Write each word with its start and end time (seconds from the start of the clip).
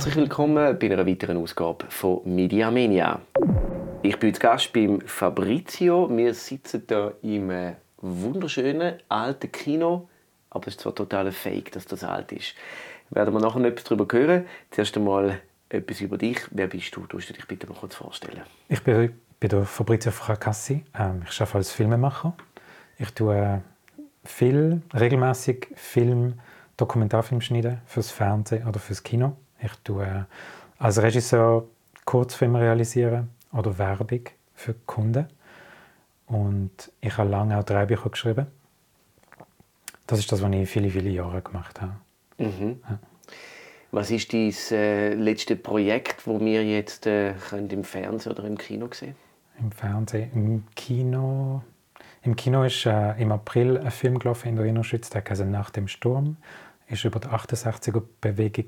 Herzlich 0.00 0.16
willkommen 0.16 0.78
bei 0.78 0.90
einer 0.90 1.06
weiteren 1.06 1.36
Ausgabe 1.36 1.84
von 1.90 2.22
Media 2.24 2.70
Mania. 2.70 3.20
Ich 4.00 4.18
bin 4.18 4.32
zu 4.32 4.40
Gast 4.40 4.72
beim 4.72 5.02
Fabrizio. 5.02 6.08
Wir 6.10 6.32
sitzen 6.32 6.84
hier 6.88 7.16
im 7.20 7.50
äh, 7.50 7.74
wunderschönen 7.98 8.94
alten 9.10 9.52
Kino, 9.52 10.08
aber 10.48 10.68
es 10.68 10.76
ist 10.76 10.80
zwar 10.80 10.94
total 10.94 11.30
Fake, 11.32 11.72
dass 11.72 11.84
das 11.84 12.02
alt 12.02 12.32
ist. 12.32 12.54
Werden 13.10 13.34
wir 13.34 13.40
nachher 13.40 13.58
noch 13.58 13.68
etwas 13.68 13.84
darüber 13.84 14.06
hören. 14.10 14.46
Zuerst 14.70 14.96
einmal 14.96 15.38
etwas 15.68 16.00
über 16.00 16.16
dich. 16.16 16.38
Wer 16.50 16.68
bist 16.68 16.96
du? 16.96 17.00
Du 17.00 17.18
du 17.18 17.32
dich 17.34 17.46
bitte 17.46 17.66
mal 17.66 17.76
kurz 17.78 17.96
vorstellen. 17.96 18.40
Ich 18.70 18.82
bin, 18.82 19.12
bin 19.38 19.50
der 19.50 19.66
Fabrizio 19.66 20.12
Fracassi. 20.12 20.82
Ähm, 20.98 21.24
ich 21.28 21.38
arbeite 21.42 21.58
als 21.58 21.72
Filmemacher. 21.72 22.34
Ich 22.96 23.10
tue 23.10 23.36
äh, 23.36 23.58
viel, 24.24 24.80
regelmäßig 24.94 25.68
Film, 25.74 26.40
Dokumentarfilm 26.78 27.42
schneiden 27.42 27.82
fürs 27.84 28.10
Fernsehen 28.10 28.66
oder 28.66 28.80
fürs 28.80 29.02
Kino. 29.02 29.36
Ich 29.62 29.72
tue 29.84 30.04
äh, 30.04 30.24
als 30.78 31.02
Regisseur 31.02 31.66
Kurzfilme 32.04 32.60
realisieren 32.60 33.30
oder 33.52 33.76
Werbung 33.78 34.22
für 34.54 34.74
Kunden. 34.86 35.26
Und 36.26 36.92
ich 37.00 37.16
habe 37.16 37.28
lange 37.28 37.58
auch 37.58 37.64
drei 37.64 37.86
Bücher 37.86 38.10
geschrieben. 38.10 38.46
Das 40.06 40.18
ist 40.18 40.30
das, 40.32 40.42
was 40.42 40.52
ich 40.52 40.68
viele, 40.68 40.90
viele 40.90 41.10
Jahre 41.10 41.42
gemacht 41.42 41.80
habe. 41.80 41.92
Mhm. 42.38 42.80
Ja. 42.88 42.98
Was 43.92 44.10
ist 44.10 44.32
dein 44.32 44.54
äh, 44.70 45.14
letzte 45.14 45.56
Projekt, 45.56 46.26
wo 46.26 46.38
wir 46.40 46.64
jetzt 46.64 47.06
äh, 47.06 47.34
im 47.52 47.82
Fernsehen 47.82 48.32
oder 48.32 48.44
im 48.44 48.56
Kino 48.56 48.88
sehen? 48.92 49.16
Im 49.58 49.72
Fernsehen, 49.72 50.30
im 50.32 50.64
Kino. 50.76 51.62
Im 52.22 52.36
Kino 52.36 52.62
ist 52.64 52.86
äh, 52.86 53.20
im 53.20 53.32
April 53.32 53.78
ein 53.78 53.90
Film 53.90 54.18
gelaufen 54.18 54.48
in 54.48 54.56
der 54.56 54.64
Innerschweiz, 54.66 55.10
der 55.10 55.24
heißt 55.28 55.44
«Nach 55.46 55.70
dem 55.70 55.88
Sturm». 55.88 56.36
Ist 56.90 57.04
über 57.04 57.20
die 57.20 57.28
68er-Bewegung 57.28 58.66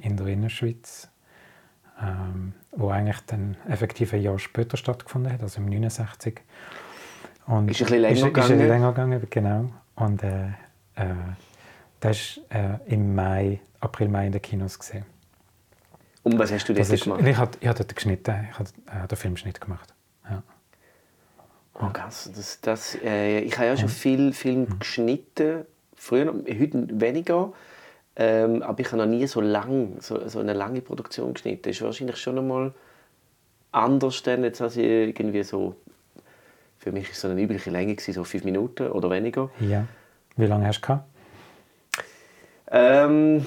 in 0.00 0.16
der 0.16 0.26
Innerschweiz 0.26 1.08
ähm, 2.02 2.54
wo 2.72 2.90
eigentlich 2.90 3.20
dann 3.26 3.56
effektiv 3.68 4.14
ein 4.14 4.22
Jahr 4.22 4.38
später 4.38 4.76
stattgefunden 4.76 5.32
hat, 5.32 5.42
also 5.42 5.60
im 5.60 5.66
69. 5.66 6.40
Und 7.46 7.70
ist 7.70 7.80
ein 7.80 7.84
bisschen 7.84 8.00
länger 8.00 8.14
ist, 8.14 8.24
gegangen? 8.24 8.52
Ist 8.52 8.60
ein 8.60 8.68
länger 8.68 8.88
gegangen, 8.90 9.26
genau. 9.28 9.70
Und 9.96 10.22
äh, 10.22 10.46
äh, 10.94 11.14
das 12.00 12.16
ist 12.16 12.40
äh, 12.50 12.78
im 12.86 13.14
Mai, 13.14 13.60
April, 13.80 14.08
Mai 14.08 14.26
in 14.26 14.32
den 14.32 14.42
Kinos 14.42 14.78
gesehen. 14.78 15.04
Und 16.22 16.38
was 16.38 16.52
hast 16.52 16.68
du 16.68 16.74
dort 16.74 16.88
ist, 16.88 17.04
gemacht? 17.04 17.22
Ich 17.24 17.36
habe 17.36 17.50
ich 17.60 17.70
dort 17.70 17.94
geschnitten, 17.94 18.48
ich 18.50 18.58
habe 18.58 18.70
äh, 19.04 19.08
den 19.08 19.16
Filmschnitt 19.16 19.60
gemacht. 19.60 19.94
Ja. 20.28 20.42
Oh, 21.74 21.88
krass. 21.88 22.30
Das, 22.34 22.60
das, 22.60 22.94
äh, 23.02 23.40
ich 23.40 23.56
habe 23.56 23.66
ja 23.66 23.76
schon 23.76 23.88
viel 23.88 24.32
Film 24.32 24.62
mhm. 24.62 24.78
geschnitten, 24.78 25.64
früher, 26.00 26.32
heute 26.32 27.00
weniger. 27.00 27.52
Ähm, 28.16 28.62
aber 28.62 28.80
ich 28.80 28.86
habe 28.86 28.98
noch 28.98 29.06
nie 29.06 29.26
so 29.26 29.40
lang, 29.40 29.96
so, 30.00 30.28
so 30.28 30.40
eine 30.40 30.54
lange 30.54 30.80
Produktion 30.80 31.34
geschnitten. 31.34 31.62
Das 31.62 31.76
ist 31.76 31.82
wahrscheinlich 31.82 32.16
schon 32.16 32.38
einmal 32.38 32.72
anders 33.70 34.22
denn 34.22 34.42
jetzt 34.42 34.60
als 34.60 34.76
irgendwie 34.76 35.42
so. 35.42 35.76
Für 36.78 36.92
mich 36.92 37.04
war 37.04 37.12
es 37.12 37.20
so 37.20 37.28
eine 37.28 37.40
übliche 37.40 37.70
Länge 37.70 37.94
gewesen, 37.94 38.14
so 38.14 38.24
fünf 38.24 38.44
Minuten 38.44 38.90
oder 38.90 39.10
weniger. 39.10 39.50
Ja. 39.60 39.86
Wie 40.36 40.46
lange 40.46 40.66
hast 40.66 40.80
du 40.80 40.86
gehabt? 40.86 41.04
Ähm, 42.70 43.46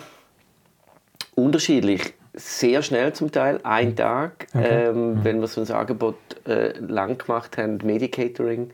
unterschiedlich. 1.36 2.14
Sehr 2.36 2.82
schnell 2.84 3.14
zum 3.14 3.32
Teil, 3.32 3.60
ein 3.64 3.90
mhm. 3.90 3.96
Tag. 3.96 4.48
Okay. 4.54 4.90
Ähm, 4.90 5.14
mhm. 5.14 5.24
Wenn 5.24 5.40
wir 5.42 5.48
so 5.48 5.62
ein 5.62 5.72
Angebot 5.72 6.16
äh, 6.48 6.78
lang 6.80 7.18
gemacht 7.18 7.58
haben, 7.58 7.78
Medicatoring, 7.84 8.72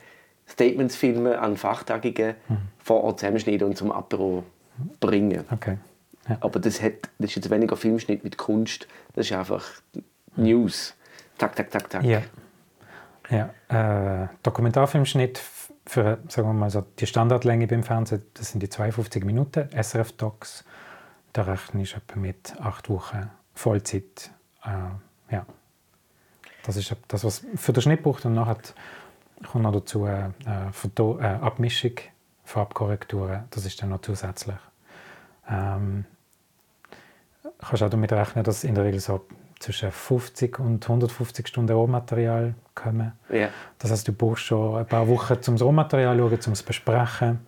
Statements 0.50 0.96
filmen 0.96 1.34
an 1.34 1.58
Fachtagungen, 1.58 2.36
mhm. 2.48 2.58
vor 2.80 3.04
Ort 3.04 3.20
zusammenschneiden 3.20 3.68
und 3.68 3.78
zum 3.78 3.92
Apero 3.92 4.44
bringen. 5.00 5.46
Okay. 5.52 5.78
Ja. 6.28 6.38
Aber 6.42 6.60
das, 6.60 6.82
hat, 6.82 6.94
das 7.18 7.32
ist 7.32 7.36
jetzt 7.36 7.50
weniger 7.50 7.76
Filmschnitt 7.76 8.24
mit 8.24 8.38
Kunst, 8.38 8.88
das 9.14 9.28
ist 9.28 9.34
einfach 9.34 9.66
News. 10.36 10.96
Tak, 11.38 11.56
tak, 11.56 11.72
tak, 11.72 11.90
tak. 11.90 12.04
Ja. 12.04 12.22
ja. 13.30 14.24
Äh, 14.24 14.28
Dokumentarfilmschnitt 14.44 15.42
für 15.90 16.20
sagen 16.28 16.48
wir 16.48 16.54
mal 16.54 16.70
so, 16.70 16.86
die 17.00 17.08
Standardlänge 17.08 17.66
beim 17.66 17.82
Fernsehen, 17.82 18.22
das 18.36 18.52
sind 18.52 18.62
die 18.62 18.70
52 18.70 19.26
Minuten. 19.26 19.70
SRF 19.72 20.12
Docs, 20.12 20.64
da 21.34 21.44
rechne 21.44 21.82
ich 21.82 21.96
etwa 21.96 22.20
mit 22.20 22.54
acht 22.62 22.90
Wochen 22.90 23.32
Vollzeit. 23.56 24.30
Äh, 24.64 25.34
ja. 25.34 25.46
Das 26.64 26.78
ist 26.78 26.96
das, 27.08 27.24
was 27.24 27.44
für 27.56 27.74
den 27.74 27.82
Schnitt 27.82 28.04
braucht. 28.04 28.26
Und 28.26 28.36
nachher 28.36 28.58
kommt 29.48 29.64
noch 29.64 29.72
dazu 29.72 30.06
äh, 30.06 30.28
äh 30.28 30.72
Foto, 30.72 31.20
äh, 31.20 31.26
Abmischung, 31.26 31.94
Farbkorrekturen. 32.44 33.46
Das 33.52 33.66
ist 33.66 33.82
dann 33.82 33.90
noch 33.90 34.02
zusätzlich. 34.02 34.58
Ähm, 35.50 36.06
kannst 37.60 37.84
auch 37.84 37.90
damit 37.90 38.12
rechnen, 38.12 38.44
dass 38.44 38.64
in 38.64 38.76
der 38.76 38.86
Regel 38.86 39.00
so 39.00 39.26
zwischen 39.60 39.92
50 39.92 40.60
und 40.60 40.84
150 40.84 41.48
Stunden 41.48 41.76
Rohmaterial 41.76 42.56
kommen. 42.74 43.12
Yeah. 43.30 43.50
Das 43.78 43.92
heißt, 43.92 44.08
du 44.08 44.14
brauchst 44.14 44.46
schon 44.46 44.78
ein 44.78 44.86
paar 44.86 45.08
Wochen, 45.08 45.34
um 45.34 45.56
das 45.56 45.62
Rohmaterial 45.62 46.18
zu 46.18 46.30
schauen, 46.30 46.40
um 46.48 46.54
es 46.54 46.64
besprechen 46.64 47.40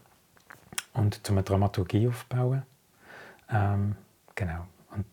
und 0.93 1.21
um 1.29 1.35
eine 1.37 1.43
Dramaturgie 1.43 2.07
aufzubauen. 2.07 2.63
Ähm, 3.49 3.95
genau. 4.35 4.67
Und 4.93 5.05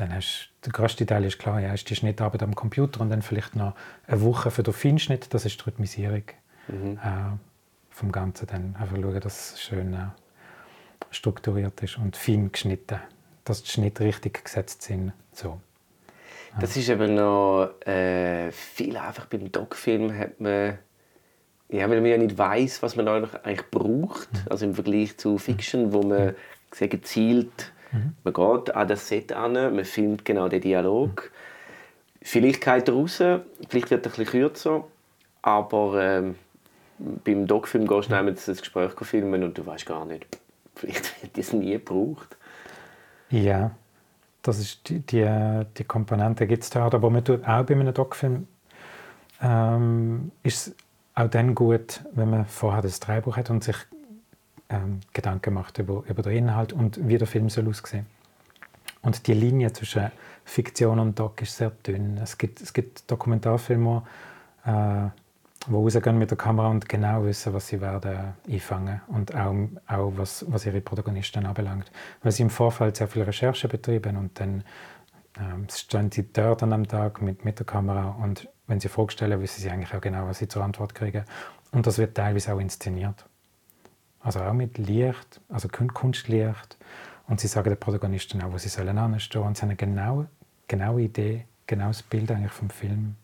dann 0.00 0.14
hast 0.14 0.50
der 0.64 0.72
größte 0.72 1.06
Teil 1.06 1.24
ist 1.24 1.38
klar, 1.38 1.60
ja, 1.60 1.72
ist 1.72 1.88
die 1.88 1.96
Schnittarbeit 1.96 2.42
am 2.42 2.54
Computer 2.54 3.00
und 3.00 3.10
dann 3.10 3.22
vielleicht 3.22 3.56
noch 3.56 3.74
eine 4.06 4.22
Woche 4.22 4.50
für 4.50 4.62
den 4.62 4.74
Feinschnitt, 4.74 5.32
das 5.32 5.44
ist 5.44 5.60
die 5.60 5.64
Rhythmisierung 5.64 6.24
mhm. 6.68 6.98
äh, 7.02 7.36
vom 7.90 8.12
Ganzen. 8.12 8.46
Dann 8.46 8.76
einfach 8.78 8.96
schauen, 8.96 9.20
dass 9.20 9.54
es 9.54 9.60
schön 9.60 9.94
äh, 9.94 10.08
strukturiert 11.10 11.82
ist 11.82 11.98
und 11.98 12.16
fein 12.16 12.50
geschnitten 12.52 13.00
dass 13.44 13.62
die 13.62 13.70
Schnitte 13.70 14.04
richtig 14.04 14.44
gesetzt 14.44 14.82
sind. 14.82 15.12
So. 15.32 15.60
Das 16.60 16.76
ist 16.76 16.88
eben 16.88 17.14
noch 17.14 17.70
äh, 17.86 18.52
viel 18.52 18.96
einfach 18.96 19.26
beim 19.26 19.50
Doc-Film 19.50 20.16
hat 20.16 20.40
man 20.40 20.78
ja, 21.68 21.88
weil 21.88 22.00
man 22.00 22.10
ja 22.10 22.18
nicht 22.18 22.36
weiß, 22.36 22.82
was 22.82 22.96
man 22.96 23.06
eigentlich 23.08 23.70
braucht, 23.70 24.32
mhm. 24.32 24.40
also 24.50 24.66
im 24.66 24.74
Vergleich 24.74 25.16
zu 25.16 25.38
Fiction, 25.38 25.92
wo 25.92 26.02
man 26.02 26.34
sehr 26.72 26.88
gezielt, 26.88 27.72
mhm. 27.92 28.14
man 28.24 28.34
geht 28.34 28.74
an 28.74 28.88
das 28.88 29.08
Set 29.08 29.32
an, 29.32 29.52
man 29.52 29.84
filmt 29.84 30.24
genau 30.24 30.48
den 30.48 30.60
Dialog. 30.60 31.30
Mhm. 31.30 31.36
Vielleicht 32.22 32.62
geht 32.62 32.88
er 32.88 32.94
raus, 32.94 33.22
vielleicht 33.68 33.90
wird 33.90 34.06
er 34.06 34.12
ein 34.12 34.16
bisschen 34.16 34.26
kürzer, 34.26 34.84
aber 35.42 36.02
ähm, 36.02 36.34
beim 36.98 37.46
Doc-Film 37.46 37.86
gehst 37.86 38.10
du 38.10 38.22
mhm. 38.22 38.34
das 38.34 38.46
Gespräch 38.46 38.92
filmen 39.02 39.42
und 39.42 39.56
du 39.56 39.64
weißt 39.64 39.86
gar 39.86 40.04
nicht, 40.04 40.26
vielleicht 40.74 41.22
wird 41.22 41.38
das 41.38 41.52
nie 41.52 41.72
gebraucht. 41.72 42.36
Ja, 43.30 43.70
das 44.42 44.58
ist 44.58 44.88
die, 44.88 45.00
die, 45.00 45.64
die 45.76 45.84
Komponente 45.84 46.46
gibt 46.46 46.62
es 46.62 46.70
da. 46.70 46.86
Aber 46.86 47.10
man 47.10 47.24
tut 47.24 47.44
auch 47.44 47.64
bei 47.64 47.74
einem 47.74 47.92
Doc-Film 47.92 48.46
ähm, 49.40 50.32
ist 50.42 50.68
es 50.68 50.76
auch 51.14 51.28
dann 51.28 51.54
gut, 51.54 52.02
wenn 52.12 52.30
man 52.30 52.46
vorher 52.46 52.82
das 52.82 53.00
Drehbuch 53.00 53.36
hat 53.36 53.50
und 53.50 53.64
sich 53.64 53.76
ähm, 54.70 55.00
Gedanken 55.12 55.54
macht 55.54 55.78
über, 55.78 56.02
über 56.08 56.22
den 56.22 56.36
Inhalt 56.36 56.72
und 56.72 57.06
wie 57.08 57.18
der 57.18 57.26
Film 57.26 57.48
soll 57.50 57.68
aussehen. 57.68 58.06
Und 59.02 59.26
die 59.26 59.34
Linie 59.34 59.72
zwischen 59.72 60.10
Fiktion 60.44 60.98
und 60.98 61.18
Doc 61.18 61.42
ist 61.42 61.56
sehr 61.56 61.70
dünn. 61.70 62.18
Es 62.18 62.38
gibt, 62.38 62.60
es 62.60 62.72
gibt 62.72 63.10
Dokumentarfilme, 63.10 64.02
äh, 64.64 65.08
die 65.66 65.72
rausgehen 65.72 66.18
mit 66.18 66.30
der 66.30 66.38
Kamera 66.38 66.68
und 66.68 66.88
genau 66.88 67.24
wissen, 67.24 67.52
was 67.52 67.68
sie 67.68 67.80
werden 67.80 68.34
einfangen 68.48 69.00
und 69.08 69.34
auch, 69.34 69.54
auch 69.86 70.12
was, 70.16 70.44
was 70.48 70.66
ihre 70.66 70.80
Protagonisten 70.80 71.46
anbelangt. 71.46 71.90
Weil 72.22 72.32
sie 72.32 72.42
im 72.42 72.50
Vorfeld 72.50 72.96
sehr 72.96 73.08
viel 73.08 73.22
Recherche 73.22 73.68
betrieben 73.68 74.16
und 74.16 74.40
dann 74.40 74.64
ähm, 75.38 75.66
stehen 75.70 76.10
sie 76.10 76.32
dort 76.32 76.62
an 76.62 76.72
einem 76.72 76.88
Tag 76.88 77.20
mit, 77.22 77.44
mit 77.44 77.58
der 77.58 77.66
Kamera 77.66 78.16
und 78.22 78.48
wenn 78.66 78.80
sie 78.80 78.88
vorstellen, 78.88 79.40
wissen 79.40 79.60
sie 79.60 79.70
eigentlich 79.70 79.94
auch 79.94 80.00
genau, 80.00 80.26
was 80.26 80.38
sie 80.38 80.48
zur 80.48 80.62
Antwort 80.62 80.94
kriegen. 80.94 81.24
Und 81.72 81.86
das 81.86 81.98
wird 81.98 82.16
teilweise 82.16 82.54
auch 82.54 82.60
inszeniert. 82.60 83.26
Also 84.22 84.40
auch 84.40 84.52
mit 84.52 84.78
Licht, 84.78 85.40
also 85.48 85.68
Kunstlicht. 85.68 86.76
Und 87.26 87.40
sie 87.40 87.46
sagen 87.46 87.70
den 87.70 87.78
Protagonisten 87.78 88.42
auch, 88.42 88.52
wo 88.52 88.58
sie 88.58 88.68
sollen 88.68 88.98
anstehen. 88.98 89.42
Und 89.42 89.56
sie 89.56 89.62
haben 89.62 89.70
eine 89.70 89.76
genaue, 89.76 90.28
genaue 90.68 91.02
Idee, 91.02 91.46
genaues 91.66 92.02
Bild 92.02 92.30
eigentlich 92.30 92.52
vom 92.52 92.70
Film 92.70 93.16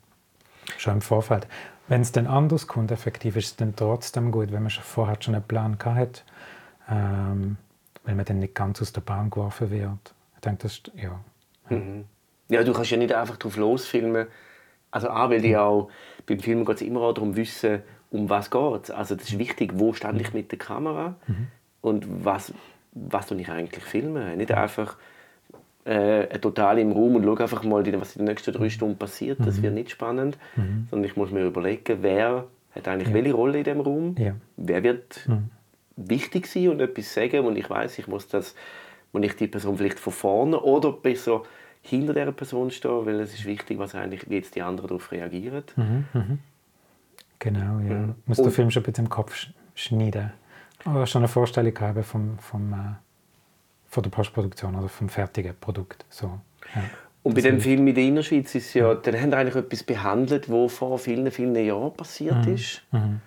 schon 0.78 0.94
im 0.94 1.00
Vorfeld. 1.00 1.46
Wenn 1.88 2.00
es 2.00 2.12
dann 2.12 2.26
anders 2.26 2.66
kommt, 2.66 2.90
effektiv, 2.90 3.36
ist 3.36 3.46
es 3.46 3.56
dann 3.56 3.76
trotzdem 3.76 4.32
gut, 4.32 4.52
wenn 4.52 4.62
man 4.62 4.70
schon 4.70 4.84
vorher 4.84 5.16
schon 5.20 5.34
einen 5.34 5.44
Plan 5.44 5.78
hat, 5.84 6.24
ähm, 6.90 7.56
weil 8.04 8.14
man 8.14 8.24
dann 8.24 8.40
nicht 8.40 8.54
ganz 8.54 8.82
aus 8.82 8.92
der 8.92 9.02
Bahn 9.02 9.30
geworfen 9.30 9.70
wird. 9.70 10.14
Ich 10.34 10.40
denke, 10.40 10.62
das 10.62 10.72
ist, 10.72 10.90
ja. 10.94 11.20
Mhm. 11.68 12.04
Ja, 12.48 12.62
du 12.62 12.72
kannst 12.72 12.90
ja 12.90 12.96
nicht 12.96 13.12
einfach 13.12 13.36
drauf 13.36 13.56
losfilmen. 13.56 14.26
Also 14.90 15.10
auch, 15.10 15.30
weil 15.30 15.40
mhm. 15.40 15.56
auch, 15.56 15.90
beim 16.26 16.40
Filmen 16.40 16.64
geht 16.64 16.76
es 16.76 16.82
immer 16.82 17.02
auch 17.02 17.12
darum, 17.12 17.36
wissen, 17.36 17.82
um 18.16 18.28
was 18.30 18.50
geht 18.50 18.90
Also 18.90 19.14
das 19.14 19.28
ist 19.28 19.38
wichtig, 19.38 19.72
wo 19.74 19.92
stand 19.92 20.20
ich 20.20 20.32
mit 20.32 20.50
der 20.50 20.58
Kamera 20.58 21.16
mhm. 21.26 21.46
und 21.82 22.24
was, 22.24 22.52
was 22.92 23.30
ich 23.30 23.48
eigentlich 23.48 23.84
filmen. 23.84 24.36
Nicht 24.36 24.52
einfach 24.52 24.96
äh, 25.84 26.38
total 26.40 26.78
im 26.78 26.92
Raum 26.92 27.16
und 27.16 27.24
schaue 27.24 27.40
einfach 27.40 27.62
mal, 27.62 27.84
was 28.00 28.16
in 28.16 28.20
den 28.20 28.28
nächsten 28.28 28.52
drei 28.52 28.64
mhm. 28.64 28.70
Stunden 28.70 28.98
passiert. 28.98 29.38
Das 29.44 29.58
mhm. 29.58 29.62
wird 29.62 29.74
nicht 29.74 29.90
spannend, 29.90 30.38
mhm. 30.56 30.88
sondern 30.90 31.08
ich 31.08 31.16
muss 31.16 31.30
mir 31.30 31.44
überlegen, 31.44 31.98
wer 32.00 32.46
hat 32.74 32.88
eigentlich 32.88 33.08
ja. 33.08 33.14
welche 33.14 33.32
Rolle 33.32 33.58
in 33.58 33.64
dem 33.64 33.80
Raum, 33.80 34.14
ja. 34.18 34.34
wer 34.56 34.82
wird 34.82 35.26
mhm. 35.28 35.50
wichtig 35.96 36.46
sein 36.46 36.68
und 36.68 36.80
etwas 36.80 37.14
sagen 37.14 37.46
und 37.46 37.56
ich 37.56 37.70
weiß, 37.70 37.98
ich 37.98 38.08
muss 38.08 38.28
das, 38.28 38.54
wenn 39.12 39.22
ich 39.22 39.36
die 39.36 39.46
Person 39.46 39.78
vielleicht 39.78 39.98
von 39.98 40.12
vorne 40.12 40.60
oder 40.60 40.92
besser 40.92 41.42
hinter 41.82 42.14
dieser 42.14 42.32
Person 42.32 42.70
stehen, 42.70 43.06
weil 43.06 43.20
es 43.20 43.32
ist 43.32 43.46
wichtig, 43.46 43.78
was 43.78 43.94
eigentlich, 43.94 44.28
wie 44.28 44.34
jetzt 44.34 44.56
die 44.56 44.62
anderen 44.62 44.88
darauf 44.88 45.12
reagieren. 45.12 45.62
Mhm, 45.76 46.04
mhm. 46.12 46.38
Genau, 47.38 47.78
ja. 47.80 47.94
Mhm. 47.94 48.14
Muss 48.26 48.38
den 48.38 48.50
Film 48.50 48.70
schon 48.70 48.82
ein 48.82 48.86
bisschen 48.86 49.04
im 49.04 49.10
Kopf 49.10 49.46
schneiden. 49.74 50.32
Oder 50.84 51.06
schon 51.06 51.20
eine 51.20 51.28
Vorstellung 51.28 51.78
haben 51.80 52.04
vom, 52.04 52.38
vom, 52.38 52.72
äh, 52.72 52.76
von 53.88 54.02
der 54.02 54.10
Postproduktion 54.10 54.74
oder 54.76 54.88
vom 54.88 55.08
fertigen 55.08 55.54
Produkt. 55.60 56.04
So, 56.10 56.40
ja. 56.74 56.82
Und 57.22 57.34
bei 57.34 57.40
dem 57.40 57.60
Film 57.60 57.88
in 57.88 57.94
der 57.94 58.04
Innerschweiz 58.04 58.54
ist 58.54 58.72
ja, 58.74 58.94
dann 58.94 59.20
haben 59.20 59.30
wir 59.30 59.38
eigentlich 59.38 59.56
etwas 59.56 59.82
behandelt, 59.82 60.48
was 60.48 60.74
vor 60.74 60.96
vielen, 60.96 61.28
vielen 61.32 61.56
Jahren 61.56 61.92
passiert 61.92 62.46
mhm. 62.46 62.54
ist. 62.54 62.82
Mhm. 62.92 63.20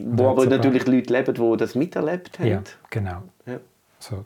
Wo 0.00 0.30
aber 0.30 0.46
natürlich 0.46 0.84
Leute 0.86 1.12
leben, 1.12 1.34
die 1.34 1.56
das 1.56 1.74
miterlebt 1.76 2.40
haben. 2.40 2.48
Ja, 2.48 2.62
genau. 2.90 3.22
Ja. 3.46 3.60
So, 4.00 4.24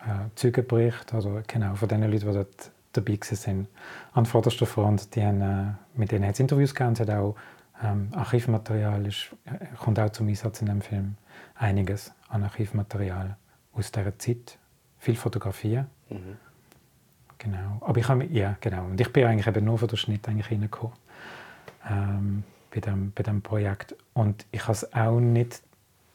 äh, 0.00 0.30
Zeugenbericht, 0.34 1.12
oder 1.12 1.42
genau, 1.46 1.74
von 1.74 1.88
den 1.88 2.02
Leuten, 2.02 2.26
die 2.26 2.32
dort 2.32 2.70
dabei 2.94 3.18
waren, 3.20 3.68
an 4.14 4.26
vorderster 4.26 4.66
Front, 4.66 5.14
die 5.14 5.22
haben, 5.22 5.42
äh, 5.42 5.98
mit 5.98 6.10
denen 6.10 6.26
hat 6.26 6.32
es 6.34 6.40
Interviews 6.40 6.74
gegeben, 6.74 6.98
hat 6.98 7.10
auch 7.10 7.36
ähm, 7.84 8.08
Archivmaterial, 8.12 9.06
ist, 9.06 9.28
äh, 9.44 9.66
kommt 9.76 9.98
auch 10.00 10.10
zum 10.10 10.28
Einsatz 10.28 10.60
in 10.60 10.66
dem 10.66 10.80
Film. 10.80 11.16
Einiges 11.54 12.12
an 12.28 12.42
Archivmaterial 12.42 13.36
aus 13.72 13.92
dieser 13.92 14.18
Zeit, 14.18 14.58
viel 14.98 15.16
Fotografien. 15.16 15.86
Mhm. 16.08 16.36
Genau. 17.38 17.78
Aber 17.80 17.98
ich 17.98 18.08
habe, 18.08 18.24
ja, 18.26 18.56
genau. 18.60 18.86
Und 18.86 19.00
ich 19.00 19.12
bin 19.12 19.26
eigentlich 19.26 19.46
eben 19.46 19.64
nur 19.64 19.78
von 19.78 19.88
der 19.88 19.96
Schnitt 19.96 20.26
eigentlich 20.28 20.50
reingekommen. 20.50 20.96
Ähm, 21.88 22.44
bei 22.74 22.80
dem, 22.80 23.12
bei 23.12 23.22
dem 23.22 23.42
Projekt. 23.42 23.94
Und 24.14 24.46
ich 24.50 24.62
habe 24.62 24.72
es 24.72 24.92
auch 24.94 25.20
nicht 25.20 25.62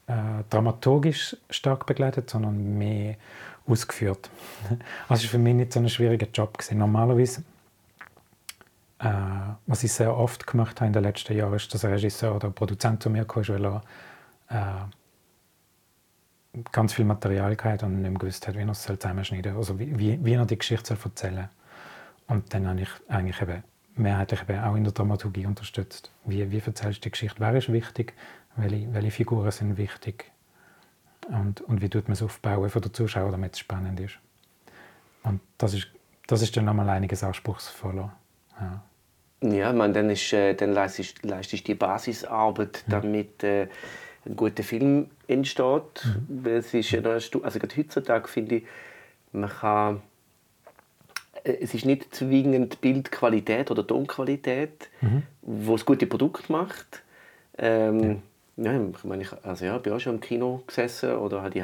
äh, 0.07 0.43
dramaturgisch 0.49 1.37
stark 1.49 1.85
begleitet, 1.85 2.29
sondern 2.29 2.77
mehr 2.77 3.15
ausgeführt. 3.67 4.29
Also 5.07 5.21
es 5.21 5.23
war 5.25 5.31
für 5.31 5.37
mich 5.37 5.53
nicht 5.55 5.73
so 5.73 5.79
ein 5.79 5.89
schwieriger 5.89 6.27
Job. 6.33 6.57
Gewesen. 6.57 6.79
Normalerweise, 6.79 7.43
was 8.99 9.83
ich 9.83 9.93
sehr 9.93 10.15
oft 10.15 10.45
gemacht 10.45 10.81
habe 10.81 10.87
in 10.87 10.93
den 10.93 11.03
letzten 11.03 11.35
Jahren, 11.35 11.53
ist, 11.53 11.73
dass 11.73 11.85
ein 11.85 11.93
Regisseur 11.93 12.35
oder 12.35 12.49
ein 12.49 12.53
Produzent 12.53 13.01
zu 13.01 13.09
mir 13.09 13.25
kam, 13.25 13.47
weil 13.47 13.65
er 13.65 13.81
äh, 14.49 16.61
ganz 16.71 16.93
viel 16.93 17.05
Material 17.05 17.55
hatte 17.55 17.85
und 17.85 18.01
nicht 18.01 18.19
gewusst 18.19 18.47
hat, 18.47 18.55
wie 18.55 18.61
er 18.61 18.69
es 18.69 18.81
zusammenschneiden 18.81 19.53
soll, 19.53 19.59
also 19.59 19.79
wie, 19.79 19.97
wie, 19.97 20.23
wie 20.23 20.33
er 20.33 20.45
die 20.45 20.57
Geschichte 20.57 20.97
erzählen 21.01 21.35
soll. 21.35 21.49
Und 22.27 22.53
dann 22.53 22.67
habe 22.67 22.81
ich 22.81 22.89
eigentlich 23.07 23.41
eben 23.41 23.63
mehrheitlich 23.95 24.41
eben 24.41 24.59
auch 24.59 24.75
in 24.75 24.83
der 24.83 24.93
Dramaturgie 24.93 25.45
unterstützt. 25.45 26.11
Wie, 26.25 26.51
wie 26.51 26.59
erzählst 26.59 26.99
du 26.99 27.03
die 27.03 27.11
Geschichte? 27.11 27.39
Wer 27.39 27.55
ist 27.55 27.71
wichtig? 27.71 28.13
Welche, 28.55 28.93
welche 28.93 29.11
Figuren 29.11 29.51
sind 29.51 29.77
wichtig? 29.77 30.31
Und, 31.29 31.61
und 31.61 31.81
wie 31.81 31.89
tut 31.89 32.07
man 32.07 32.13
es 32.13 32.21
aufbauen 32.21 32.69
für 32.69 32.81
den 32.81 32.93
Zuschauer, 32.93 33.31
damit 33.31 33.53
es 33.53 33.59
spannend 33.59 33.99
ist? 33.99 34.17
Und 35.23 35.41
das 35.57 35.73
ist, 35.73 35.87
das 36.27 36.41
ist 36.41 36.55
dann 36.57 36.65
nochmal 36.65 36.89
einiges 36.89 37.23
anspruchsvoller. 37.23 38.13
Ja. 38.59 38.83
Ja, 39.41 39.71
man, 39.71 39.93
dann, 39.93 40.09
ist, 40.09 40.33
äh, 40.33 40.53
dann 40.53 40.73
leistest, 40.73 41.23
leistest 41.23 41.67
die 41.67 41.75
Basisarbeit, 41.75 42.83
damit 42.87 43.43
äh, 43.43 43.67
ein 44.25 44.35
guter 44.35 44.63
Film 44.63 45.09
entsteht. 45.27 46.05
Mhm. 46.27 46.45
Es 46.45 46.73
ist, 46.73 46.93
also 46.93 47.59
gerade 47.59 47.77
heutzutage 47.77 48.27
finde 48.27 48.55
ich, 48.55 48.63
man 49.31 49.49
kann 49.49 50.01
äh, 51.43 51.57
es 51.61 51.73
ist 51.73 51.85
nicht 51.85 52.13
zwingend 52.13 52.81
Bildqualität 52.81 53.71
oder 53.71 53.85
Tonqualität, 53.85 54.89
mhm. 55.01 55.23
wo 55.41 55.73
das 55.73 55.85
gute 55.85 56.07
Produkt 56.07 56.49
macht. 56.49 57.03
Ähm, 57.57 58.21
ja. 58.57 58.73
ja. 58.73 58.89
ich 58.93 59.03
meine, 59.03 59.23
ich 59.23 59.31
also 59.43 59.65
ja, 59.65 59.77
bin 59.77 59.93
auch 59.93 59.99
schon 59.99 60.15
im 60.15 60.21
Kino 60.21 60.63
gesessen 60.67 61.15
oder 61.15 61.41
habe 61.41 61.51
die 61.51 61.63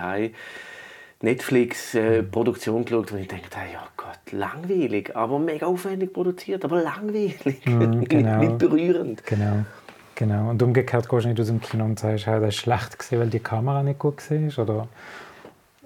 Netflix-Produktion 1.21 2.81
äh, 2.81 2.85
geschaut, 2.85 3.13
wo 3.13 3.15
ich 3.17 3.27
denke, 3.27 3.47
hey, 3.53 3.73
ja 3.73 3.87
Gott, 3.95 4.31
langweilig, 4.31 5.15
aber 5.15 5.39
mega 5.39 5.65
aufwendig 5.65 6.13
produziert, 6.13 6.65
aber 6.65 6.81
langweilig, 6.81 7.65
mm, 7.65 8.01
genau. 8.09 8.39
nicht, 8.39 8.57
berührend. 8.57 9.25
Genau. 9.25 9.65
genau. 10.13 10.49
Und 10.49 10.61
umgekehrt 10.61 11.09
gehst 11.09 11.25
du 11.25 11.29
nicht 11.29 11.39
aus 11.39 11.47
dem 11.47 11.61
Kino 11.61 11.85
und 11.85 11.99
sagst, 11.99 12.27
hey, 12.27 12.39
das 12.39 12.49
ist 12.49 12.61
schlecht 12.61 12.99
gewesen, 12.99 13.19
weil 13.19 13.29
die 13.29 13.39
Kamera 13.39 13.81
nicht 13.81 13.99
gut 13.99 14.29
war 14.29 14.63
oder, 14.63 14.87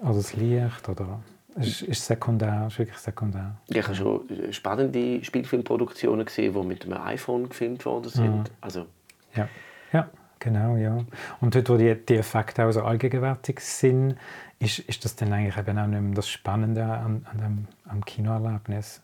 oder 0.02 0.14
das 0.14 0.34
Licht 0.34 0.88
oder 0.88 1.20
es 1.56 1.82
ist 1.82 2.06
sekundär, 2.06 2.66
ist 2.68 2.78
wirklich 2.78 2.98
sekundär. 2.98 3.56
Ich 3.68 3.82
habe 3.82 3.94
schon 3.94 4.22
spannende 4.52 5.24
Spielfilmproduktionen 5.24 6.24
gesehen, 6.24 6.54
die 6.54 6.66
mit 6.66 6.84
einem 6.84 7.02
iPhone 7.02 7.48
gefilmt 7.48 7.84
worden 7.84 8.08
sind. 8.08 8.36
Mhm. 8.36 8.44
Also. 8.60 8.86
Ja. 9.34 9.48
ja, 9.92 10.08
genau, 10.38 10.76
ja. 10.76 10.98
Und 11.40 11.54
dort, 11.54 11.68
wo 11.68 11.76
die, 11.76 11.94
die 11.94 12.16
Effekte 12.16 12.64
auch 12.64 12.72
so 12.72 12.82
allgegenwärtig 12.82 13.60
sind, 13.60 14.16
ist, 14.60 14.78
ist 14.78 15.04
das 15.04 15.16
dann 15.16 15.32
eigentlich 15.32 15.56
eben 15.56 15.78
auch 15.78 15.86
nicht 15.86 16.00
mehr 16.00 16.14
das 16.14 16.28
Spannende 16.28 16.84
an, 16.84 17.26
an 17.30 17.38
dem, 17.38 17.68
am 17.88 18.04
Kinoerlebnis. 18.04 19.00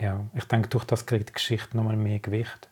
Ja, 0.00 0.20
ich 0.34 0.44
denke, 0.44 0.68
durch 0.68 0.84
das 0.84 1.06
kriegt 1.06 1.28
die 1.28 1.32
Geschichte 1.34 1.76
nochmal 1.76 1.96
mehr 1.96 2.18
Gewicht. 2.18 2.68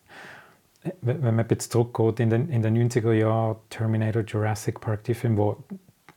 Wenn 1.01 1.35
man 1.35 1.45
jetzt 1.49 1.71
zurückgeht 1.71 2.19
in 2.19 2.29
den, 2.29 2.49
in 2.49 2.61
den 2.61 2.75
90er 2.75 3.13
Jahren, 3.13 3.55
Terminator, 3.69 4.23
Jurassic 4.23 4.81
Park, 4.81 5.05
die 5.05 5.13
Filme, 5.13 5.37
wo 5.37 5.63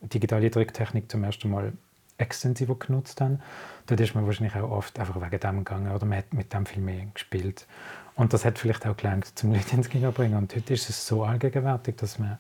digitale 0.00 0.50
Tricktechnik 0.50 1.10
zum 1.10 1.22
ersten 1.22 1.50
Mal 1.50 1.72
extensiver 2.18 2.74
genutzt 2.76 3.20
haben. 3.20 3.40
Dort 3.86 4.00
ist 4.00 4.14
man 4.14 4.26
wahrscheinlich 4.26 4.56
auch 4.56 4.70
oft 4.70 4.98
einfach 4.98 5.20
wegen 5.20 5.38
dem 5.38 5.58
gegangen 5.58 5.94
oder 5.94 6.06
man 6.06 6.18
hat 6.18 6.32
mit 6.32 6.52
dem 6.52 6.66
viel 6.66 6.82
mehr 6.82 7.04
gespielt. 7.12 7.66
Und 8.14 8.32
das 8.32 8.44
hat 8.46 8.58
vielleicht 8.58 8.86
auch 8.86 8.96
gelangt, 8.96 9.38
zum 9.38 9.52
Leute 9.52 9.76
ins 9.76 9.90
Kino 9.90 10.10
bringen. 10.10 10.36
Und 10.36 10.56
heute 10.56 10.72
ist 10.72 10.88
es 10.88 11.06
so 11.06 11.24
allgegenwärtig, 11.24 11.96
dass 11.96 12.18
man, 12.18 12.38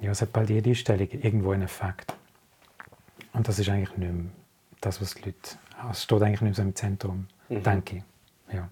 ja, 0.00 0.10
es 0.10 0.20
hat 0.20 0.32
bald 0.32 0.50
jede 0.50 0.70
Einstellung 0.70 1.08
irgendwo 1.10 1.52
einen 1.52 1.62
Effekt. 1.62 2.14
Und 3.36 3.46
das 3.46 3.58
ist 3.58 3.68
eigentlich 3.68 3.96
nicht 3.96 4.12
mehr 4.12 4.24
das, 4.80 5.00
was 5.00 5.14
die 5.14 5.26
Leute, 5.26 5.38
es 5.90 6.02
steht 6.02 6.22
eigentlich 6.22 6.40
nicht 6.40 6.42
mehr 6.42 6.54
so 6.54 6.62
im 6.62 6.74
Zentrum, 6.74 7.26
mhm. 7.48 7.62
denke 7.62 7.96
ich. 7.96 8.54
Ja. 8.54 8.68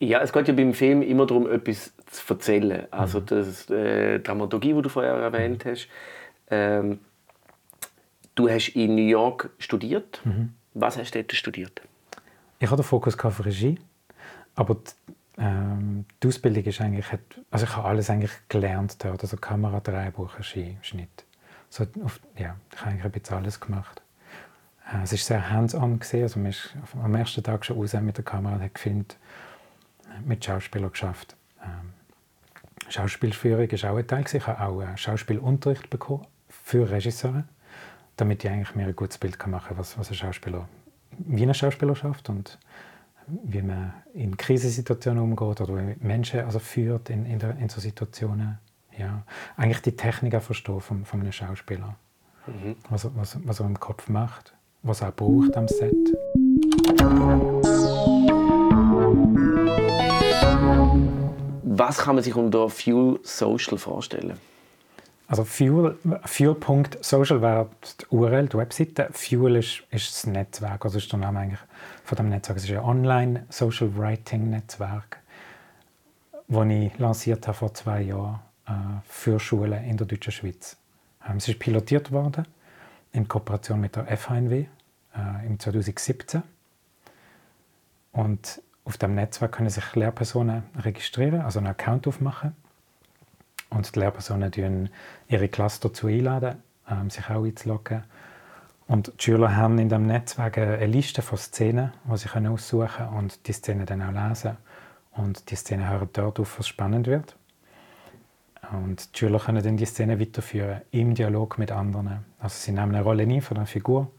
Ja, 0.00 0.20
es 0.20 0.32
geht 0.32 0.48
ja 0.48 0.54
beim 0.54 0.74
Film 0.74 1.02
immer 1.02 1.26
darum, 1.26 1.50
etwas 1.50 1.92
zu 2.06 2.34
erzählen. 2.34 2.86
Also 2.90 3.20
mhm. 3.20 3.26
das, 3.26 3.70
äh, 3.70 4.18
Dramaturgie, 4.18 4.74
die 4.74 4.82
du 4.82 4.88
vorher 4.88 5.14
erwähnt 5.14 5.64
hast, 5.64 5.88
ähm, 6.50 6.98
Du 8.34 8.48
hast 8.48 8.68
in 8.70 8.96
New 8.96 9.06
York 9.06 9.50
studiert. 9.58 10.20
Mhm. 10.24 10.54
Was 10.74 10.98
hast 10.98 11.14
du 11.14 11.22
dort 11.22 11.32
studiert? 11.32 11.82
Ich 12.58 12.68
hatte 12.68 12.82
den 12.82 12.86
Fokus 12.86 13.18
auf 13.18 13.44
Regie, 13.44 13.78
aber 14.56 14.74
die, 14.74 15.12
ähm, 15.38 16.04
die 16.22 16.28
Ausbildung 16.28 16.64
ist 16.64 16.80
eigentlich, 16.80 17.06
also 17.50 17.66
ich 17.66 17.76
habe 17.76 17.86
alles 17.86 18.10
eigentlich 18.10 18.32
gelernt 18.48 18.96
dort, 19.04 19.22
also 19.22 19.36
Kamera, 19.36 19.80
Drehbuch, 19.80 20.38
Regie, 20.38 20.78
Schnitt. 20.82 21.24
So, 21.74 21.86
auf, 22.04 22.20
ja, 22.38 22.56
ich 22.72 22.80
habe 22.80 22.90
eigentlich 22.90 23.04
ein 23.04 23.10
bisschen 23.10 23.36
alles 23.36 23.58
gemacht. 23.58 24.02
Äh, 24.92 25.02
es 25.02 25.12
war 25.12 25.18
sehr 25.18 25.50
hands-on, 25.50 26.00
also 26.00 26.38
man 26.38 26.50
ist 26.50 26.74
am 27.02 27.14
ersten 27.14 27.42
Tag 27.42 27.64
schon 27.64 27.76
raus 27.76 27.92
mit 27.94 28.16
der 28.16 28.24
Kamera 28.24 28.54
und 28.54 28.62
hat 28.62 28.74
gefilmt, 28.74 29.16
mit 30.24 30.44
Schauspielern 30.44 30.92
geschafft. 30.92 31.34
Ähm, 31.62 31.92
Schauspielführung 32.88 33.70
war 33.70 33.92
auch 33.92 33.96
ein 33.96 34.06
Teil. 34.06 34.24
Ich 34.32 34.46
habe 34.46 34.60
auch 34.60 34.82
äh, 34.82 34.96
Schauspielunterricht 34.96 35.90
bekommen 35.90 36.26
für 36.48 36.88
Regisseure 36.88 37.44
damit 38.16 38.44
ich 38.44 38.50
eigentlich 38.50 38.74
mir 38.74 38.86
ein 38.86 38.96
gutes 38.96 39.18
Bild 39.18 39.44
machen 39.46 39.68
kann, 39.68 39.78
was, 39.78 39.98
was 39.98 40.10
ein 40.10 40.14
Schauspieler, 40.14 40.68
wie 41.18 41.42
ein 41.42 41.54
Schauspieler 41.54 41.96
schafft 41.96 42.28
und 42.28 42.58
wie 43.26 43.62
man 43.62 43.94
in 44.12 44.36
Krisensituationen 44.36 45.22
umgeht 45.22 45.60
oder 45.60 45.76
wie 45.78 45.96
Menschen 46.00 46.40
also 46.40 46.58
führt 46.58 47.10
in, 47.10 47.24
in, 47.26 47.38
der, 47.38 47.56
in 47.56 47.68
so 47.68 47.80
Situationen. 47.80 48.58
Ja. 48.98 49.22
Eigentlich 49.56 49.82
die 49.82 49.96
Technik 49.96 50.34
auch 50.34 50.42
verstehen 50.42 50.80
von, 50.80 51.04
von 51.04 51.20
einem 51.20 51.32
Schauspieler. 51.32 51.96
Mhm. 52.46 52.76
Was, 52.90 53.08
was, 53.16 53.38
was 53.44 53.60
er 53.60 53.66
im 53.66 53.80
Kopf 53.80 54.08
macht, 54.08 54.54
was 54.82 55.00
er 55.00 55.12
braucht 55.12 55.56
am 55.56 55.68
Set. 55.68 55.94
Was 61.62 61.98
kann 61.98 62.14
man 62.14 62.24
sich 62.24 62.36
unter 62.36 62.68
Fuel 62.68 63.18
Social 63.22 63.78
vorstellen? 63.78 64.38
Also 65.26 65.44
Fuel, 65.44 65.96
Fuel.social 66.26 67.40
wäre 67.40 67.70
die 68.00 68.06
URL, 68.14 68.46
die 68.46 68.58
Webseite. 68.58 69.08
Fuel 69.10 69.56
ist, 69.56 69.82
ist 69.90 70.12
das 70.12 70.26
Netzwerk, 70.26 70.84
also 70.84 70.98
ist 70.98 71.10
der 71.10 71.18
Name 71.18 71.40
eigentlich 71.40 71.60
von 72.04 72.16
dem 72.16 72.28
Netzwerk. 72.28 72.58
Es 72.58 72.64
ist 72.64 72.70
ein 72.70 72.80
Online-Social-Writing-Netzwerk, 72.80 75.16
das 76.46 76.66
ich 76.68 76.98
lanciert 76.98 77.48
habe 77.48 77.56
vor 77.56 77.72
zwei 77.72 78.02
Jahren 78.02 78.40
für 79.04 79.38
Schulen 79.40 79.84
in 79.84 79.96
der 79.96 80.06
deutschen 80.06 80.32
Schweiz. 80.32 80.76
Ähm, 81.28 81.36
es 81.36 81.48
ist 81.48 81.58
pilotiert 81.58 82.10
worden 82.12 82.46
in 83.12 83.28
Kooperation 83.28 83.80
mit 83.80 83.96
der 83.96 84.06
FHNW 84.16 84.66
äh, 85.14 85.46
im 85.46 85.58
2017. 85.58 86.42
Und 88.12 88.62
auf 88.84 88.98
dem 88.98 89.14
Netzwerk 89.14 89.52
können 89.52 89.70
sich 89.70 89.94
Lehrpersonen 89.94 90.64
registrieren, 90.76 91.40
also 91.40 91.58
einen 91.58 91.68
Account 91.68 92.06
aufmachen 92.06 92.54
und 93.70 93.94
die 93.94 93.98
Lehrpersonen 93.98 94.50
laden 94.52 94.90
ihre 95.28 95.48
Klasse 95.48 95.80
dazu 95.82 96.06
einladen, 96.06 96.62
ähm, 96.88 97.10
sich 97.10 97.28
auch 97.30 97.44
einzuloggen. 97.44 98.04
Und 98.86 99.12
die 99.18 99.24
Schüler 99.24 99.56
haben 99.56 99.78
in 99.78 99.88
diesem 99.88 100.06
Netzwerk 100.06 100.58
eine 100.58 100.86
Liste 100.86 101.22
von 101.22 101.38
Szenen, 101.38 101.92
die 102.04 102.16
sie 102.18 102.28
aussuchen 102.28 102.88
können 102.88 103.08
und 103.14 103.46
die 103.48 103.52
Szenen 103.52 103.86
dann 103.86 104.02
auch 104.02 104.28
lesen. 104.28 104.58
Und 105.12 105.50
die 105.50 105.56
Szenen 105.56 105.88
hören 105.88 106.08
dort 106.12 106.38
auf, 106.38 106.58
was 106.58 106.68
spannend 106.68 107.06
wird. 107.06 107.36
Und 108.72 109.14
die 109.14 109.18
Schüler 109.18 109.38
können 109.38 109.62
dann 109.62 109.76
die 109.76 109.84
Szene 109.84 110.18
weiterführen 110.20 110.82
im 110.90 111.14
Dialog 111.14 111.58
mit 111.58 111.72
anderen. 111.72 112.24
Also 112.38 112.56
sie 112.58 112.72
nehmen 112.72 112.94
eine 112.94 113.02
Rolle 113.02 113.24
ein 113.24 113.40
von 113.40 113.56
einer 113.56 113.66
Figur 113.66 114.10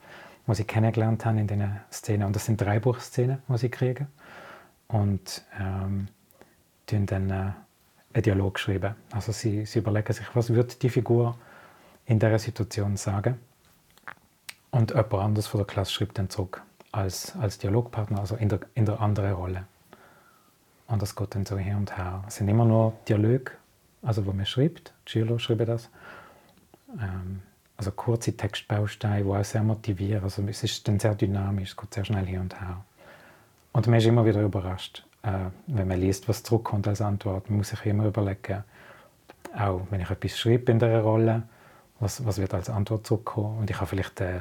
die 0.48 0.56
sie 0.56 0.64
kennengelernt 0.64 1.26
haben 1.26 1.38
in 1.38 1.48
diesen 1.48 1.80
Szenen. 1.92 2.28
Und 2.28 2.36
das 2.36 2.46
sind 2.46 2.62
drei 2.62 2.80
Buchszenen, 2.80 3.42
die 3.48 3.58
sie 3.58 3.70
kriegen. 3.70 4.08
Und 4.88 5.44
ähm, 5.60 6.08
dann 6.88 7.30
äh, 7.30 7.34
einen 7.34 7.56
Dialog 8.24 8.60
schreiben. 8.60 8.96
Also 9.12 9.32
sie, 9.32 9.66
sie 9.66 9.80
überlegen 9.80 10.14
sich, 10.14 10.28
was 10.36 10.54
wird 10.54 10.84
die 10.84 10.90
Figur 10.90 11.36
in 12.06 12.20
dieser 12.20 12.40
Situation 12.40 12.96
sagen. 12.98 13.40
Und 14.70 14.92
jemand 14.92 15.14
anderes 15.14 15.48
von 15.48 15.60
der 15.60 15.68
Klasse 15.68 15.94
schreibt 15.94 16.20
dann 16.20 16.30
zurück 16.30 16.62
als, 16.92 17.36
als 17.38 17.58
Dialogpartner, 17.58 18.20
also 18.20 18.36
in 18.36 18.50
der, 18.50 18.60
in 18.76 18.86
der 18.86 19.02
anderen 19.02 19.34
Rolle. 19.34 19.66
Und 20.88 21.02
das 21.02 21.16
geht 21.16 21.34
dann 21.34 21.46
so 21.46 21.58
hin 21.58 21.76
und 21.78 21.98
her. 21.98 22.24
Es 22.28 22.36
sind 22.36 22.48
immer 22.48 22.66
nur 22.66 22.94
Dialoge, 23.08 23.52
also 24.06 24.26
wo 24.26 24.32
man 24.32 24.46
schreibt, 24.46 24.94
die 25.08 25.12
Schüler 25.12 25.40
schreiben 25.40 25.66
das. 25.66 25.90
Ähm, 27.00 27.42
also 27.78 27.92
kurze 27.92 28.38
Textbausteine, 28.38 29.24
die 29.24 29.30
auch 29.30 29.44
sehr 29.44 29.64
motivieren. 29.64 30.24
Also 30.24 30.42
es 30.48 30.64
ist 30.64 30.88
dann 30.88 31.00
sehr 31.00 31.16
dynamisch, 31.16 31.72
es 31.72 31.78
geht 31.78 31.94
sehr 31.94 32.06
schnell 32.06 32.26
hin 32.26 32.40
und 32.40 32.60
her. 32.60 32.84
Und 33.74 33.88
man 33.88 33.98
ist 33.98 34.06
immer 34.06 34.26
wieder 34.26 34.42
überrascht, 34.42 35.06
äh, 35.24 35.50
wenn 35.68 35.88
man 35.88 36.00
liest, 36.00 36.30
was 36.30 36.44
zurückkommt 36.44 36.88
als 36.88 37.02
Antwort. 37.02 37.50
Man 37.50 37.58
muss 37.58 37.70
sich 37.70 37.86
immer 37.86 38.06
überlegen, 38.06 38.64
auch 39.58 39.82
wenn 39.90 40.02
ich 40.02 40.10
etwas 40.10 40.38
schreibe 40.38 40.72
in 40.72 40.80
dieser 40.80 41.02
Rolle, 41.02 41.44
was, 42.00 42.26
was 42.26 42.38
wird 42.38 42.54
als 42.54 42.70
Antwort 42.70 43.06
zurückkommen. 43.06 43.60
Und 43.60 43.70
ich 43.70 43.76
habe 43.76 43.88
vielleicht 43.88 44.22
äh, 44.22 44.40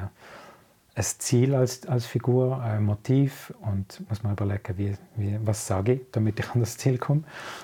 ein 0.95 1.03
Ziel 1.03 1.55
als, 1.55 1.85
als 1.87 2.05
Figur, 2.05 2.61
ein 2.61 2.85
Motiv 2.85 3.53
und 3.61 4.07
muss 4.07 4.23
man 4.23 4.33
überlegen, 4.33 4.77
wie, 4.77 4.95
wie, 5.17 5.37
was 5.43 5.67
sage 5.67 5.93
ich, 5.93 6.01
damit 6.13 6.39
ich 6.39 6.49
an 6.51 6.61
das 6.61 6.77
Ziel 6.77 6.97
komme. 6.97 7.23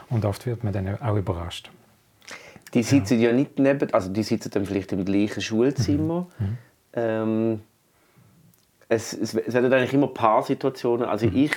Und 0.10 0.26
oft 0.26 0.46
wird 0.46 0.66
man 0.66 0.74
dann 0.74 1.02
auch 1.02 1.16
überrascht. 1.16 1.72
Die 2.74 2.84
sitzen 2.84 3.20
ja, 3.20 3.30
ja 3.30 3.36
nicht 3.36 3.60
neben, 3.60 3.94
also 3.94 4.10
die 4.10 4.24
sitzen 4.24 4.50
dann 4.52 4.66
vielleicht 4.66 4.92
im 4.92 5.06
gleichen 5.06 5.42
Schulzimmer. 5.42 6.28
Mhm. 6.40 6.46
mhm. 6.46 6.58
Ähm, 6.94 7.62
es, 8.90 9.14
es, 9.14 9.34
es 9.34 9.54
werden 9.54 9.72
eigentlich 9.72 9.94
immer 9.94 10.08
Paarsituationen. 10.08 11.08
Also 11.08 11.28
mhm. 11.28 11.38
ich 11.38 11.54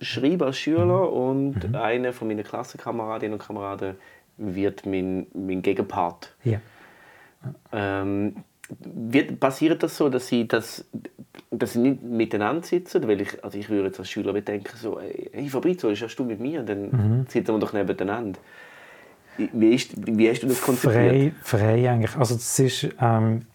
schreibe 0.00 0.46
als 0.46 0.58
Schüler 0.58 0.84
mhm. 0.84 1.16
und 1.16 1.68
mhm. 1.68 1.74
einer 1.76 2.12
von 2.12 2.26
meinen 2.28 2.42
Klassenkameradinnen 2.42 3.38
und 3.38 3.46
Kameraden 3.46 3.94
wird 4.36 4.84
mein, 4.84 5.26
mein 5.32 5.62
Gegenpart. 5.62 6.34
Ja. 6.42 6.60
Ähm, 7.72 8.36
wird, 8.68 9.38
passiert 9.38 9.82
das 9.82 9.96
so, 9.96 10.08
dass 10.08 10.26
sie, 10.26 10.48
das, 10.48 10.84
dass 11.52 11.74
sie 11.74 11.78
nicht 11.78 12.02
miteinander 12.02 12.66
sitzen? 12.66 13.06
Weil 13.06 13.20
ich, 13.20 13.44
also 13.44 13.56
ich 13.56 13.68
würde 13.68 13.86
jetzt 13.86 14.00
als 14.00 14.10
Schüler 14.10 14.32
denken, 14.32 14.76
so, 14.76 15.00
hey 15.00 15.48
Fabrizio, 15.48 15.90
hast 15.90 16.16
du 16.16 16.24
mit 16.24 16.40
mir? 16.40 16.62
Dann 16.62 16.90
mhm. 16.90 17.26
sitzen 17.28 17.54
wir 17.54 17.60
doch 17.60 17.72
nebeneinander. 17.72 18.40
Wie, 19.38 19.74
ist, 19.74 19.92
wie 19.96 20.30
hast 20.30 20.42
du 20.42 20.46
das 20.46 20.60
konzipiert? 20.60 20.94
Frei, 20.94 21.32
frei 21.42 21.90
eigentlich. 21.90 22.16
Also 22.16 22.34
das 22.34 22.58
ist, 22.58 22.88
ähm, 23.00 23.46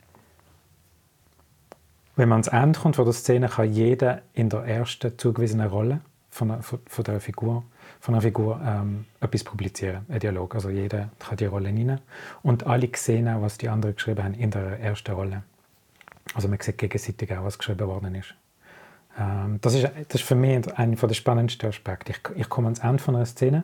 wenn 2.15 2.29
man 2.29 2.43
ans 2.43 2.47
Ende 2.47 2.79
kommt 2.79 2.95
von 2.95 3.05
der 3.05 3.13
Szene, 3.13 3.47
kann 3.47 3.71
jeder 3.71 4.21
in 4.33 4.49
der 4.49 4.63
ersten 4.65 5.17
zugewiesenen 5.17 5.67
Rolle 5.67 6.01
von, 6.29 6.51
einer, 6.51 6.63
von 6.63 7.03
der 7.03 7.19
Figur, 7.19 7.63
von 7.99 8.13
einer 8.13 8.21
Figur 8.21 8.59
ähm, 8.63 9.05
etwas 9.19 9.43
publizieren, 9.43 10.05
ein 10.09 10.19
Dialog. 10.19 10.55
Also 10.55 10.69
jeder 10.69 11.09
kann 11.19 11.37
die 11.37 11.45
Rolle 11.45 11.69
rein. 11.69 11.99
Und 12.43 12.67
alle 12.67 12.89
sehen 12.95 13.27
auch, 13.27 13.41
was 13.41 13.57
die 13.57 13.69
anderen 13.69 13.95
geschrieben 13.95 14.23
haben 14.23 14.33
in 14.33 14.51
der 14.51 14.79
ersten 14.79 15.13
Rolle. 15.13 15.43
Also 16.33 16.47
man 16.47 16.59
sieht 16.59 16.77
gegenseitig 16.77 17.33
auch, 17.35 17.43
was 17.43 17.57
geschrieben 17.57 17.87
worden 17.87 18.15
ist. 18.15 18.35
Ähm, 19.19 19.59
das, 19.61 19.73
ist 19.73 19.83
das 19.83 20.21
ist 20.21 20.27
für 20.27 20.35
mich 20.35 20.77
einer 20.77 20.95
der 20.95 21.13
spannendsten 21.13 21.69
Aspekte. 21.69 22.11
Ich, 22.11 22.19
ich 22.37 22.49
komme 22.49 22.67
ans 22.67 22.79
Ende 22.79 23.01
von 23.01 23.15
einer 23.15 23.25
Szene 23.25 23.63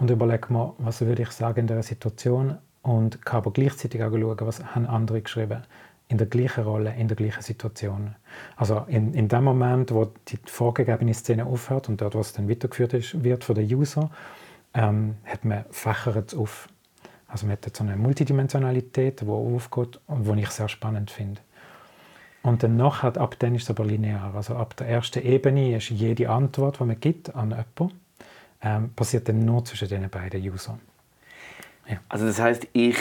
und 0.00 0.10
überlege 0.10 0.52
mir, 0.52 0.74
was 0.78 1.02
würde 1.02 1.22
ich 1.22 1.30
sagen 1.30 1.60
in 1.60 1.66
dieser 1.66 1.82
Situation 1.82 2.58
und 2.82 3.24
kann 3.24 3.38
aber 3.38 3.52
gleichzeitig 3.52 4.02
auch 4.02 4.10
schauen, 4.10 4.38
was 4.40 4.64
haben 4.74 4.86
andere 4.86 5.20
geschrieben 5.20 5.62
in 6.08 6.18
der 6.18 6.26
gleichen 6.26 6.64
Rolle, 6.64 6.94
in 6.96 7.06
der 7.06 7.16
gleichen 7.16 7.42
Situation. 7.42 8.16
Also 8.56 8.84
in, 8.88 9.14
in 9.14 9.28
dem 9.28 9.44
Moment, 9.44 9.92
wo 9.92 10.10
die 10.26 10.38
vorgegebene 10.46 11.14
Szene 11.14 11.46
aufhört 11.46 11.88
und 11.88 12.00
dort, 12.00 12.16
was 12.16 12.32
dann 12.32 12.48
weitergeführt 12.48 12.94
ist, 12.94 13.22
wird 13.22 13.44
von 13.44 13.54
den 13.54 13.72
User, 13.72 14.10
ähm, 14.74 15.16
hat 15.24 15.44
man 15.44 15.64
fächert 15.70 16.34
auf. 16.34 16.68
Also 17.28 17.46
man 17.46 17.58
hat 17.64 17.76
so 17.76 17.84
eine 17.84 17.96
Multidimensionalität, 17.96 19.20
die 19.20 19.26
aufgeht 19.28 20.00
und 20.08 20.26
die 20.26 20.40
ich 20.40 20.50
sehr 20.50 20.68
spannend 20.68 21.12
finde. 21.12 21.40
Und 22.42 22.62
dann 22.62 22.76
nachher, 22.76 23.16
ab 23.18 23.36
dann 23.38 23.54
ist 23.54 23.64
es 23.64 23.70
aber 23.70 23.84
linear. 23.84 24.34
Also 24.34 24.56
ab 24.56 24.74
der 24.76 24.88
ersten 24.88 25.22
Ebene 25.22 25.76
ist 25.76 25.90
jede 25.90 26.30
Antwort, 26.30 26.80
die 26.80 26.84
man 26.84 26.98
gibt 26.98 27.34
an 27.36 27.50
jemanden, 27.50 28.00
ähm, 28.62 28.92
passiert 28.94 29.28
dann 29.28 29.44
nur 29.44 29.64
zwischen 29.64 29.88
den 29.88 30.08
beiden 30.08 30.40
Usern. 30.50 30.80
Ja. 31.88 31.98
Also 32.08 32.26
das 32.26 32.40
heißt, 32.40 32.68
ich 32.72 32.98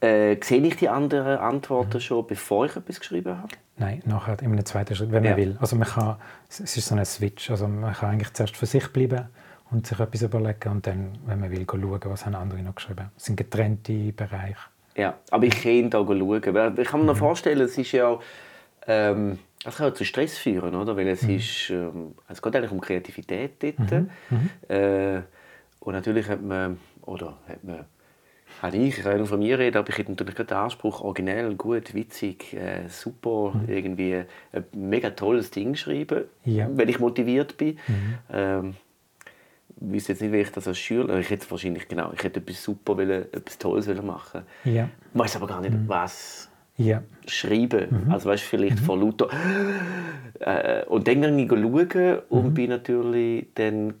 äh, 0.00 0.36
sehe 0.42 0.62
ich 0.62 0.76
die 0.76 0.88
anderen 0.88 1.38
Antworten 1.38 1.96
mhm. 1.96 2.00
schon, 2.00 2.26
bevor 2.26 2.66
ich 2.66 2.76
etwas 2.76 3.00
geschrieben 3.00 3.36
habe? 3.36 3.48
Nein, 3.76 4.02
nachher 4.04 4.40
in 4.40 4.52
einem 4.52 4.64
zweiten 4.64 4.94
Schritt, 4.94 5.10
wenn 5.12 5.22
man 5.22 5.36
will. 5.36 5.56
Also 5.60 5.76
man 5.76 5.88
kann, 5.88 6.16
es 6.48 6.60
ist 6.60 6.86
so 6.86 6.94
ein 6.94 7.04
Switch. 7.04 7.50
Also 7.50 7.66
man 7.66 7.94
kann 7.94 8.10
eigentlich 8.10 8.32
zuerst 8.32 8.56
für 8.56 8.66
sich 8.66 8.88
bleiben 8.88 9.28
und 9.70 9.86
sich 9.86 9.98
etwas 9.98 10.22
überlegen 10.22 10.70
und 10.70 10.86
dann, 10.86 11.12
wenn 11.26 11.40
man 11.40 11.50
will, 11.50 11.66
schauen, 11.68 12.00
was 12.04 12.26
haben 12.26 12.34
andere 12.34 12.62
noch 12.62 12.74
geschrieben 12.74 13.00
haben. 13.00 13.12
Es 13.16 13.24
sind 13.24 13.36
getrennte 13.36 14.12
Bereiche. 14.12 14.56
Ja, 14.96 15.14
aber 15.30 15.44
ich 15.44 15.62
kann 15.62 15.88
da 15.90 15.98
schauen. 15.98 16.76
Ich 16.78 16.88
kann 16.88 17.00
mir 17.00 17.06
noch 17.06 17.14
mhm. 17.14 17.18
vorstellen, 17.18 17.60
es 17.60 17.78
ist 17.78 17.92
ja 17.92 18.18
ähm, 18.86 19.38
es 19.64 19.76
kann 19.76 19.90
auch 19.90 19.94
zu 19.94 20.04
Stress 20.04 20.38
führen, 20.38 20.74
oder? 20.74 20.96
Weil 20.96 21.08
es 21.08 21.22
mhm. 21.22 21.36
ist, 21.36 21.70
ähm, 21.70 22.14
es 22.28 22.40
geht 22.40 22.56
eigentlich 22.56 22.70
um 22.70 22.80
Kreativität 22.80 23.62
dort. 23.62 23.90
Mhm. 23.90 24.10
Mhm. 24.30 24.50
Äh, 24.68 25.22
und 25.80 25.94
natürlich 25.94 26.28
hat 26.28 26.42
man, 26.42 26.78
oder 27.02 27.36
hat 27.46 27.62
man, 27.62 27.84
habe 28.62 28.76
ich, 28.76 28.98
ich 28.98 29.04
kann 29.04 29.18
nur 29.18 29.26
von 29.26 29.38
mir 29.38 29.58
reden, 29.58 29.76
aber 29.76 29.88
ich 29.90 29.98
habe 29.98 30.10
natürlich 30.10 30.34
den 30.34 30.56
Anspruch, 30.56 31.02
originell, 31.02 31.54
gut, 31.54 31.94
witzig, 31.94 32.54
äh, 32.54 32.88
super, 32.88 33.52
mhm. 33.54 33.68
irgendwie 33.68 34.24
ein 34.52 34.64
mega 34.72 35.10
tolles 35.10 35.50
Ding 35.50 35.74
schreiben, 35.74 36.24
ja. 36.44 36.68
wenn 36.72 36.88
ich 36.88 36.98
motiviert 36.98 37.56
bin. 37.56 37.78
Mhm. 37.86 38.14
Ähm, 38.32 38.74
ich 39.82 39.94
weiß 39.94 40.08
jetzt 40.08 40.20
nicht, 40.20 40.32
wie 40.32 40.38
ich 40.38 40.52
das 40.52 40.68
als 40.68 40.78
Schüler, 40.78 41.18
ich 41.18 41.30
hätte 41.30 41.50
wahrscheinlich, 41.50 41.88
genau, 41.88 42.12
ich 42.14 42.22
hätte 42.22 42.40
etwas 42.40 42.62
super, 42.62 42.98
wollen, 42.98 43.32
etwas 43.32 43.56
Tolles 43.56 43.86
machen 44.02 44.42
ja. 44.64 44.90
Ich 45.12 45.18
weiß 45.18 45.36
aber 45.36 45.46
gar 45.46 45.62
nicht, 45.62 45.72
was 45.86 46.49
ja. 46.76 47.02
schreiben. 47.26 48.04
Mhm. 48.06 48.12
Also 48.12 48.28
weißt, 48.28 48.42
vielleicht 48.42 48.80
mhm. 48.80 48.84
von 48.84 49.00
lauter... 49.00 49.28
Äh, 50.40 50.84
und 50.86 51.06
dann 51.06 51.20
gehe 51.20 51.44
ich 51.44 51.50
schauen 51.50 52.18
und 52.30 52.44
mhm. 52.46 52.54
bin 52.54 52.70
natürlich 52.70 53.48
dann 53.54 53.94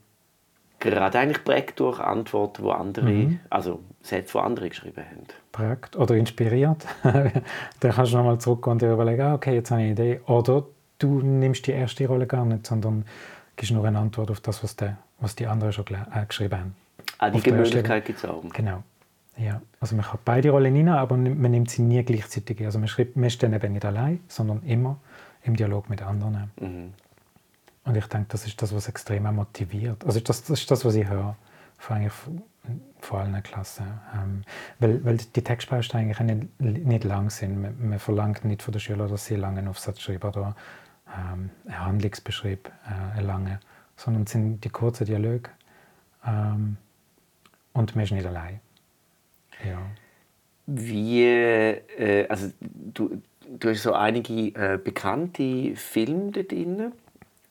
gerade 0.80 1.18
eigentlich 1.18 1.44
prägt 1.44 1.78
durch 1.78 2.00
Antworten, 2.00 2.64
die 2.64 2.70
andere, 2.70 3.10
mhm. 3.10 3.40
also 3.50 3.80
Sätze, 4.02 4.38
die 4.38 4.44
andere 4.44 4.68
geschrieben 4.70 5.04
haben. 5.04 5.26
Prägt 5.52 5.96
oder 5.96 6.16
inspiriert. 6.16 6.86
dann 7.02 7.92
kannst 7.92 8.12
du 8.12 8.16
nochmal 8.16 8.38
zurückgehen 8.38 8.72
und 8.72 8.82
dir 8.82 8.92
überlegen, 8.92 9.20
ah, 9.20 9.34
okay, 9.34 9.54
jetzt 9.54 9.70
habe 9.70 9.82
ich 9.82 9.86
eine 9.86 9.92
Idee. 9.92 10.20
Oder 10.26 10.64
du 10.98 11.20
nimmst 11.20 11.66
die 11.66 11.72
erste 11.72 12.06
Rolle 12.06 12.26
gar 12.26 12.44
nicht, 12.44 12.66
sondern 12.66 13.04
gibst 13.56 13.72
nur 13.72 13.84
eine 13.84 13.98
Antwort 13.98 14.30
auf 14.30 14.40
das, 14.40 14.64
was 14.64 14.74
die, 14.76 14.90
was 15.20 15.36
die 15.36 15.46
anderen 15.46 15.72
schon 15.72 15.84
äh, 15.88 16.26
geschrieben 16.26 16.58
haben. 16.58 16.76
Ah, 17.18 17.30
die 17.30 17.50
Möglichkeit 17.52 18.06
gibt 18.06 18.18
es 18.18 18.24
auch. 18.24 18.42
Genau. 18.54 18.82
Ja, 19.36 19.62
also 19.80 19.96
man 19.96 20.04
kann 20.04 20.18
beide 20.24 20.50
Rollen 20.50 20.76
rein, 20.76 20.88
aber 20.88 21.16
man 21.16 21.50
nimmt 21.50 21.70
sie 21.70 21.82
nie 21.82 22.02
gleichzeitig. 22.02 22.64
Also 22.64 22.78
man, 22.78 22.88
schreibt, 22.88 23.16
man 23.16 23.26
ist 23.26 23.42
dann 23.42 23.54
eben 23.54 23.72
nicht 23.72 23.84
allein, 23.84 24.20
sondern 24.28 24.62
immer 24.64 24.98
im 25.42 25.56
Dialog 25.56 25.88
mit 25.88 26.02
anderen. 26.02 26.50
Mhm. 26.60 26.92
Und 27.84 27.96
ich 27.96 28.06
denke, 28.06 28.26
das 28.28 28.46
ist 28.46 28.60
das, 28.60 28.74
was 28.74 28.88
extrem 28.88 29.22
motiviert. 29.34 30.04
Also 30.04 30.20
das, 30.20 30.42
das 30.42 30.60
ist 30.60 30.70
das, 30.70 30.84
was 30.84 30.94
ich 30.94 31.08
höre, 31.08 31.36
vor, 31.78 31.96
allem 31.96 32.10
vor 33.00 33.20
allen 33.20 33.42
Klassen. 33.42 33.86
Ähm, 34.14 34.42
weil, 34.78 35.02
weil 35.04 35.16
die 35.16 35.42
Textbausteine 35.42 36.14
eigentlich 36.14 36.48
nicht, 36.58 36.84
nicht 36.86 37.04
lang 37.04 37.30
sind. 37.30 37.60
Man, 37.60 37.88
man, 37.88 37.98
verlangt 37.98 38.44
nicht 38.44 38.62
von 38.62 38.72
den 38.72 38.80
Schülern, 38.80 39.08
dass 39.08 39.26
sie 39.26 39.34
einen 39.34 39.42
langen 39.42 39.68
Aufsatz 39.68 40.00
schreiben 40.00 40.28
oder 40.28 40.54
ähm, 41.08 41.50
einen 41.66 41.86
Handlungsbeschrieb 41.86 42.70
äh, 42.86 43.16
erlangen, 43.16 43.58
sondern 43.96 44.24
es 44.24 44.32
sind 44.32 44.62
die 44.62 44.68
kurzen 44.68 45.06
Dialoge. 45.06 45.50
Ähm, 46.26 46.76
und 47.72 47.96
man 47.96 48.04
ist 48.04 48.12
nicht 48.12 48.26
allein. 48.26 48.60
Ja. 49.68 49.78
Wie, 50.66 51.24
äh, 51.24 52.26
also 52.28 52.50
du, 52.62 53.20
du 53.58 53.70
hast 53.70 53.82
so 53.82 53.92
einige 53.92 54.54
äh, 54.54 54.78
bekannte 54.82 55.74
Filme 55.74 56.30
da 56.32 56.42
drin. 56.42 56.92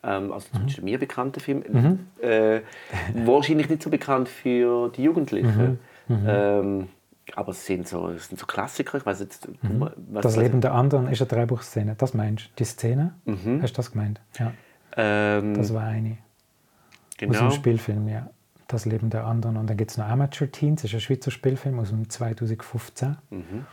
Ähm, 0.02 0.32
also 0.32 0.48
zumindest 0.52 0.80
mhm. 0.80 0.86
mir 0.86 1.00
bekannte 1.00 1.40
Filme. 1.40 1.66
Mhm. 1.68 2.00
Äh, 2.22 2.62
wahrscheinlich 3.26 3.70
nicht 3.70 3.84
so 3.84 3.90
bekannt 3.90 4.30
für 4.30 4.90
die 4.90 5.04
Jugendlichen. 5.04 5.80
Mhm. 6.08 6.16
mhm. 6.16 6.26
Ähm, 6.28 6.88
aber 7.36 7.52
es 7.52 7.64
sind 7.64 7.88
so, 7.88 8.08
es 8.08 8.28
sind 8.28 8.40
so 8.40 8.48
Klassiker. 8.48 8.98
Ich 8.98 9.06
weiß 9.06 9.20
jetzt, 9.20 9.48
mhm. 9.62 9.88
was, 10.10 10.24
das 10.24 10.36
Leben 10.36 10.62
der 10.62 10.74
anderen 10.74 11.08
ist 11.10 11.22
eine 11.22 11.28
Drehbuchszene. 11.28 11.94
Das 11.96 12.16
meinst 12.16 12.46
du? 12.46 12.50
Die 12.58 12.64
Szene? 12.64 13.14
Mhm. 13.26 13.62
Hast 13.62 13.74
du 13.74 13.78
das 13.78 13.92
gemeint? 13.92 14.20
Ja. 14.40 14.52
Ähm, 14.98 15.54
das 15.54 15.72
war 15.72 15.84
eine. 15.84 16.18
Genau. 17.18 17.34
Aus 17.34 17.40
dem 17.40 17.52
Spielfilm, 17.52 18.08
ja 18.08 18.32
das 18.70 18.86
Leben 18.86 19.10
der 19.10 19.26
anderen. 19.26 19.58
Und 19.58 19.68
dann 19.68 19.78
gibt 19.78 19.92
es 19.92 19.98
noch 19.98 20.08
Amateur 20.08 20.52
Teens, 20.52 20.82
das 20.82 20.92
ist 20.92 20.96
ein 20.96 21.02
Schweizer 21.02 21.32
Spielfilm 21.32 21.80
aus 21.80 21.90
dem 21.90 22.10
2015. 22.10 23.18
Mhm. 23.30 23.66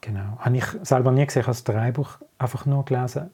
Genau. 0.00 0.38
Habe 0.38 0.56
ich 0.56 0.64
selber 0.82 1.12
nie 1.12 1.26
gesehen, 1.26 1.40
ich 1.40 1.46
habe 1.46 1.56
das 1.56 1.64
Drehbuch 1.64 2.18
einfach 2.38 2.66
nur 2.66 2.84
gelesen. 2.84 3.30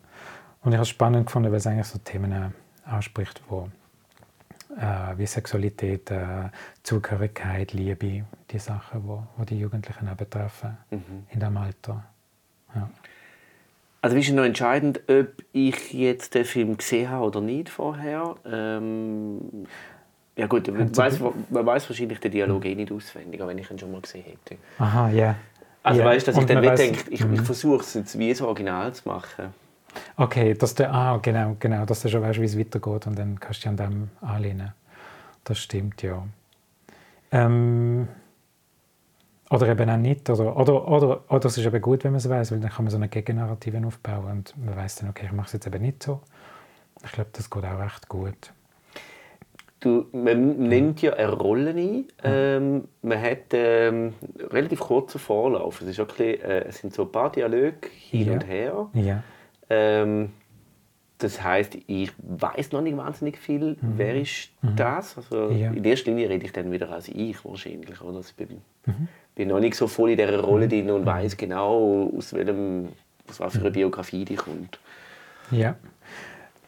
Und 0.62 0.72
ich 0.72 0.76
habe 0.76 0.82
es 0.82 0.88
spannend 0.88 1.26
gefunden, 1.26 1.50
weil 1.50 1.58
es 1.58 1.66
eigentlich 1.66 1.86
so 1.86 1.98
Themen 1.98 2.32
äh, 2.32 2.50
anspricht, 2.84 3.42
wo, 3.48 3.68
äh, 4.76 5.16
wie 5.16 5.26
Sexualität, 5.26 6.10
äh, 6.10 6.50
Zugehörigkeit, 6.82 7.72
Liebe, 7.72 8.24
die 8.50 8.58
Sachen, 8.58 9.06
wo, 9.06 9.22
wo 9.36 9.44
die 9.44 9.58
Jugendlichen 9.58 10.08
auch 10.08 10.16
betreffen 10.16 10.76
mhm. 10.90 11.26
in 11.30 11.40
diesem 11.40 11.56
Alter. 11.56 12.04
Ja. 12.74 12.90
Also 14.00 14.16
ist 14.16 14.30
noch 14.30 14.44
entscheidend, 14.44 15.00
ob 15.08 15.28
ich 15.52 15.92
jetzt 15.92 16.34
den 16.34 16.44
Film 16.44 16.76
gesehen 16.76 17.10
habe 17.10 17.24
oder 17.24 17.40
nicht 17.40 17.68
vorher. 17.68 18.36
Ähm, 18.44 19.66
ja 20.38 20.46
gut, 20.46 20.68
man 20.68 20.96
weiß, 20.96 21.20
man 21.50 21.66
weiß 21.66 21.90
wahrscheinlich 21.90 22.20
den 22.20 22.30
Dialog 22.30 22.64
eh 22.64 22.74
nicht 22.76 22.92
auswendig, 22.92 23.40
wenn 23.44 23.58
ich 23.58 23.70
ihn 23.70 23.78
schon 23.78 23.90
mal 23.90 24.00
gesehen 24.00 24.24
hätte. 24.24 24.56
Aha, 24.78 25.08
ja. 25.10 25.16
Yeah. 25.16 25.36
Also 25.82 26.00
yeah. 26.00 26.10
weißt 26.10 26.26
du, 26.26 26.30
dass 26.30 26.38
Und 26.38 26.48
ich 26.48 26.54
dann 26.54 26.64
nicht 26.64 26.78
denke, 26.78 27.10
ich, 27.10 27.20
ich 27.20 27.26
mhm. 27.26 27.44
versuche 27.44 27.80
es 27.80 27.94
jetzt 27.94 28.18
wie 28.18 28.30
das 28.30 28.40
Original 28.40 28.94
zu 28.94 29.08
machen. 29.08 29.46
Okay, 30.16 30.54
dass 30.54 30.74
du, 30.76 30.88
ah, 30.88 31.18
genau, 31.20 31.56
genau, 31.58 31.84
dass 31.84 32.02
du 32.02 32.08
schon 32.08 32.22
weißt, 32.22 32.40
wie 32.40 32.44
es 32.44 32.56
weitergeht 32.56 33.06
und 33.08 33.18
dann 33.18 33.40
kannst 33.40 33.64
du 33.64 33.68
dich 33.68 33.68
an 33.68 33.76
dem 33.76 34.10
anlehnen. 34.20 34.72
Das 35.42 35.58
stimmt, 35.58 36.02
ja. 36.02 36.24
Ähm, 37.32 38.06
oder 39.50 39.68
eben 39.68 39.90
auch 39.90 39.96
nicht. 39.96 40.30
Oder, 40.30 40.56
oder, 40.56 40.86
oder, 40.88 41.24
oder 41.28 41.46
es 41.46 41.58
ist 41.58 41.66
eben 41.66 41.80
gut, 41.80 42.04
wenn 42.04 42.12
man 42.12 42.18
es 42.18 42.28
weiß, 42.28 42.52
weil 42.52 42.60
dann 42.60 42.70
kann 42.70 42.84
man 42.84 42.92
so 42.92 42.96
eine 42.96 43.08
Gegennarrative 43.08 43.84
aufbauen 43.84 44.30
und 44.30 44.54
man 44.64 44.76
weiß 44.76 44.96
dann, 44.96 45.10
okay, 45.10 45.26
ich 45.26 45.32
mache 45.32 45.48
es 45.48 45.52
jetzt 45.54 45.66
eben 45.66 45.82
nicht 45.82 46.02
so. 46.02 46.20
Ich 47.04 47.10
glaube, 47.10 47.30
das 47.32 47.50
geht 47.50 47.64
auch 47.64 47.78
recht 47.80 48.08
gut. 48.08 48.52
Du, 49.80 50.06
man 50.12 50.58
nimmt 50.58 51.02
ja 51.02 51.12
eine 51.12 51.32
Rolle 51.32 51.70
ein. 51.70 52.06
Ähm, 52.24 52.88
man 53.02 53.22
hat 53.22 53.52
ähm, 53.52 54.14
relativ 54.50 54.80
kurzen 54.80 55.18
Vorlauf. 55.20 55.80
Es, 55.80 55.88
ist 55.88 55.98
wirklich, 55.98 56.42
äh, 56.42 56.64
es 56.66 56.78
sind 56.78 56.92
so 56.92 57.02
ein 57.02 57.12
paar 57.12 57.30
Dialoge 57.30 57.88
hin 58.10 58.26
ja. 58.26 58.32
und 58.32 58.46
her. 58.46 58.86
Ja. 58.94 59.22
Ähm, 59.70 60.30
das 61.18 61.42
heißt, 61.42 61.78
ich 61.86 62.12
weiß 62.18 62.72
noch 62.72 62.80
nicht 62.80 62.96
wahnsinnig 62.96 63.38
viel. 63.38 63.76
Mhm. 63.80 63.92
Wer 63.96 64.20
ist 64.20 64.50
mhm. 64.62 64.76
das? 64.76 65.16
Also 65.16 65.50
ja. 65.50 65.72
In 65.72 65.84
erster 65.84 66.10
Linie 66.10 66.28
rede 66.28 66.46
ich 66.46 66.52
dann 66.52 66.70
wieder 66.70 66.90
als 66.90 67.08
ich 67.08 67.44
wahrscheinlich. 67.44 68.00
Oder? 68.00 68.18
Also 68.18 68.30
ich 68.30 68.36
bin, 68.36 68.62
mhm. 68.86 69.08
bin 69.34 69.48
noch 69.48 69.60
nicht 69.60 69.74
so 69.74 69.88
voll 69.88 70.10
in 70.10 70.16
dieser 70.16 70.40
Rolle 70.40 70.66
mhm. 70.66 70.70
drin 70.70 70.90
und 70.90 71.02
mhm. 71.02 71.06
weiß 71.06 71.36
genau, 71.36 72.10
aus 72.16 72.32
welchem, 72.32 72.88
aus 73.28 73.40
was 73.40 73.54
für 73.54 73.60
eine 73.60 73.70
Biografie 73.72 74.24
die 74.24 74.36
kommt. 74.36 74.78
Ja. 75.50 75.76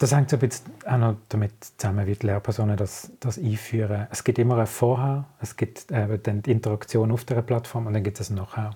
Das 0.01 0.15
hängt 0.15 0.31
so 0.31 0.37
ein 0.37 0.39
bisschen 0.39 0.73
auch 0.87 0.97
noch 0.97 1.15
damit 1.29 1.63
zusammen, 1.63 2.07
wie 2.07 2.15
die 2.15 2.25
Lehrpersonen 2.25 2.75
das, 2.75 3.11
das 3.19 3.37
einführen. 3.37 4.07
Es 4.09 4.23
gibt 4.23 4.39
immer 4.39 4.57
ein 4.57 4.65
Vorher, 4.65 5.25
es 5.39 5.55
gibt 5.55 5.91
äh, 5.91 6.17
dann 6.17 6.41
die 6.41 6.49
Interaktion 6.49 7.11
auf 7.11 7.23
der 7.23 7.43
Plattform 7.43 7.85
und 7.85 7.93
dann 7.93 8.01
gibt 8.01 8.19
es 8.19 8.31
ein 8.31 8.35
Nachher. 8.37 8.71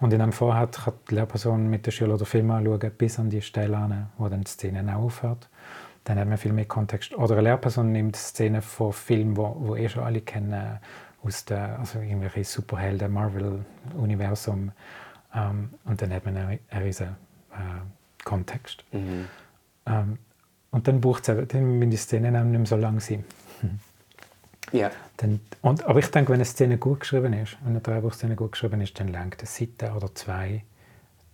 Und 0.00 0.14
in 0.14 0.22
einem 0.22 0.32
Vorher 0.32 0.66
kann 0.68 0.94
die 1.10 1.16
Lehrperson 1.16 1.68
mit 1.68 1.84
der 1.84 1.90
Schüler 1.90 2.16
den 2.16 2.24
Film 2.24 2.50
anschauen, 2.50 2.90
bis 2.96 3.18
an 3.18 3.28
die 3.28 3.42
Stelle 3.42 3.76
an, 3.76 4.06
wo 4.16 4.30
dann 4.30 4.44
die 4.44 4.50
Szene 4.50 4.96
aufhört. 4.96 5.50
Dann 6.04 6.18
hat 6.18 6.26
man 6.26 6.38
viel 6.38 6.54
mehr 6.54 6.64
Kontext. 6.64 7.12
Oder 7.16 7.34
eine 7.34 7.42
Lehrperson 7.42 7.92
nimmt 7.92 8.16
Szenen 8.16 8.62
von 8.62 8.94
Filmen, 8.94 9.36
wo, 9.36 9.54
wo 9.58 9.76
eh 9.76 9.90
schon 9.90 10.04
alle 10.04 10.22
kennen, 10.22 10.78
aus 11.22 11.44
der, 11.44 11.80
also 11.80 11.98
irgendwelche 11.98 12.44
Superhelden, 12.44 13.12
Marvel-Universum. 13.12 14.72
Ähm, 15.34 15.74
und 15.84 16.00
dann 16.00 16.14
hat 16.14 16.24
man 16.24 16.34
einen, 16.38 16.58
einen 16.70 16.82
riesen 16.82 17.08
äh, 17.50 18.24
Kontext. 18.24 18.84
Mhm. 18.92 19.28
Ähm, 19.84 20.18
und 20.72 20.88
dann 20.88 21.00
braucht 21.00 21.28
es 21.28 21.48
dann 21.48 21.78
müssen 21.78 21.90
die 21.90 21.96
Szenen 21.96 22.34
auch 22.34 22.42
nicht 22.42 22.58
mehr 22.58 22.66
so 22.66 22.76
lang 22.76 22.98
sein. 22.98 23.24
Ja. 24.72 24.90
Dann, 25.18 25.40
und, 25.60 25.84
aber 25.84 25.98
ich 25.98 26.10
denke, 26.10 26.30
wenn 26.30 26.36
eine 26.36 26.46
Szene 26.46 26.78
gut 26.78 27.00
geschrieben 27.00 27.34
ist, 27.34 27.58
wenn 27.60 27.72
eine 27.72 27.80
Drehbuchszene 27.80 28.34
gut 28.34 28.52
geschrieben 28.52 28.80
ist, 28.80 28.98
dann 28.98 29.08
langt 29.08 29.38
eine 29.38 29.46
Seite 29.46 29.92
oder 29.92 30.14
zwei, 30.14 30.64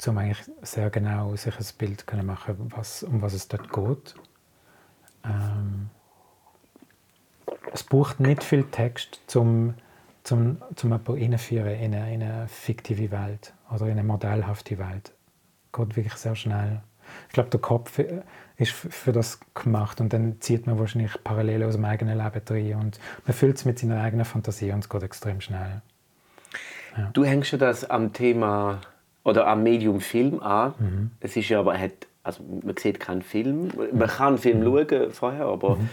um 0.07 0.19
eigentlich 0.19 0.45
sehr 0.63 0.91
genau 0.91 1.35
sich 1.37 1.57
ein 1.57 1.67
Bild 1.79 2.07
können 2.07 2.27
machen 2.27 2.73
was, 2.75 3.05
um 3.05 3.23
was 3.23 3.33
es 3.33 3.47
dort 3.47 3.73
geht. 3.73 4.15
Ähm, 5.25 5.91
es 7.73 7.85
braucht 7.85 8.19
nicht 8.19 8.43
viel 8.43 8.65
Text, 8.65 9.21
um 9.37 9.75
zum, 10.25 10.59
zum 10.75 10.91
jemanden 10.91 11.17
in 11.17 11.95
eine, 11.95 12.15
in 12.15 12.23
eine 12.23 12.49
fiktive 12.49 13.11
Welt 13.13 13.55
oder 13.71 13.87
in 13.87 13.93
eine 13.93 14.05
modellhafte 14.05 14.79
Welt. 14.79 15.13
Es 15.67 15.73
geht 15.73 15.97
wirklich 15.97 16.15
sehr 16.15 16.35
schnell. 16.35 16.83
Ich 17.29 17.35
glaube, 17.35 17.51
der 17.51 17.61
Kopf 17.61 18.01
ist 18.59 18.73
für 18.73 19.13
das 19.13 19.39
gemacht 19.55 20.01
und 20.01 20.13
dann 20.13 20.41
zieht 20.41 20.67
man 20.67 20.79
wahrscheinlich 20.79 21.13
parallel 21.23 21.63
aus 21.63 21.75
dem 21.75 21.85
eigenen 21.85 22.19
Leben 22.19 22.45
drin 22.45 22.75
und 22.75 23.01
man 23.25 23.35
füllt 23.35 23.57
es 23.57 23.65
mit 23.65 23.79
seiner 23.79 24.03
eigenen 24.03 24.25
Fantasie 24.25 24.73
und 24.73 24.81
es 24.81 24.89
geht 24.89 25.03
extrem 25.03 25.41
schnell. 25.41 25.81
Ja. 26.97 27.11
Du 27.13 27.25
hängst 27.25 27.53
ja 27.53 27.59
das 27.59 27.89
am 27.89 28.13
Thema 28.13 28.81
oder 29.23 29.47
am 29.47 29.63
Medium 29.63 30.01
Film 30.01 30.41
an. 30.41 30.75
Mhm. 30.79 31.11
Es 31.21 31.37
ist 31.37 31.49
ja 31.49 31.61
aber, 31.61 31.79
hat, 31.79 32.09
also 32.25 32.43
man 32.65 32.77
sieht 32.77 32.99
keinen 32.99 33.23
Film. 33.23 33.71
Man 33.93 34.09
kann 34.09 34.29
einen 34.29 34.39
Film 34.39 34.61
mhm. 34.61 34.89
schauen 34.89 35.11
vorher, 35.13 35.47
aber 35.47 35.77
mhm. 35.77 35.89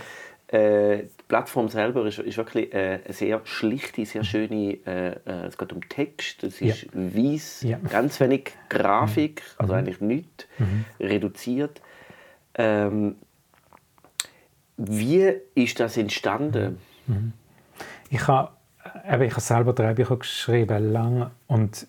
äh, 0.48 0.98
die 1.04 1.24
Plattform 1.28 1.70
selber 1.70 2.06
ist, 2.06 2.18
ist 2.18 2.38
wirklich 2.38 2.74
äh, 2.74 3.00
eine 3.04 3.14
sehr 3.14 3.42
schlichte, 3.44 4.06
sehr 4.06 4.22
mhm. 4.22 4.26
schöne. 4.26 4.78
Äh, 4.86 5.10
äh, 5.26 5.46
es 5.48 5.58
geht 5.58 5.72
um 5.72 5.88
Text, 5.88 6.44
es 6.44 6.62
ist 6.62 6.84
ja. 6.84 6.90
weiß, 6.94 7.62
ja. 7.64 7.78
ganz 7.90 8.20
wenig 8.20 8.54
Grafik, 8.70 9.42
mhm. 9.42 9.62
also 9.62 9.74
eigentlich 9.74 10.02
nichts, 10.02 10.48
mhm. 10.58 10.86
reduziert. 11.00 11.82
Ähm, 12.56 13.16
wie 14.78 15.34
ist 15.54 15.80
das 15.80 15.98
entstanden? 15.98 16.80
Ich 18.10 18.28
habe 18.28 18.52
ich 19.06 19.32
habe 19.32 19.42
selber 19.42 19.74
Drehbücher 19.74 20.18
geschrieben, 20.18 20.92
lang 20.92 21.32
und 21.48 21.88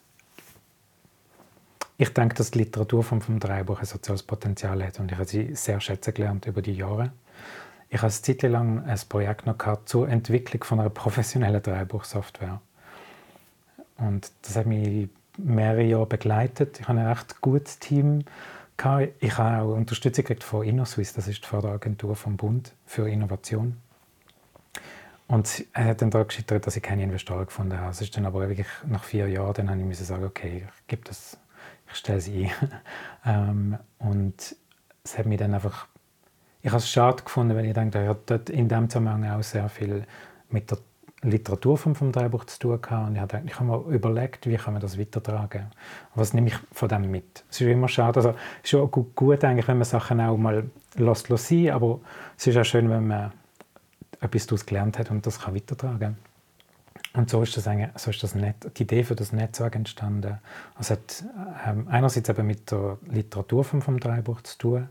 ich 1.99 2.13
denke, 2.13 2.35
dass 2.35 2.51
die 2.51 2.59
Literatur 2.59 3.03
vom, 3.03 3.21
vom 3.21 3.39
Drehbuch 3.39 3.81
ein 3.81 3.87
soziales 3.87 4.23
Potenzial 4.23 4.83
hat 4.85 5.01
und 5.01 5.11
ich 5.11 5.19
habe 5.19 5.29
sie 5.29 5.55
sehr 5.55 5.81
schätzen 5.81 6.15
gelernt 6.15 6.47
über 6.47 6.63
die 6.63 6.75
Jahre. 6.75 7.13
Ich 7.89 7.99
habe 8.03 8.13
eine 8.13 8.23
Zeit 8.23 8.43
lang 8.43 8.85
ein 8.85 9.01
Projekt 9.09 9.47
noch 9.47 9.57
gehabt 9.57 9.89
zur 9.89 10.09
Entwicklung 10.09 10.65
von 10.65 10.81
einer 10.81 10.91
professionellen 10.91 11.63
Drehbuchsoftware. 11.63 12.61
Und 13.99 14.31
das 14.43 14.57
hat 14.57 14.67
mich 14.67 15.09
mehrere 15.39 15.83
Jahre 15.83 16.07
begleitet. 16.07 16.81
Ich 16.81 16.89
habe 16.89 17.01
ein 17.01 17.07
recht 17.07 17.41
gutes 17.41 17.79
Team 17.79 18.25
ich 19.21 19.39
habe 19.39 19.63
auch 19.63 19.75
Unterstützung 19.75 20.27
von 20.41 20.65
InnoSwiss, 20.65 21.15
das 21.15 21.29
ist 21.29 21.43
die 21.43 21.47
Förderagentur 21.47 22.15
vom 22.15 22.37
Bund 22.37 22.75
für 22.85 23.09
Innovation. 23.09 23.79
Und 25.29 25.65
er 25.73 25.87
hat 25.87 26.03
dann 26.03 26.11
da 26.11 26.23
gescheitert, 26.23 26.67
dass 26.67 26.77
ich 26.77 26.83
keine 26.83 27.03
Investoren 27.03 27.47
gefunden 27.47 27.79
habe. 27.79 27.91
Es 27.91 28.01
ist 28.01 28.17
dann 28.17 28.27
aber 28.27 28.49
wirklich 28.49 28.69
nach 28.87 29.03
vier 29.03 29.29
Jahren, 29.29 29.55
dann 29.55 29.71
habe 29.71 29.91
ich 29.91 29.99
sagen, 29.99 30.25
okay, 30.25 30.67
ich 30.69 30.87
gebe 30.87 31.03
das, 31.05 31.37
ich 31.89 31.97
stelle 31.97 32.21
sie 32.21 32.45
ein. 32.45 32.73
ähm, 33.25 33.79
und 33.99 34.57
es 35.03 35.19
hat 35.19 35.27
mich 35.27 35.39
dann 35.39 35.55
einfach, 35.55 35.89
ich 36.63 36.71
habe 36.71 36.79
es 36.79 36.89
schade 36.89 37.25
gefunden, 37.25 37.57
wenn 37.57 37.65
ich 37.65 37.75
denke, 37.75 38.07
hat 38.09 38.31
dort 38.31 38.51
in 38.51 38.69
dem 38.69 38.89
Zusammenhang 38.89 39.29
auch 39.31 39.43
sehr 39.43 39.69
viel 39.69 40.05
mit 40.49 40.71
der 40.71 40.79
Literatur 41.23 41.79
vom, 41.79 41.95
vom 41.95 42.13
Drehbuch 42.13 42.45
zu 42.45 42.59
tun 42.59 42.81
gehabt. 42.81 43.09
Und 43.09 43.15
ich 43.17 43.21
habe, 43.21 43.43
ich 43.47 43.59
habe 43.59 43.65
mir 43.65 43.95
überlegt, 43.95 44.47
wie 44.47 44.57
kann 44.57 44.75
man 44.75 44.83
das 44.83 44.99
weitertragen. 44.99 45.67
Was 46.15 46.35
nehme 46.35 46.49
ich 46.49 46.57
von 46.73 46.89
dem 46.89 47.11
mit? 47.11 47.45
Es 47.51 47.61
ist 47.61 47.67
immer 47.67 47.89
schade, 47.89 48.19
also 48.19 48.31
es 48.31 48.37
ist 48.65 48.71
schon 48.71 48.91
gut, 48.91 49.43
eigentlich, 49.45 49.67
wenn 49.69 49.79
man 49.79 49.85
Sachen 49.85 50.21
auch 50.21 50.37
mal 50.37 50.71
lässt, 50.95 51.29
lässt 51.29 51.49
sein, 51.49 51.71
aber 51.71 52.01
es 52.37 52.47
ist 52.47 52.57
auch 52.57 52.65
schön, 52.65 52.89
wenn 52.91 53.07
man 53.07 53.33
etwas 54.21 54.47
daraus 54.47 54.67
gelernt 54.67 54.99
hat 54.99 55.11
und 55.11 55.27
das 55.27 55.41
kann 55.41 55.55
weitertragen 55.55 56.17
und 57.17 57.31
so 57.31 57.43
ist 57.43 57.57
das 57.57 57.67
eigentlich, 57.67 57.91
so 57.97 58.11
ist 58.11 58.23
das 58.23 58.35
Net, 58.35 58.57
die 58.77 58.83
Idee 58.83 59.03
für 59.03 59.17
das 59.17 59.33
Netzwerk 59.33 59.75
entstanden. 59.75 60.39
Also 60.75 60.95
hat 60.95 61.25
ähm, 61.67 61.89
einerseits 61.89 62.29
eben 62.29 62.47
mit 62.47 62.71
der 62.71 62.99
Literatur 63.07 63.65
vom, 63.65 63.81
vom 63.81 63.99
Drehbuch 63.99 64.43
zu 64.43 64.59
tun, 64.59 64.89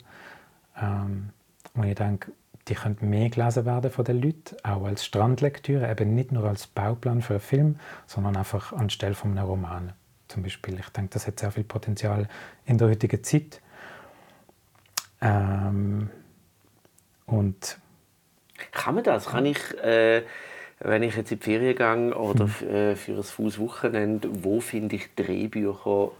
ähm, 0.81 1.29
wo 1.75 1.83
ich 1.83 1.95
denke, 1.95 2.31
die 2.67 2.73
könnte 2.73 3.05
mehr 3.05 3.29
gelesen 3.29 3.65
werden 3.65 3.91
von 3.91 4.05
den 4.05 4.21
Leuten, 4.21 4.55
auch 4.63 4.85
als 4.85 5.05
Strandlektüre, 5.05 5.89
eben 5.89 6.15
nicht 6.15 6.31
nur 6.31 6.45
als 6.45 6.67
Bauplan 6.67 7.21
für 7.21 7.35
einen 7.35 7.41
Film, 7.41 7.79
sondern 8.07 8.35
einfach 8.35 8.73
anstelle 8.73 9.13
von 9.13 9.37
einem 9.37 9.47
Roman 9.47 9.93
zum 10.27 10.43
Beispiel. 10.43 10.79
Ich 10.79 10.89
denke, 10.89 11.11
das 11.13 11.27
hat 11.27 11.39
sehr 11.39 11.51
viel 11.51 11.63
Potenzial 11.63 12.27
in 12.65 12.77
der 12.77 12.89
heutigen 12.89 13.23
Zeit. 13.23 13.61
Ähm, 15.21 16.09
und 17.25 17.77
kann 18.71 18.95
man 18.95 19.03
das? 19.03 19.27
Kann 19.27 19.45
ich, 19.45 19.59
äh, 19.83 20.23
wenn 20.79 21.03
ich 21.03 21.15
jetzt 21.15 21.31
in 21.31 21.39
die 21.39 21.43
Ferien 21.43 21.75
gehe 21.75 22.17
oder 22.17 22.49
hm. 22.59 22.69
äh, 22.69 22.95
für 22.95 23.13
ein 23.13 23.23
Fußwochenende, 23.23 24.43
wo 24.43 24.59
finde 24.59 24.95
ich 24.95 25.13
Drehbücher 25.15 26.11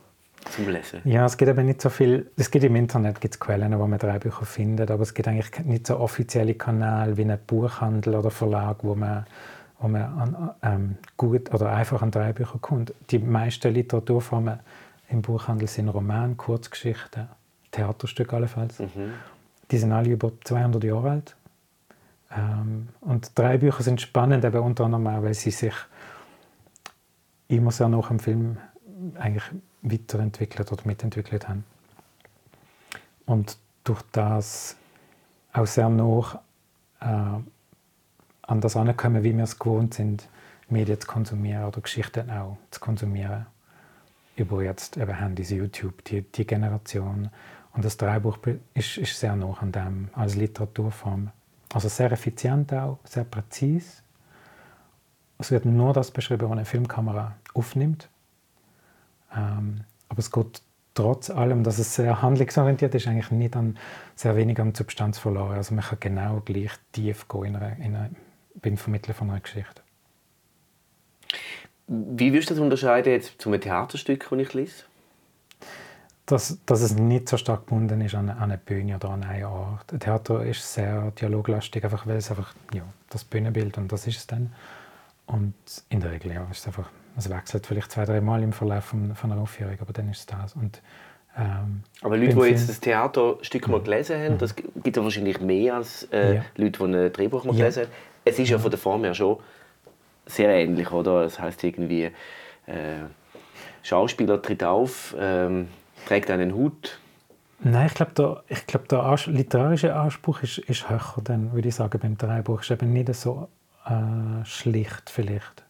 zum 0.51 0.69
Lesen? 0.69 1.01
Ja, 1.05 1.25
es 1.25 1.37
gibt 1.37 1.49
aber 1.49 1.63
nicht 1.63 1.81
so 1.81 1.89
viel. 1.89 2.31
Es 2.37 2.51
gibt 2.51 2.63
im 2.65 2.75
Internet 2.75 3.19
gibt's 3.19 3.39
Quellen, 3.39 3.77
wo 3.77 3.87
man 3.87 3.99
Drehbücher 3.99 4.45
findet, 4.45 4.91
aber 4.91 5.03
es 5.03 5.13
gibt 5.13 5.27
eigentlich 5.27 5.65
nicht 5.65 5.87
so 5.87 5.99
offizielle 5.99 6.53
Kanäle 6.53 7.17
wie 7.17 7.23
ein 7.23 7.37
Buchhandel 7.45 8.15
oder 8.15 8.31
Verlag, 8.31 8.77
wo 8.83 8.95
man, 8.95 9.25
wo 9.79 9.87
man 9.87 10.01
an, 10.03 10.51
ähm, 10.61 10.97
gut 11.17 11.53
oder 11.53 11.71
einfach 11.71 12.01
an 12.01 12.11
Drehbücher 12.11 12.59
kommt. 12.59 12.93
Die 13.09 13.19
meisten 13.19 13.73
Literaturformen 13.73 14.59
im 15.09 15.21
Buchhandel 15.21 15.67
sind 15.67 15.89
Romane, 15.89 16.35
Kurzgeschichten, 16.35 17.27
Theaterstücke 17.71 18.35
allenfalls. 18.35 18.79
Mhm. 18.79 19.13
Die 19.71 19.77
sind 19.77 19.91
alle 19.91 20.09
über 20.09 20.31
200 20.43 20.83
Jahre 20.83 21.11
alt. 21.11 21.35
Ähm, 22.35 22.89
und 23.01 23.37
Drehbücher 23.37 23.83
sind 23.83 24.01
spannend, 24.01 24.45
eben 24.45 24.59
unter 24.59 24.85
anderem 24.85 25.07
auch, 25.07 25.23
weil 25.23 25.33
sie 25.33 25.51
sich 25.51 25.73
immer 27.47 27.71
sehr 27.71 27.89
nach 27.89 28.07
dem 28.07 28.19
Film 28.19 28.57
eigentlich 29.19 29.43
weiterentwickelt 29.85 30.71
oder 30.71 30.83
mitentwickelt 30.85 31.47
haben. 31.47 31.63
Und 33.25 33.57
durch 33.83 34.01
das 34.11 34.75
auch 35.53 35.67
sehr 35.67 35.89
noch 35.89 36.35
äh, 36.99 37.05
an 38.41 38.61
das 38.61 38.75
ankommen, 38.75 39.23
wie 39.23 39.35
wir 39.35 39.43
es 39.43 39.57
gewohnt 39.57 39.93
sind, 39.93 40.27
Medien 40.69 40.99
zu 40.99 41.07
konsumieren 41.07 41.65
oder 41.65 41.81
Geschichten 41.81 42.29
auch 42.29 42.57
zu 42.71 42.79
konsumieren. 42.79 43.45
Über 44.35 44.63
jetzt 44.63 44.97
eben 44.97 45.13
Handys, 45.13 45.49
YouTube, 45.49 46.03
die, 46.05 46.21
die 46.21 46.45
Generation. 46.45 47.29
Und 47.73 47.85
das 47.85 47.97
Drehbuch 47.97 48.37
ist, 48.73 48.97
ist 48.97 49.19
sehr 49.19 49.35
nah 49.35 49.55
an 49.59 49.71
dem 49.71 50.09
als 50.13 50.35
Literaturform. 50.35 51.31
Also 51.73 51.89
sehr 51.89 52.11
effizient 52.11 52.73
auch, 52.73 52.99
sehr 53.05 53.23
präzise. 53.23 54.01
Es 55.37 55.51
wird 55.51 55.65
nur 55.65 55.93
das 55.93 56.11
beschrieben, 56.11 56.43
was 56.43 56.51
eine 56.51 56.65
Filmkamera 56.65 57.35
aufnimmt. 57.53 58.09
Ähm, 59.35 59.81
aber 60.09 60.19
es 60.19 60.31
geht 60.31 60.61
trotz 60.95 61.29
allem, 61.29 61.63
dass 61.63 61.77
es 61.77 61.93
sehr 61.95 62.21
handlungsorientiert 62.21 62.95
ist, 62.95 63.07
eigentlich 63.07 63.31
nicht 63.31 63.55
an, 63.55 63.77
sehr 64.15 64.35
wenig 64.35 64.59
an 64.59 64.73
Substanz 64.73 65.19
verloren. 65.19 65.55
Also 65.55 65.75
man 65.75 65.83
kann 65.83 65.99
genau 65.99 66.41
gleich 66.43 66.71
tief 66.93 67.27
gehen 67.27 67.45
in 67.45 67.55
einer, 67.57 67.77
in 67.77 67.95
einer, 67.95 68.09
beim 68.55 68.77
Vermitteln 68.77 69.13
von 69.13 69.29
einer 69.29 69.41
Geschichte. 69.41 69.81
Wie 71.87 72.33
würdest 72.33 72.49
du 72.49 72.55
das 72.55 72.63
unterscheiden 72.63 73.13
jetzt 73.13 73.39
zu 73.39 73.49
einem 73.49 73.61
Theaterstück, 73.61 74.27
das 74.29 74.39
ich 74.39 74.53
lese? 74.53 74.83
Dass, 76.25 76.57
dass 76.65 76.81
es 76.81 76.95
nicht 76.95 77.29
so 77.29 77.37
stark 77.37 77.67
gebunden 77.67 78.01
ist 78.01 78.15
an, 78.15 78.31
eine 78.31 78.57
Bühne 78.57 78.95
oder 78.95 79.11
an 79.11 79.23
einen 79.23 79.45
Ort. 79.45 79.93
Ein 79.93 79.99
Theater 79.99 80.43
ist 80.43 80.73
sehr 80.73 81.11
dialoglastig, 81.11 81.83
einfach 81.83 82.07
weil 82.07 82.15
es 82.15 82.31
einfach 82.31 82.55
ja, 82.73 82.81
das 83.09 83.23
Bühnenbild 83.23 83.77
und 83.77 83.91
das 83.91 84.07
ist 84.07 84.17
es 84.17 84.27
dann. 84.27 84.55
Und 85.27 85.53
in 85.89 85.99
der 85.99 86.11
Regel 86.11 86.31
ja, 86.31 86.47
ist 86.49 86.59
es 86.59 86.67
einfach 86.67 86.89
es 87.17 87.29
wechselt 87.29 87.65
vielleicht 87.65 87.91
zwei, 87.91 88.05
drei 88.05 88.21
Mal 88.21 88.43
im 88.43 88.53
Verlauf 88.53 88.85
von, 88.85 89.15
von 89.15 89.31
einer 89.31 89.41
Aufführung, 89.41 89.77
aber 89.79 89.93
dann 89.93 90.09
ist 90.09 90.19
es 90.19 90.25
das. 90.25 90.53
Und, 90.53 90.81
ähm, 91.37 91.83
aber 92.01 92.17
Leute, 92.17 92.35
die 92.35 92.41
jetzt 92.41 92.69
das 92.69 92.79
Theaterstück 92.79 93.67
mal 93.67 93.81
gelesen 93.81 94.21
haben, 94.21 94.37
das 94.37 94.55
gibt 94.55 94.97
ja 94.97 95.03
wahrscheinlich 95.03 95.39
mehr 95.39 95.75
als 95.75 96.07
äh, 96.11 96.35
ja. 96.35 96.45
Leute, 96.55 96.87
die 96.87 96.95
ein 96.95 97.13
Drehbuch 97.13 97.43
mal 97.43 97.55
gelesen 97.55 97.83
haben. 97.83 97.91
Es 98.25 98.39
ist 98.39 98.49
ja 98.49 98.57
von 98.57 98.71
der 98.71 98.79
Form 98.79 99.03
her 99.03 99.13
schon 99.13 99.37
sehr 100.25 100.49
ähnlich, 100.49 100.91
oder? 100.91 101.23
Das 101.23 101.39
heißt 101.39 101.63
irgendwie, 101.63 102.05
äh, 102.65 103.03
Schauspieler 103.83 104.41
tritt 104.41 104.63
auf, 104.63 105.15
ähm, 105.19 105.67
trägt 106.07 106.31
einen 106.31 106.53
Hut. 106.53 106.99
Nein, 107.59 107.87
ich 107.87 107.93
glaube, 107.93 108.11
der, 108.13 108.43
ich 108.47 108.65
glaub, 108.65 108.87
der 108.89 109.17
literarische 109.27 109.95
Anspruch 109.95 110.41
ist, 110.41 110.57
ist 110.57 110.89
höher, 110.89 111.21
dann, 111.23 111.53
würde 111.53 111.67
ich 111.67 111.75
sagen, 111.75 111.99
beim 111.99 112.17
Drehbuch. 112.17 112.61
Es 112.61 112.69
ist 112.69 112.81
eben 112.81 112.91
nicht 112.91 113.13
so 113.13 113.47
äh, 113.85 114.43
schlicht 114.43 115.09
vielleicht 115.09 115.64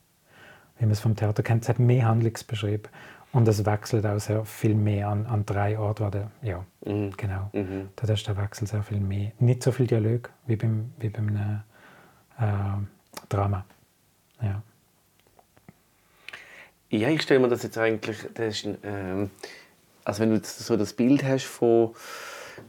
wie 0.77 0.85
man 0.85 0.91
es 0.91 0.99
vom 0.99 1.15
Theater 1.15 1.43
kennt. 1.43 1.63
Es 1.63 1.69
hat 1.69 1.79
mehr 1.79 2.07
Handlungsbeschrieb 2.07 2.89
und 3.31 3.47
es 3.47 3.65
wechselt 3.65 4.05
auch 4.05 4.19
sehr 4.19 4.45
viel 4.45 4.75
mehr 4.75 5.09
an, 5.09 5.25
an 5.25 5.45
drei 5.45 5.77
Orten. 5.77 6.31
Ja, 6.41 6.65
mhm. 6.85 7.11
genau. 7.17 7.49
Mhm. 7.53 7.89
Da 7.95 8.11
ist 8.11 8.27
der 8.27 8.37
Wechsel 8.37 8.67
sehr 8.67 8.83
viel 8.83 8.99
mehr. 8.99 9.31
Nicht 9.39 9.63
so 9.63 9.71
viel 9.71 9.87
Dialog 9.87 10.29
wie 10.47 10.55
beim, 10.55 10.93
wie 10.99 11.09
beim 11.09 11.35
äh, 11.35 12.41
Drama. 13.29 13.65
Ja. 14.41 14.61
Ja, 16.89 17.09
ich 17.09 17.23
stelle 17.23 17.39
mir 17.39 17.49
das 17.49 17.63
jetzt 17.63 17.77
eigentlich, 17.77 18.17
das 18.35 18.63
ist, 18.63 18.69
ähm, 18.83 19.31
also 20.05 20.21
wenn 20.21 20.29
du 20.29 20.39
so 20.43 20.77
das 20.77 20.93
Bild 20.93 21.23
hast 21.23 21.45
von, 21.45 21.93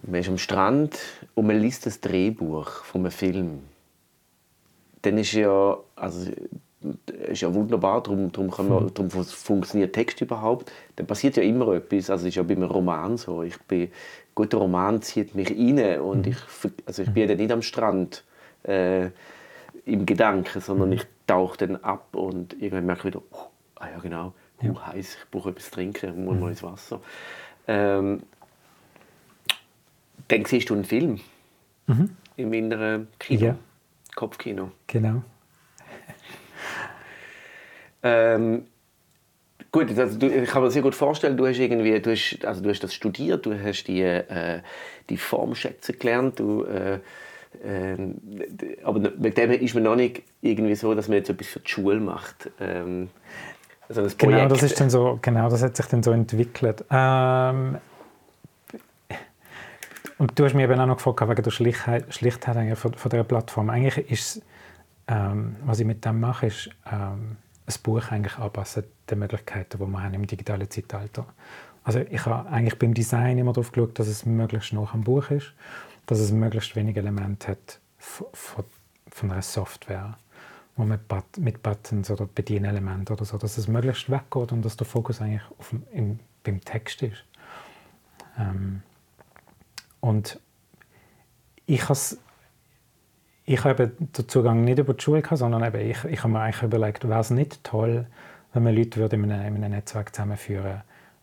man 0.03 0.21
ist 0.21 0.29
am 0.29 0.39
Strand 0.39 0.99
und 1.35 1.47
man 1.47 1.61
liest 1.61 1.87
das 1.87 2.01
Drehbuch 2.01 2.85
von 2.85 3.03
einem 3.03 3.13
Film, 3.13 3.63
dann 5.03 5.19
ist 5.19 5.33
ja, 5.33 5.77
also 5.95 6.33
ist 7.29 7.43
ja 7.43 7.53
wunderbar, 7.53 8.03
darum, 8.03 8.33
darum, 8.33 8.51
kann 8.51 8.69
man, 8.69 8.93
darum 8.95 9.11
funktioniert 9.11 9.95
Text 9.95 10.21
überhaupt. 10.21 10.73
Dann 10.97 11.07
passiert 11.07 11.37
ja 11.37 11.43
immer 11.43 11.73
etwas, 11.75 12.11
also 12.11 12.27
ist 12.27 12.35
ja 12.35 12.43
bei 12.43 12.55
einem 12.55 12.65
Roman 12.71 13.17
so. 13.17 13.43
Ich 13.43 13.59
bin, 13.63 13.91
guter 14.35 14.59
Roman 14.59 15.03
zieht 15.03 15.35
mich 15.35 15.51
rein 15.51 16.01
und 16.01 16.27
mhm. 16.27 16.33
ich, 16.33 16.39
also 16.87 17.03
ich 17.03 17.11
bin 17.11 17.23
ja 17.23 17.29
dann 17.29 17.39
nicht 17.39 17.53
am 17.53 17.63
Strand 17.63 18.25
äh, 18.65 19.11
im 19.85 20.07
Gedanken, 20.07 20.61
sondern 20.61 20.93
ich 20.93 21.07
tauche 21.27 21.59
dann 21.59 21.77
ab 21.77 22.15
und 22.15 22.55
irgendwann 22.55 22.87
merke 22.87 23.09
ich 23.09 23.15
wieder, 23.15 23.23
oh, 23.31 23.47
ah 23.77 23.89
ja 23.91 23.99
genau, 23.99 24.33
ja. 24.61 24.71
Uh, 24.71 24.87
heiß, 24.87 25.19
ich 25.23 25.31
brauche 25.31 25.51
etwas 25.51 25.67
zu 25.67 25.71
trinken, 25.73 26.11
ich 26.11 26.17
muss 26.17 26.39
mal 26.39 26.51
ins 26.51 26.63
Wasser. 26.63 27.01
Ähm, 27.69 28.23
dann 30.29 30.45
siehst 30.45 30.71
du 30.71 30.75
einen 30.75 30.85
Film 30.85 31.21
mhm. 31.87 32.11
im 32.37 32.53
inneren 32.53 33.09
Kino, 33.19 33.47
ja. 33.47 33.57
Kopfkino. 34.15 34.73
Genau. 34.87 35.23
Ähm, 38.03 38.67
gut, 39.73 39.97
also 39.99 40.19
du, 40.19 40.27
ich 40.27 40.49
kann 40.49 40.63
mir 40.63 40.71
sehr 40.71 40.83
gut 40.83 40.95
vorstellen, 40.95 41.37
du 41.37 41.47
hast 41.47 41.59
irgendwie, 41.59 42.01
du 42.01 42.11
hast, 42.11 42.45
also 42.45 42.63
du 42.63 42.71
hast 42.71 42.83
das 42.83 42.95
studiert, 42.95 43.47
du 43.47 43.55
hast 43.55 43.85
die, 43.85 44.03
äh, 44.03 44.61
die 45.09 45.17
Form 45.17 45.55
schätzen 45.55 45.99
gelernt, 45.99 46.39
du, 46.39 46.65
äh, 46.65 46.99
äh, 47.65 47.97
aber 48.85 49.11
mit 49.19 49.39
dem 49.39 49.51
ist 49.53 49.75
man 49.75 49.85
noch 49.85 49.97
nicht 49.97 50.23
irgendwie 50.43 50.75
so, 50.75 50.95
dass 50.95 51.09
man 51.09 51.19
jetzt 51.19 51.31
etwas 51.31 51.47
für 51.47 51.61
die 51.61 51.69
Schule 51.69 52.01
macht. 52.01 52.51
Ähm, 52.61 53.09
also 53.89 54.07
genau, 54.19 54.49
das 54.49 54.63
ist 54.63 54.81
dann 54.81 54.91
so, 54.91 55.19
genau, 55.23 55.49
das 55.49 55.63
hat 55.63 55.77
sich 55.77 55.87
dann 55.87 56.03
so 56.03 56.11
entwickelt. 56.11 56.85
Ähm, 56.91 57.79
und 60.19 60.39
du 60.39 60.45
hast 60.45 60.55
mich 60.55 60.65
eben 60.65 60.81
auch 60.81 60.87
noch 60.87 60.97
gefragt 60.97 61.21
wegen 61.29 61.43
der 61.43 61.51
Schlichtheit, 61.51 62.13
Schlichtheit 62.13 62.79
von, 62.79 62.95
von 62.95 63.11
dieser 63.11 63.25
Plattform. 63.25 63.71
Eigentlich 63.71 64.11
ist 64.11 64.43
ähm, 65.09 65.57
was 65.65 65.81
ich 65.81 65.87
mit 65.87 66.05
dem 66.05 66.21
mache, 66.21 66.47
ist 66.47 66.71
ähm, 66.91 67.37
ein 67.67 67.75
Buch 67.83 68.11
eigentlich 68.11 68.39
anpassen 68.39 68.85
den 69.11 69.19
Möglichkeiten, 69.19 69.79
die 69.79 69.87
wir 69.87 70.03
haben 70.03 70.15
im 70.15 70.27
digitalen 70.27 70.71
Zeitalter. 70.71 71.27
Also 71.85 72.01
ich 72.01 72.25
habe 72.27 72.49
eigentlich 72.49 72.79
beim 72.79 72.95
Design 72.95 73.39
immer 73.39 73.53
darauf 73.53 73.73
geschaut, 73.73 73.99
dass 73.99 74.09
es 74.09 74.27
möglichst 74.27 74.73
nah 74.73 74.89
am 74.93 75.05
Buch 75.05 75.31
ist, 75.31 75.53
dass 76.07 76.19
es 76.19 76.33
möglichst 76.33 76.75
wenige 76.77 77.01
Elemente 77.01 77.49
hat 77.49 77.81
von, 77.99 78.65
von 79.09 79.31
einer 79.31 79.43
Software, 79.43 80.17
wo 80.77 80.85
man 80.85 81.01
mit 81.39 81.63
Buttons 81.63 82.11
oder 82.11 82.27
Bedienelementen 82.27 83.15
oder 83.15 83.25
so, 83.25 83.39
dass 83.39 83.57
es 83.57 83.69
möglichst 83.69 84.11
weggeht 84.11 84.53
und 84.53 84.65
dass 84.65 84.77
der 84.77 84.87
Fokus 84.87 85.21
eigentlich 85.21 85.45
auf, 85.59 85.73
im, 85.93 86.19
beim 86.43 86.61
Text 86.61 87.03
ist. 87.03 87.25
Ähm, 88.39 88.83
und 90.01 90.41
ich 91.67 91.89
habe 91.89 91.99
ich 93.47 93.65
habe 93.65 93.89
den 93.89 94.29
Zugang 94.29 94.65
nicht 94.65 94.81
über 94.81 94.95
die 94.95 95.03
Schule 95.03 95.23
gehabt, 95.23 95.39
sondern 95.39 95.65
eben 95.65 95.89
ich, 95.91 96.05
ich 96.05 96.23
habe 96.23 96.33
mir 96.33 96.41
eigentlich 96.41 96.63
überlegt, 96.63 97.09
wäre 97.09 97.21
es 97.21 97.31
nicht 97.31 97.63
toll, 97.63 98.07
wenn 98.53 98.63
man 98.65 98.75
Leute 98.75 98.99
würde 98.99 99.17
in, 99.17 99.31
einem, 99.31 99.57
in 99.57 99.65
einem 99.65 99.75
Netzwerk 99.75 100.15
zusammenführen 100.15 100.83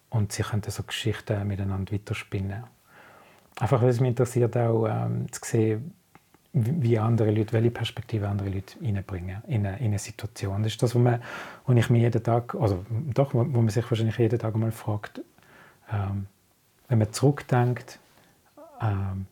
und 0.09 0.31
sie 0.31 0.43
könnten 0.43 0.71
so 0.71 0.83
Geschichten 0.83 1.45
miteinander 1.45 1.91
weiterspinnen. 1.91 2.63
Einfach 3.59 3.81
weil 3.81 3.89
es 3.89 3.99
mich 3.99 4.09
interessiert 4.09 4.55
auch 4.55 4.87
ähm, 4.87 5.31
zu 5.31 5.41
sehen, 5.43 5.93
wie 6.53 6.97
andere 6.97 7.31
Leute, 7.31 7.51
welche 7.53 7.71
Perspektive 7.71 8.29
andere 8.29 8.49
Leute 8.49 8.75
reinbringen 8.81 9.41
in 9.47 9.65
eine, 9.65 9.79
in 9.79 9.87
eine 9.87 9.99
Situation. 9.99 10.63
Das 10.63 10.73
ist 10.73 10.83
das, 10.83 10.95
wo, 10.95 10.99
man, 10.99 11.21
wo 11.65 11.73
ich 11.73 11.89
mich 11.89 12.01
jeden 12.01 12.23
Tag, 12.23 12.55
also 12.55 12.85
doch, 13.13 13.33
wo 13.33 13.43
man 13.43 13.69
sich 13.69 13.89
wahrscheinlich 13.89 14.17
jeden 14.17 14.39
Tag 14.39 14.55
mal 14.55 14.71
fragt, 14.71 15.21
ähm, 15.91 16.27
wenn 16.87 16.99
man 16.99 17.11
zurückdenkt, 17.11 17.99
ähm, 18.81 19.25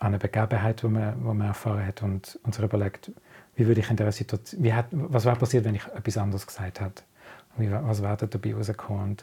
an 0.00 0.08
eine 0.08 0.18
Begebenheit, 0.18 0.82
die 0.82 0.88
man, 0.88 1.18
die 1.18 1.24
man 1.24 1.48
erfahren 1.48 1.86
hat 1.86 2.02
und, 2.02 2.38
und 2.42 2.54
sich 2.54 2.64
überlegt, 2.64 3.12
wie 3.54 3.66
würde 3.66 3.80
ich 3.80 3.90
in 3.90 3.96
dieser 3.96 4.12
Situation, 4.12 4.64
wie 4.64 4.72
hat, 4.72 4.86
was 4.90 5.26
wäre 5.26 5.36
passiert, 5.36 5.64
wenn 5.64 5.74
ich 5.74 5.86
etwas 5.86 6.16
anderes 6.16 6.46
gesagt 6.46 6.80
hätte? 6.80 7.02
Wie, 7.56 7.70
was 7.70 8.02
wäre 8.02 8.16
dabei 8.16 8.54
rausgekommen? 8.54 9.18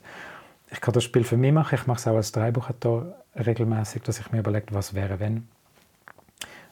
Ich 0.69 0.79
kann 0.79 0.93
das 0.93 1.03
Spiel 1.03 1.23
für 1.23 1.37
mich 1.37 1.51
machen, 1.51 1.75
ich 1.75 1.87
mache 1.87 1.97
es 1.97 2.07
auch 2.07 2.15
als 2.15 2.31
Drehbuchautor 2.31 3.15
regelmäßig, 3.35 4.03
dass 4.03 4.19
ich 4.19 4.31
mir 4.31 4.39
überlege, 4.39 4.67
was 4.71 4.93
wäre, 4.93 5.19
wenn. 5.19 5.47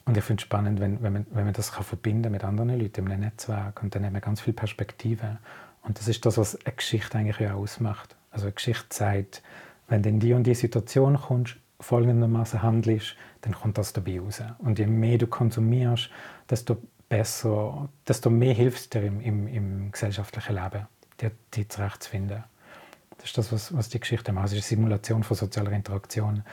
Und 0.06 0.15
ich 0.18 0.24
finde 0.24 0.41
es 0.41 0.46
spannend, 0.46 0.80
wenn, 0.80 1.02
wenn, 1.02 1.13
man, 1.13 1.26
wenn 1.32 1.46
man 1.46 1.54
das 1.54 1.72
kann 1.72 1.84
verbinden 1.84 2.32
mit 2.32 2.44
anderen 2.44 2.80
Leuten 2.80 3.06
in 3.06 3.12
einem 3.12 3.22
Netzwerk 3.22 3.82
und 3.82 3.96
dann 3.96 4.06
hat 4.06 4.12
man 4.12 4.22
ganz 4.22 4.41
viele 4.41 4.54
Perspektiven. 4.54 5.39
Und 5.82 5.98
das 5.98 6.08
ist 6.08 6.26
das, 6.26 6.38
was 6.38 6.63
eine 6.63 6.76
Geschichte 6.76 7.18
eigentlich 7.18 7.50
ausmacht. 7.50 8.15
Also 8.30 8.46
eine 8.46 8.54
Geschichte 8.54 8.89
zeigt, 8.89 9.41
wenn 9.88 10.04
du 10.04 10.10
in 10.10 10.20
die 10.20 10.34
und 10.34 10.44
die 10.44 10.54
Situation 10.54 11.18
kommst, 11.18 11.58
folgendermaßen 11.80 12.62
handelst, 12.62 13.16
dann 13.42 13.54
kommt 13.54 13.78
das 13.78 13.94
dabei 13.94 14.20
raus. 14.20 14.42
Und 14.60 14.80
je 14.80 14.88
mehr 14.88 15.18
du 15.18 15.28
konsumierst, 15.28 16.10
desto 16.50 16.78
besser, 17.10 17.90
desto 18.08 18.30
mehr 18.30 18.54
hilfst 18.54 18.94
dir 18.94 19.04
im, 19.04 19.22
im, 19.22 19.48
im 19.48 19.92
gesellschaftlichen 19.92 20.56
Leben, 20.56 20.88
dir, 21.22 21.32
dir 21.54 21.70
zurechtzufinden. 21.70 22.44
Das 23.18 23.26
ist 23.26 23.38
das, 23.38 23.52
was, 23.52 23.76
was 23.76 23.90
die 23.90 24.00
Geschichte 24.00 24.32
macht. 24.32 24.48
Es 24.48 24.54
ist 24.54 24.58
eine 24.58 24.82
Simulation 24.82 25.24
von 25.24 25.38
sozialer 25.38 25.72
Interaktion. 25.72 26.44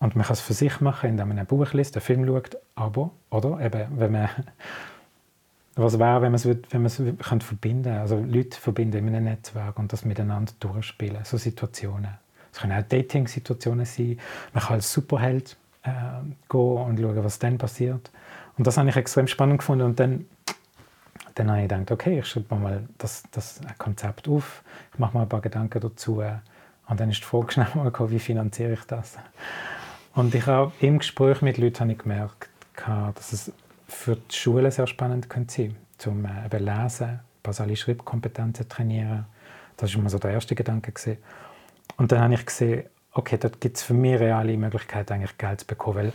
Und 0.00 0.16
man 0.16 0.24
kann 0.26 0.34
es 0.34 0.40
für 0.40 0.52
sich 0.52 0.80
machen, 0.80 1.10
indem 1.10 1.28
man 1.28 1.38
ein 1.38 1.46
Buch 1.46 1.72
liest, 1.72 1.96
einen 1.96 2.02
Film 2.02 2.26
schaut, 2.26 2.56
aber, 2.74 3.10
oder 3.30 3.60
eben, 3.60 3.86
wenn 3.98 4.12
man 4.12 4.28
was 5.76 5.98
wäre, 5.98 6.22
wenn 6.22 6.32
man 6.32 6.34
es, 6.34 6.46
wenn 6.46 6.82
man 6.82 6.86
es 6.86 6.96
verbinden 6.96 7.84
könnte, 7.84 8.00
also 8.00 8.18
Leute 8.18 8.58
verbinden 8.58 9.08
in 9.08 9.14
einem 9.14 9.24
Netzwerk 9.24 9.78
und 9.78 9.92
das 9.92 10.04
miteinander 10.04 10.52
durchspielen, 10.60 11.24
so 11.24 11.36
Situationen. 11.36 12.14
Es 12.54 12.60
können 12.60 12.72
auch 12.72 12.86
Dating-Situationen 12.88 13.84
sein. 13.84 14.16
Man 14.52 14.62
kann 14.62 14.76
als 14.76 14.92
Superheld 14.92 15.56
äh, 15.82 15.90
gehen 16.48 16.60
und 16.60 17.00
schauen, 17.00 17.24
was 17.24 17.40
dann 17.40 17.58
passiert. 17.58 18.12
Und 18.56 18.64
das 18.64 18.76
habe 18.76 18.88
ich 18.88 18.96
extrem 18.96 19.26
spannend 19.26 19.58
gefunden. 19.58 19.84
Und 19.84 19.98
dann, 19.98 20.26
dann 21.34 21.50
habe 21.50 21.62
ich 21.62 21.68
gedacht, 21.68 21.90
okay, 21.90 22.20
ich 22.20 22.26
schreibe 22.26 22.54
mal 22.54 22.88
das, 22.98 23.24
das 23.32 23.60
Konzept 23.78 24.28
auf, 24.28 24.62
ich 24.92 25.00
mache 25.00 25.14
mal 25.14 25.22
ein 25.22 25.28
paar 25.28 25.40
Gedanken 25.40 25.80
dazu. 25.80 26.22
Und 26.86 27.00
dann 27.00 27.10
ist 27.10 27.22
die 27.22 27.24
Frage 27.24 27.50
schnell 27.50 27.66
mal 27.74 27.84
gekommen, 27.84 28.12
wie 28.12 28.20
finanziere 28.20 28.74
ich 28.74 28.84
das? 28.84 29.16
Und 30.14 30.32
ich 30.32 30.46
habe 30.46 30.70
im 30.80 30.98
Gespräch 30.98 31.42
mit 31.42 31.58
Leuten 31.58 31.80
habe 31.80 31.92
ich 31.92 31.98
gemerkt, 31.98 32.50
dass 33.16 33.32
es 33.32 33.52
für 33.88 34.14
die 34.14 34.34
Schule 34.34 34.70
sehr 34.70 34.86
spannend 34.86 35.28
könnte 35.28 35.52
sein 35.52 35.76
zum 35.98 36.24
äh, 36.24 36.46
eben 36.46 36.64
Lesen, 36.64 37.18
basale 37.42 37.74
Schreibkompetenzen 37.74 38.68
trainieren. 38.68 39.26
Das 39.76 39.92
war 39.92 40.00
immer 40.00 40.10
so 40.10 40.18
der 40.18 40.30
erste 40.30 40.54
Gedanke. 40.54 40.92
Gewesen. 40.92 41.18
Und 41.96 42.12
dann 42.12 42.20
habe 42.20 42.34
ich 42.34 42.44
gesehen, 42.44 42.84
okay, 43.12 43.38
dort 43.38 43.60
gibt 43.60 43.76
es 43.76 43.82
für 43.82 43.94
mich 43.94 44.18
reale 44.18 44.56
Möglichkeiten, 44.56 45.12
eigentlich 45.12 45.38
Geld 45.38 45.60
zu 45.60 45.66
bekommen, 45.66 45.96
weil 45.96 46.12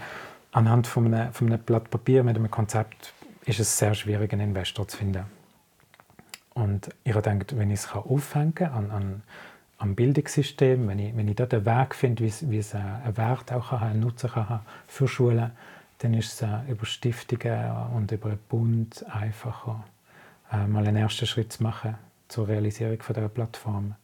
anhand 0.51 0.87
von 0.87 1.13
einem, 1.13 1.33
von 1.33 1.47
einem 1.47 1.59
Blatt 1.59 1.89
Papier 1.89 2.23
mit 2.23 2.35
einem 2.35 2.51
Konzept 2.51 3.13
ist 3.45 3.59
es 3.59 3.77
sehr 3.77 3.95
schwierig, 3.95 4.31
einen 4.33 4.49
Investor 4.49 4.87
zu 4.87 4.97
finden. 4.97 5.25
Und 6.53 6.89
ich 7.03 7.13
habe 7.13 7.29
gedacht, 7.29 7.57
wenn 7.57 7.71
ich 7.71 7.79
es 7.79 7.93
aufhängen 7.93 8.55
kann 8.55 8.73
an, 8.73 8.91
an, 8.91 9.23
am 9.77 9.95
Bildungssystem, 9.95 10.87
wenn 10.87 10.99
ich, 10.99 11.15
wenn 11.15 11.27
ich 11.27 11.35
dort 11.35 11.53
einen 11.53 11.65
Weg 11.65 11.95
finde, 11.95 12.23
wie 12.23 12.57
es, 12.57 12.75
einen 12.75 13.17
Wert 13.17 13.51
auch 13.53 13.69
kann, 13.69 13.83
einen 13.83 13.99
Nutzen 14.01 14.29
kann 14.29 14.49
haben 14.49 14.65
für 14.87 15.07
Schulen, 15.07 15.51
dann 15.99 16.13
ist 16.13 16.33
es 16.33 16.41
äh, 16.41 16.69
über 16.69 16.85
Stiftungen 16.85 17.71
und 17.95 18.11
über 18.11 18.29
den 18.29 18.39
Bund 18.49 19.05
einfacher, 19.09 19.83
äh, 20.51 20.65
mal 20.67 20.85
einen 20.85 20.97
ersten 20.97 21.25
Schritt 21.25 21.53
zu 21.53 21.63
machen 21.63 21.95
zur 22.27 22.47
Realisierung 22.47 23.01
von 23.01 23.15
dieser 23.15 23.29
Plattform. 23.29 23.95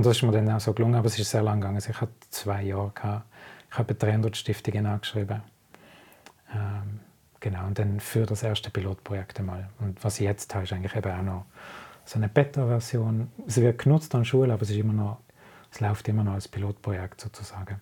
Und 0.00 0.06
das 0.06 0.16
ist 0.16 0.22
mir 0.22 0.32
dann 0.32 0.50
auch 0.50 0.60
so 0.60 0.72
gelungen, 0.72 0.94
aber 0.94 1.08
es 1.08 1.18
ist 1.18 1.30
sehr 1.30 1.42
lang 1.42 1.60
gegangen. 1.60 1.76
Also 1.76 1.90
ich 1.90 2.00
hatte 2.00 2.14
zwei 2.30 2.62
Jahre, 2.62 2.90
gehabt. 2.94 3.26
ich 3.70 3.76
habe 3.76 3.94
300 3.94 4.34
Stiftungen 4.34 4.86
angeschrieben. 4.86 5.42
Ähm, 6.54 7.00
genau, 7.38 7.66
und 7.66 7.78
dann 7.78 8.00
für 8.00 8.24
das 8.24 8.42
erste 8.42 8.70
Pilotprojekt 8.70 9.40
einmal. 9.40 9.68
Und 9.78 10.02
was 10.02 10.18
ich 10.18 10.24
jetzt 10.24 10.54
habe, 10.54 10.64
ist 10.64 10.72
eigentlich 10.72 10.96
eben 10.96 11.12
auch 11.12 11.22
noch 11.22 11.44
so 12.06 12.16
eine 12.16 12.30
Beta-Version. 12.30 13.30
Sie 13.46 13.60
wird 13.60 13.76
genutzt 13.76 14.14
an 14.14 14.24
Schulen, 14.24 14.50
aber 14.52 14.62
es, 14.62 14.70
ist 14.70 14.78
immer 14.78 14.94
noch, 14.94 15.18
es 15.70 15.80
läuft 15.80 16.08
immer 16.08 16.24
noch 16.24 16.32
als 16.32 16.48
Pilotprojekt 16.48 17.20
sozusagen. 17.20 17.78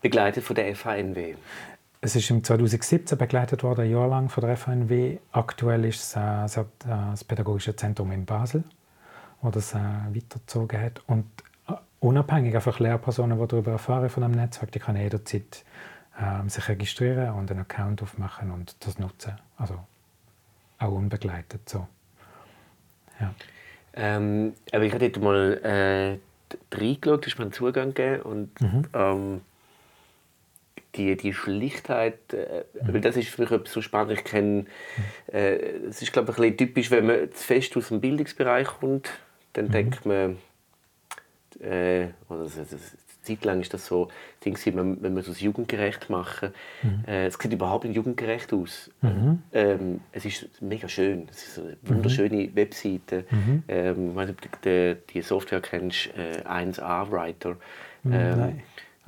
Begleitet 0.00 0.42
von 0.42 0.56
der 0.56 0.74
FHNW? 0.74 1.34
Es 2.00 2.16
ist 2.16 2.30
im 2.30 2.42
2017 2.42 3.18
begleitet 3.18 3.62
worden, 3.62 3.82
ein 3.82 3.90
Jahr 3.90 4.08
lang 4.08 4.30
von 4.30 4.42
der 4.42 4.56
FHNW. 4.56 5.18
Aktuell 5.32 5.84
ist 5.84 6.02
es, 6.02 6.16
äh, 6.16 6.44
es 6.44 6.56
äh, 6.56 6.64
das 6.86 7.24
Pädagogische 7.24 7.76
Zentrum 7.76 8.10
in 8.10 8.24
Basel, 8.24 8.64
wo 9.42 9.50
das 9.50 9.74
äh, 9.74 9.78
weitergezogen 9.78 10.80
hat. 10.80 11.02
Und 11.06 11.26
äh, 11.68 11.74
unabhängig 12.00 12.54
einfach 12.54 12.78
Lehrpersonen, 12.78 13.38
die 13.38 13.46
darüber 13.46 13.72
erfahren 13.72 14.08
von 14.08 14.22
dem 14.22 14.32
Netzwerk, 14.32 14.72
die 14.72 14.78
können 14.78 15.00
jederzeit 15.00 15.64
ähm, 16.20 16.48
sich 16.48 16.68
registrieren 16.68 17.34
und 17.34 17.50
einen 17.50 17.60
Account 17.60 18.02
aufmachen 18.02 18.50
und 18.50 18.76
das 18.80 18.98
nutzen. 18.98 19.32
Also 19.56 19.78
auch 20.78 20.92
unbegleitet 20.92 21.68
so. 21.68 21.86
Ja. 23.20 23.34
Ähm, 23.94 24.54
aber 24.72 24.84
ich 24.84 24.92
habe 24.92 25.10
dort 25.10 25.22
mal 25.22 25.60
äh, 25.62 26.76
reingeschaut, 26.76 27.26
hast 27.26 27.38
mir 27.38 27.44
einen 27.44 27.52
Zugang 27.52 27.94
gegeben 27.94 28.22
und 28.22 28.60
mhm. 28.60 28.84
ähm, 28.94 29.40
die, 30.96 31.16
die 31.16 31.34
Schlichtheit, 31.34 32.32
äh, 32.32 32.64
mhm. 32.82 32.94
weil 32.94 33.00
das 33.00 33.16
ist 33.16 33.28
für 33.28 33.42
mich 33.42 33.50
etwas 33.50 33.72
so 33.72 33.82
spannend. 33.82 34.12
Ich 34.12 34.24
kenne, 34.24 34.66
äh, 35.32 35.56
es 35.88 36.02
ist 36.02 36.12
glaube 36.12 36.32
ich 36.32 36.38
ein 36.38 36.42
bisschen 36.42 36.56
typisch, 36.56 36.90
wenn 36.90 37.06
man 37.06 37.32
zu 37.32 37.44
fest 37.44 37.76
aus 37.76 37.88
dem 37.88 38.00
Bildungsbereich 38.00 38.66
kommt, 38.66 39.10
dann 39.52 39.66
mhm. 39.66 39.72
denkt 39.72 40.06
man, 40.06 40.38
äh, 41.60 42.08
oder 42.28 42.44
das, 42.44 42.56
das, 42.56 42.96
Zeit 43.22 43.44
lang 43.44 43.60
ist 43.60 43.74
das 43.74 43.86
so, 43.86 44.08
Ding, 44.44 44.58
wenn, 44.64 45.02
wenn 45.02 45.14
wir 45.14 45.26
es 45.26 45.40
jugendgerecht 45.40 46.10
machen. 46.10 46.50
Mhm. 46.82 47.04
Äh, 47.06 47.26
es 47.26 47.34
sieht 47.34 47.52
überhaupt 47.52 47.84
nicht 47.84 47.96
jugendgerecht 47.96 48.52
aus. 48.52 48.90
Mhm. 49.02 49.42
Ähm, 49.52 50.00
es 50.12 50.24
ist 50.24 50.62
mega 50.62 50.88
schön. 50.88 51.28
Es 51.30 51.46
ist 51.46 51.58
eine 51.58 51.76
wunderschöne 51.82 52.48
mhm. 52.48 52.56
Webseite. 52.56 53.24
Mhm. 53.30 53.62
Ähm, 53.68 54.10
ich 54.10 54.16
weiß 54.16 54.28
nicht, 54.28 54.46
ob 54.46 54.62
du 54.62 54.96
die, 55.12 55.22
Software 55.22 55.60
kennst, 55.60 56.08
äh, 56.16 56.42
1A 56.46 57.10
Writer. 57.10 57.56
Mhm. 58.02 58.12
Ähm, 58.12 58.40
okay. 58.40 58.62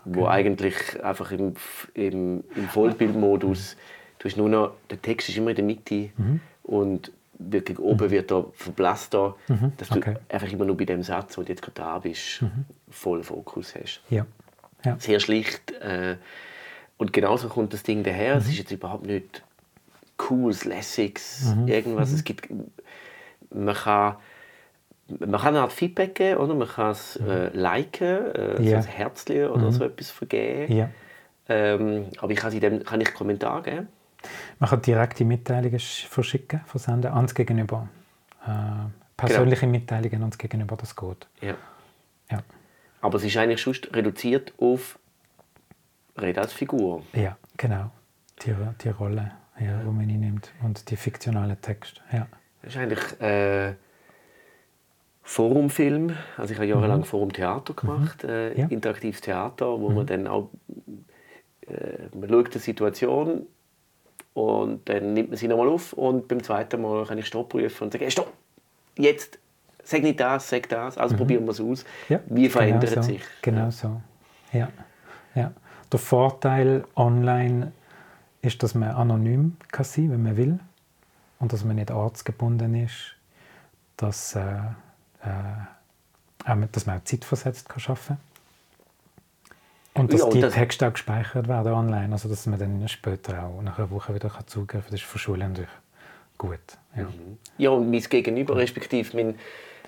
Wo 0.05 0.27
eigentlich 0.27 1.03
einfach 1.03 1.31
im, 1.33 1.55
im, 1.95 2.45
im 2.57 2.69
Vollbildmodus, 2.69 3.77
du 4.19 4.29
hast 4.29 4.37
nur 4.37 4.49
noch, 4.49 4.75
der 4.91 5.01
Text 5.01 5.29
ist 5.29 5.39
immer 5.39 5.51
in 5.51 5.57
der 5.57 5.65
Mitte 5.65 6.11
mhm. 6.17 6.41
und 6.65 7.13
wirklich 7.51 7.79
oben 7.79 8.07
mhm. 8.07 8.11
wird 8.11 8.33
er 8.33 8.47
verblasst, 8.53 9.15
da, 9.15 9.35
mhm. 9.49 9.73
dass 9.77 9.89
du 9.89 9.99
okay. 9.99 10.17
einfach 10.29 10.51
immer 10.51 10.65
nur 10.65 10.77
bei 10.77 10.85
dem 10.85 11.03
Satz, 11.03 11.37
wo 11.37 11.43
du 11.43 11.49
jetzt 11.49 11.63
gerade 11.63 11.75
da 11.75 11.99
bist, 11.99 12.43
mhm. 12.43 12.65
voll 12.91 13.23
Fokus 13.23 13.75
hast. 13.75 14.03
Ja. 14.11 14.27
Ja. 14.85 14.97
Sehr 14.99 15.21
schlicht. 15.21 15.73
Äh, 15.81 16.17
und 16.97 17.13
genauso 17.13 17.49
kommt 17.49 17.73
das 17.73 17.83
Ding 17.83 18.03
daher. 18.03 18.37
Es 18.37 18.45
mhm. 18.45 18.51
ist 18.51 18.59
jetzt 18.59 18.71
überhaupt 18.73 19.07
nicht 19.07 19.43
cooles, 20.17 20.65
lässiges, 20.65 21.55
mhm. 21.57 21.69
irgendwas. 21.69 22.11
Mhm. 22.11 22.15
Es 22.17 22.25
gibt, 22.25 22.49
man 23.51 23.75
kann 23.75 24.17
man 25.19 25.41
kann 25.41 25.49
eine 25.49 25.61
Art 25.61 25.73
Feedback 25.73 26.15
geben, 26.15 26.41
oder? 26.41 26.55
man 26.55 26.69
kann 26.69 26.93
es 26.93 27.17
äh, 27.17 27.51
liken, 27.53 28.35
äh, 28.35 28.63
ja. 28.63 28.81
so 28.81 28.89
ein 28.89 28.95
Herzchen 28.95 29.49
oder 29.49 29.71
so 29.73 29.85
etwas 29.85 30.11
vergeben. 30.11 30.73
Ja. 30.73 30.91
Ähm, 31.49 32.07
aber 32.19 32.33
ich 32.33 32.39
kann, 32.39 32.59
dem, 32.59 32.85
kann 32.85 33.01
ich 33.01 33.13
Kommentar 33.13 33.63
geben. 33.63 33.89
Man 34.59 34.71
kann 34.71 34.83
direkte 34.83 35.25
Mitteilungen 35.25 35.79
verschicken, 35.79 36.61
versenden 36.67 37.13
ans 37.13 37.35
Gegenüber. 37.35 37.89
Äh, 38.47 38.91
persönliche 39.17 39.63
genau. 39.63 39.73
Mitteilungen 39.73 40.21
ans 40.23 40.39
Gegenüber, 40.39 40.77
das 40.77 40.97
geht. 40.97 41.27
Ja. 41.41 41.55
ja. 42.31 42.43
Aber 43.01 43.19
es 43.19 43.25
ist 43.25 43.37
eigentlich 43.37 43.61
schon 43.61 43.75
reduziert 43.93 44.53
auf 44.59 44.99
Rede 46.21 46.41
als 46.41 46.53
Figur. 46.53 47.03
Ja, 47.13 47.37
genau. 47.57 47.91
Die, 48.45 48.55
die 48.83 48.89
Rolle, 48.89 49.33
ja, 49.59 49.81
die 49.81 49.87
man 49.87 50.01
einnimmt 50.01 50.53
und 50.63 50.91
die 50.91 50.97
fiktionalen 50.97 51.61
Texte. 51.61 52.01
Ja. 52.13 52.27
Das 52.63 52.75
ist 52.75 52.81
eigentlich 52.81 53.21
äh, 53.21 53.75
Forumfilm. 55.23 56.17
Also 56.37 56.53
ich 56.53 56.59
habe 56.59 56.67
jahrelang 56.67 57.01
mhm. 57.01 57.05
Forumtheater 57.05 57.75
gemacht, 57.75 58.25
mhm. 58.25 58.31
äh, 58.31 58.61
ja. 58.61 58.67
interaktives 58.69 59.21
Theater, 59.21 59.81
wo 59.81 59.89
mhm. 59.89 59.95
man 59.97 60.07
dann 60.07 60.27
auch 60.27 60.51
äh, 61.67 62.09
man 62.17 62.29
schaut 62.29 62.55
die 62.55 62.59
Situation 62.59 63.47
und 64.35 64.89
dann 64.89 65.15
nimmt 65.15 65.31
man 65.31 65.37
sie 65.37 65.49
nochmal 65.49 65.69
auf 65.69 65.93
und 65.93 66.29
beim 66.29 66.43
zweiten 66.43 66.81
Mal 66.81 67.05
kann 67.05 67.19
ich 67.19 67.27
Stopp 67.27 67.55
rufen 67.55 67.85
und 67.85 67.93
sagen, 67.93 68.11
Stopp, 68.11 68.33
jetzt, 68.97 69.39
sag 69.85 70.03
nicht 70.03 70.21
das, 70.21 70.49
sag 70.49 70.69
das, 70.69 70.97
also 70.97 71.15
mhm. 71.15 71.19
probieren 71.19 71.45
wir 71.45 71.51
es 71.51 71.61
aus. 71.61 71.85
Ja, 72.09 72.21
Wie 72.27 72.49
verändert 72.49 72.91
genau 72.91 73.03
so. 73.03 73.09
sich? 73.09 73.23
Genau 73.43 73.71
so, 73.71 74.01
ja. 74.53 74.69
ja. 75.35 75.53
Der 75.91 75.99
Vorteil 75.99 76.85
online 76.97 77.73
ist, 78.41 78.63
dass 78.63 78.75
man 78.75 78.91
anonym 78.91 79.57
kann 79.71 79.85
sein 79.85 80.11
wenn 80.11 80.23
man 80.23 80.37
will 80.37 80.59
und 81.39 81.53
dass 81.53 81.65
man 81.65 81.77
nicht 81.77 81.91
ortsgebunden 81.91 82.75
ist, 82.75 83.17
dass, 83.97 84.35
äh, 84.35 84.41
äh, 85.23 86.67
dass 86.73 86.87
man 86.87 86.99
auch 86.99 87.05
zeitversetzt 87.05 87.69
kann 87.69 87.83
arbeiten 87.87 88.07
kann. 88.07 88.32
Und 89.95 90.13
dass 90.13 90.21
ja, 90.21 90.29
die 90.31 90.41
das 90.41 90.55
Texte 90.55 90.89
auch 90.89 90.93
gespeichert 90.93 91.49
werden 91.49 91.73
online, 91.73 92.13
also 92.13 92.29
dass 92.29 92.47
man 92.47 92.59
dann 92.59 92.89
später 92.89 93.45
auch 93.45 93.61
nach 93.63 93.79
einer 93.79 93.91
Woche 93.91 94.15
wieder 94.15 94.31
zugreifen 94.47 94.85
kann. 94.85 94.91
Das 94.91 95.01
ist 95.01 95.07
für 95.07 95.19
Schulen 95.19 95.49
natürlich 95.53 95.71
gut. 96.39 96.59
Ja, 96.97 97.05
mhm. 97.05 97.39
ja 97.59 97.71
und 97.71 97.91
mein 97.91 98.01
Gegenüber, 98.01 98.57
respektive 98.57 99.17
mein, 99.17 99.39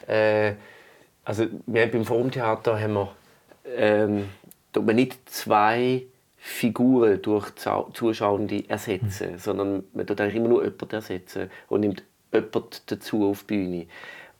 äh, 0.07 0.55
also 1.25 1.47
wir 1.67 1.90
beim 1.90 2.05
Formtheater 2.05 2.79
haben 2.79 2.95
wir, 2.95 3.12
ähm, 3.77 4.29
wir 4.75 4.95
nicht 4.95 5.29
zwei 5.31 6.03
Figuren 6.37 7.23
durch 7.23 7.53
Zuschauende 7.95 8.69
ersetzen, 8.69 9.33
mhm. 9.33 9.38
sondern 9.38 9.85
man 9.95 10.07
tut 10.07 10.21
eigentlich 10.21 10.37
immer 10.37 10.49
nur 10.49 10.62
jemanden 10.62 10.95
ersetzen 10.95 11.51
und 11.69 11.81
nimmt 11.81 12.03
jemanden 12.31 12.81
dazu 12.87 13.31
auf 13.31 13.45
die 13.45 13.55
Bühne. 13.55 13.87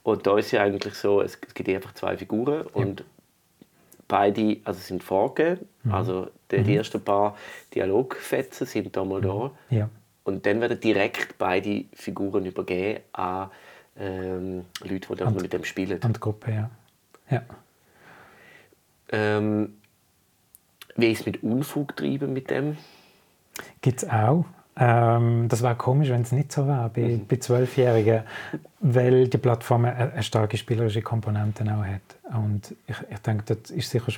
Und 0.03 0.27
da 0.27 0.37
ist 0.37 0.51
ja 0.51 0.61
eigentlich 0.61 0.93
so, 0.93 1.21
es, 1.21 1.41
gibt 1.41 1.67
einfach 1.67 1.95
zwei 1.95 2.15
Figuren 2.15 2.67
und 2.73 3.03
beide 4.07 4.57
also 4.63 4.79
sind 4.79 5.03
vorgegeben. 5.03 5.67
Mhm. 5.83 5.93
Also 5.93 6.27
die, 6.51 6.63
die 6.63 6.71
mhm. 6.71 6.77
ersten 6.77 7.01
paar 7.01 7.35
Dialogfetzen 7.73 8.67
sind 8.67 8.95
da 8.95 9.03
mal 9.03 9.21
da. 9.21 9.51
Ja. 9.69 9.89
Und 10.23 10.45
dann 10.45 10.59
werden 10.61 10.79
direkt 10.79 11.37
beide 11.37 11.85
Figuren 11.93 12.45
übergeben 12.45 13.01
an 13.13 13.51
ähm, 13.97 14.65
Leute, 14.81 15.15
die 15.15 15.23
und, 15.23 15.41
mit 15.41 15.53
dem 15.53 15.63
spielen. 15.63 16.01
An 16.01 16.13
die 16.13 16.19
Gruppe, 16.19 16.51
ja. 16.51 16.71
ja. 17.29 17.43
Ähm, 19.11 19.77
wie 20.95 21.11
ist 21.11 21.21
es 21.21 21.25
mit 21.25 21.43
Unfug 21.43 21.95
treiben 21.95 22.33
mit 22.33 22.49
dem? 22.49 22.77
Gibt 23.81 24.03
es 24.03 24.09
auch. 24.09 24.45
Ähm, 24.77 25.47
das 25.47 25.63
wäre 25.63 25.75
komisch, 25.75 26.09
wenn 26.09 26.21
es 26.21 26.33
nicht 26.33 26.51
so 26.51 26.67
wäre 26.67 26.89
bei, 26.93 27.01
mhm. 27.01 27.27
bei 27.27 27.37
Zwölfjährigen, 27.37 28.23
weil 28.81 29.27
die 29.29 29.37
Plattform 29.37 29.85
eine, 29.85 30.11
eine, 30.11 30.23
starke 30.23 30.57
spielerische 30.57 31.01
Komponente 31.01 31.63
auch 31.63 31.85
hat. 31.85 32.35
Und 32.35 32.75
ich, 32.85 32.97
ich 33.09 33.19
denke, 33.19 33.55
das 33.55 33.71
ist 33.71 33.89
sicher 33.89 34.11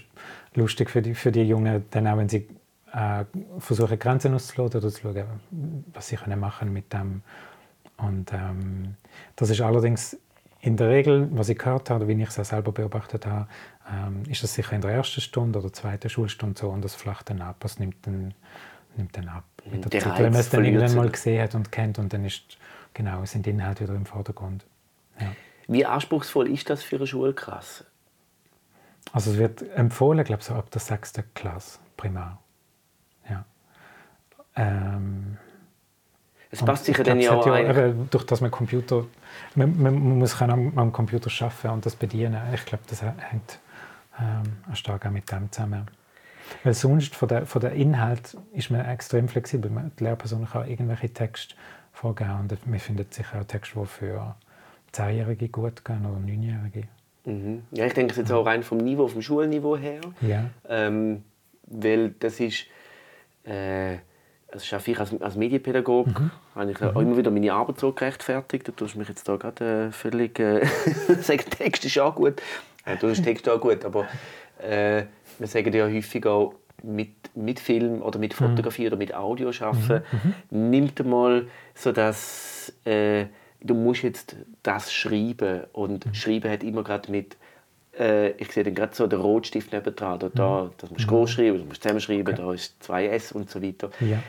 lustig 0.55 0.89
für 0.89 1.01
die, 1.01 1.13
für 1.13 1.31
die 1.31 1.43
Jungen, 1.43 1.85
dann 1.91 2.07
auch 2.07 2.17
wenn 2.17 2.27
sie 2.27 2.47
äh, 2.91 3.25
versuchen, 3.59 3.99
Grenzen 3.99 4.33
auszuloten 4.33 4.81
oder 4.81 4.89
zu 4.89 5.01
schauen, 5.01 5.25
was 5.93 6.07
sie 6.07 6.15
können 6.15 6.39
machen 6.39 6.73
mit 6.73 6.91
dem. 6.91 7.21
Und 7.97 8.33
ähm, 8.33 8.95
das 9.35 9.51
ist 9.51 9.61
allerdings 9.61 10.17
in 10.61 10.75
der 10.75 10.89
Regel, 10.89 11.29
was 11.31 11.49
ich 11.49 11.57
gehört 11.57 11.91
habe, 11.91 12.07
wie 12.07 12.19
ich 12.19 12.29
es 12.29 12.39
auch 12.39 12.45
selber 12.45 12.71
beobachtet 12.71 13.27
habe, 13.27 13.47
ähm, 13.91 14.23
ist 14.27 14.41
das 14.41 14.55
sicher 14.55 14.73
in 14.73 14.81
der 14.81 14.91
ersten 14.91 15.21
Stunde 15.21 15.59
oder 15.59 15.71
zweiten 15.71 16.09
Schulstunde 16.09 16.59
so 16.59 16.69
und 16.69 16.83
das 16.83 16.95
flacht 16.95 17.29
dann 17.29 17.41
ab. 17.41 17.63
Es 17.63 17.77
nimmt 17.77 17.95
dann 18.07 18.33
nimmt 18.97 19.15
dann 19.15 19.27
ab. 19.29 19.45
Mit 19.71 19.83
der, 19.83 19.89
der 19.89 20.01
Zeit, 20.01 20.19
wenn 20.19 20.31
man 20.31 20.41
es 20.41 20.49
dann 20.49 20.65
irgendwann 20.65 20.95
mal 20.95 21.09
gesehen 21.09 21.41
hat 21.41 21.55
und 21.55 21.71
kennt 21.71 21.99
und 21.99 22.13
dann 22.13 22.25
ist, 22.25 22.57
genau, 22.93 23.23
sind 23.25 23.45
die 23.45 23.51
Inhalte 23.51 23.83
wieder 23.83 23.95
im 23.95 24.05
Vordergrund. 24.05 24.65
Ja. 25.19 25.27
Wie 25.67 25.85
anspruchsvoll 25.85 26.49
ist 26.49 26.69
das 26.69 26.83
für 26.83 26.97
eine 26.97 27.07
Schulklasse? 27.07 27.85
Also 29.11 29.31
es 29.31 29.37
wird 29.37 29.61
empfohlen, 29.75 30.23
glaube 30.23 30.41
ich, 30.41 30.47
so 30.47 30.53
ab 30.53 30.69
der 30.71 30.81
sechsten 30.81 31.23
Klasse, 31.33 31.79
primär. 31.95 32.37
Ja. 33.29 33.45
Ähm, 34.55 35.37
es 36.49 36.63
passt 36.63 36.85
sicher 36.85 37.03
dann 37.03 37.19
ja 37.19 37.33
auch 37.33 37.45
ja, 37.45 37.89
Durch 38.09 38.25
das 38.25 38.41
man 38.41 38.51
Computer, 38.51 39.05
man, 39.55 39.81
man, 39.81 40.17
muss 40.19 40.41
am, 40.41 40.77
am 40.77 40.91
Computer 40.93 41.29
arbeiten 41.43 41.69
und 41.69 41.85
das 41.85 41.95
bedienen. 41.95 42.41
Ich 42.53 42.65
glaube, 42.65 42.83
das 42.87 43.01
hängt 43.01 43.59
ähm, 44.19 44.75
stark 44.75 45.05
auch 45.05 45.11
mit 45.11 45.29
dem 45.31 45.51
zusammen. 45.51 45.87
Weil 46.63 46.73
sonst 46.73 47.15
von 47.15 47.27
der, 47.27 47.45
von 47.45 47.61
der 47.61 47.73
Inhalt 47.73 48.37
ist 48.53 48.69
man 48.69 48.85
extrem 48.85 49.27
flexibel. 49.27 49.71
Die 49.99 50.03
Lehrperson 50.03 50.45
kann 50.45 50.67
irgendwelche 50.67 51.09
Texte 51.09 51.55
vorgeben 51.91 52.47
und 52.49 52.67
man 52.67 52.79
findet 52.79 53.13
sicher 53.13 53.41
auch 53.41 53.45
Texte, 53.45 53.79
die 53.79 53.85
für 53.85 54.35
Zehnjährige 54.91 55.49
gut 55.49 55.83
gehen 55.83 56.05
oder 56.05 56.19
Neunjährige. 56.19 56.83
Mhm. 57.25 57.63
Ja, 57.71 57.85
ich 57.85 57.93
denke 57.93 58.15
jetzt 58.15 58.31
auch 58.31 58.45
rein 58.45 58.63
vom 58.63 58.77
Niveau, 58.77 59.07
vom 59.07 59.21
Schulniveau 59.21 59.77
her. 59.77 60.01
Ja. 60.21 60.45
Ähm, 60.69 61.23
weil 61.65 62.11
das 62.19 62.39
ist, 62.39 62.65
äh, 63.43 63.97
also 64.49 64.65
schaffe 64.65 64.91
ich 64.91 64.99
als, 64.99 65.19
als 65.21 65.35
Medienpädagoge, 65.35 66.09
mhm. 66.09 66.31
habe 66.55 66.71
ich 66.71 66.79
mhm. 66.79 66.87
auch 66.87 67.01
immer 67.01 67.17
wieder 67.17 67.31
meine 67.31 67.51
Arbeit 67.51 67.79
so 67.79 67.91
gerechtfertigt. 67.91 68.67
Du 68.67 68.71
tust 68.71 68.95
mich 68.95 69.09
jetzt 69.09 69.27
da 69.27 69.35
gerade 69.35 69.87
äh, 69.87 69.91
völlig 69.91 70.39
äh, 70.39 70.65
Text 71.57 71.83
ist 71.83 71.99
auch 71.99 72.15
gut. 72.15 72.41
Ja, 72.85 72.95
du 72.95 73.09
hast 73.09 73.23
Text 73.23 73.49
auch 73.49 73.59
gut, 73.59 73.83
aber 73.83 74.07
äh, 74.61 75.03
wir 75.39 75.47
sagen 75.47 75.73
ja 75.73 75.85
häufig 75.85 76.25
auch, 76.25 76.53
mit, 76.83 77.35
mit 77.35 77.59
Film 77.59 78.01
oder 78.01 78.19
mit 78.19 78.39
mhm. 78.39 78.45
Fotografie 78.45 78.83
mhm. 78.83 78.87
oder 78.87 78.97
mit 78.97 79.13
Audio 79.13 79.51
arbeiten, 79.59 80.03
mhm. 80.49 80.69
nimmt 80.69 81.05
mal 81.05 81.47
so 81.73 81.91
das, 81.91 82.73
äh, 82.85 83.25
du 83.61 83.73
musst 83.73 84.03
jetzt 84.03 84.35
das 84.63 84.93
schreiben 84.93 85.63
und 85.73 86.05
mhm. 86.05 86.13
schreiben 86.13 86.51
hat 86.51 86.63
immer 86.63 86.83
gerade 86.83 87.11
mit 87.11 87.37
äh, 87.99 88.31
ich 88.31 88.51
sehe 88.51 88.63
dann 88.63 88.75
gerade 88.75 88.95
so 88.95 89.07
den 89.07 89.19
Rotstift 89.19 89.73
nebendran, 89.73 90.19
da, 90.19 90.29
da 90.29 90.69
das 90.77 90.91
musst 90.91 91.05
du 91.05 91.09
groß 91.09 91.31
schreiben, 91.31 91.57
das 91.57 91.67
musst 91.67 91.79
du 91.79 91.81
zusammenschreiben, 91.81 92.33
okay. 92.33 92.43
da 92.43 92.53
ist 92.53 92.75
2S 92.83 93.33
und 93.33 93.49
so 93.49 93.61
weiter. 93.61 93.89
Ja. 93.99 94.21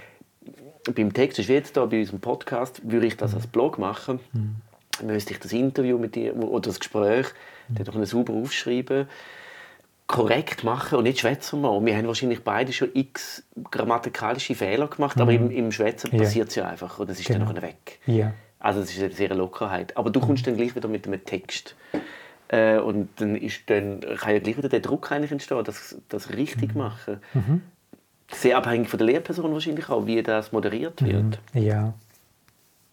Beim 0.94 1.12
Text 1.12 1.38
ist 1.38 1.50
jetzt 1.50 1.76
da 1.76 1.84
bei 1.84 2.00
unserem 2.00 2.20
Podcast, 2.20 2.80
würde 2.90 3.06
ich 3.06 3.16
das 3.16 3.34
als 3.34 3.46
Blog 3.46 3.78
machen, 3.78 4.20
mhm. 4.32 4.56
müsste 5.06 5.34
ich 5.34 5.40
das 5.40 5.52
Interview 5.52 5.98
mit 5.98 6.14
dir 6.14 6.34
oder 6.36 6.70
das 6.70 6.80
Gespräch 6.80 7.26
mhm. 7.68 7.74
dann 7.74 7.84
doch 7.84 8.04
sauber 8.06 8.32
aufschreiben 8.32 9.06
korrekt 10.08 10.64
machen 10.64 10.98
und 10.98 11.04
nicht 11.04 11.20
schwätzen 11.20 11.60
wir. 11.60 11.84
Wir 11.84 11.96
haben 11.96 12.06
wahrscheinlich 12.06 12.42
beide 12.42 12.72
schon 12.72 12.88
x 12.94 13.44
grammatikalische 13.70 14.54
Fehler 14.54 14.88
gemacht, 14.88 15.16
mhm. 15.16 15.22
aber 15.22 15.32
im, 15.32 15.50
im 15.50 15.70
Schwätzen 15.70 16.10
ja. 16.12 16.18
passiert 16.18 16.48
es 16.48 16.54
ja 16.56 16.66
einfach 16.66 16.98
und 16.98 17.10
es 17.10 17.20
ist 17.20 17.26
genau. 17.28 17.44
dann 17.44 17.54
noch 17.54 17.62
weg. 17.62 18.00
Ja. 18.06 18.32
Also 18.58 18.80
es 18.80 18.90
ist 18.90 19.02
eine 19.02 19.12
sehr 19.12 19.34
Lockerheit. 19.34 19.96
Aber 19.96 20.10
du 20.10 20.18
kommst 20.18 20.42
mhm. 20.42 20.50
dann 20.50 20.56
gleich 20.56 20.74
wieder 20.74 20.88
mit 20.88 21.06
einem 21.06 21.24
Text. 21.24 21.76
Äh, 22.48 22.78
und 22.78 23.10
dann, 23.16 23.36
ist 23.36 23.60
dann 23.66 24.00
kann 24.00 24.32
ja 24.32 24.38
gleich 24.40 24.56
wieder 24.56 24.70
der 24.70 24.80
Druck 24.80 25.12
eigentlich 25.12 25.30
entstehen, 25.30 25.62
das, 25.62 25.96
das 26.08 26.30
richtig 26.34 26.74
mhm. 26.74 26.80
machen. 26.80 27.20
Mhm. 27.34 27.62
Sehr 28.32 28.56
abhängig 28.56 28.88
von 28.88 28.98
der 28.98 29.06
Lehrperson 29.06 29.52
wahrscheinlich 29.52 29.88
auch, 29.90 30.06
wie 30.06 30.22
das 30.22 30.52
moderiert 30.52 31.02
wird. 31.02 31.38
Mhm. 31.52 31.62
Ja. 31.62 31.94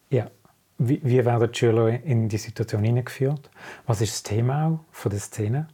Ja. 0.10 0.30
Wie, 0.78 0.99
wie 1.01 1.23
werden 1.23 1.49
die 1.49 1.58
Schüler 1.58 1.88
in 2.04 2.28
die 2.28 2.38
Situation 2.38 2.84
hineingeführt? 2.84 3.49
Was 3.86 4.01
ist 4.01 4.13
das 4.13 4.23
Thema 4.23 4.67
auch 4.67 4.80
von 4.91 5.10
der 5.10 5.19
Szene? 5.19 5.67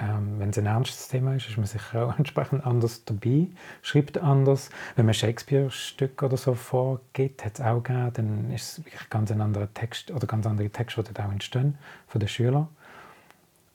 Ähm, 0.00 0.38
wenn 0.38 0.50
es 0.50 0.58
ein 0.58 0.66
ernstes 0.66 1.08
Thema 1.08 1.34
ist, 1.34 1.48
ist 1.48 1.56
man 1.56 1.66
sicher 1.66 2.06
auch 2.06 2.18
entsprechend 2.18 2.64
anders 2.64 3.04
dabei, 3.04 3.48
schreibt 3.82 4.18
anders. 4.18 4.70
Wenn 4.96 5.04
man 5.04 5.14
Shakespeare-Stück 5.14 6.22
oder 6.22 6.36
so 6.36 6.54
vorgeht, 6.54 7.44
hat 7.44 7.58
es 7.58 7.60
auch 7.60 7.82
gegeben, 7.82 8.10
dann 8.14 8.50
ist 8.52 8.78
es 8.78 8.84
wirklich 8.84 9.10
ganz 9.10 9.30
ein 9.30 9.40
anderer 9.40 9.72
Text 9.74 10.10
oder 10.10 10.26
ganz 10.26 10.46
andere 10.46 10.70
Texte, 10.70 11.02
die 11.02 11.20
auch 11.20 11.30
entstehen 11.30 11.76
von 12.06 12.20
den 12.20 12.28
Schülern. 12.28 12.68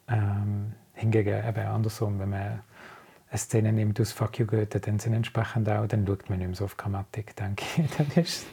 Ähm, 0.07 0.73
hingegen 0.93 1.47
eben 1.47 1.67
andersrum, 1.67 2.19
wenn 2.19 2.29
man 2.29 2.61
eine 3.29 3.37
Szene 3.37 3.73
nimmt 3.73 3.99
aus 3.99 4.11
Fuck 4.11 4.39
You 4.39 4.45
Goethe, 4.45 4.79
dann 4.79 4.99
sind 4.99 5.13
entsprechend 5.13 5.69
auch, 5.69 5.87
dann 5.87 6.07
schaut 6.07 6.29
man 6.29 6.39
nicht 6.39 6.47
mehr 6.47 6.55
so 6.55 6.65
auf 6.65 6.77
Grammatik, 6.77 7.35
denke 7.35 7.63
ich. 7.77 7.89
dann 7.97 8.23
ist, 8.23 8.45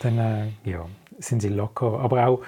dann, 0.00 0.18
äh, 0.18 0.48
ja, 0.64 0.86
sind 1.18 1.40
sie 1.40 1.48
locker. 1.48 1.98
Aber 2.00 2.26
auch, 2.26 2.42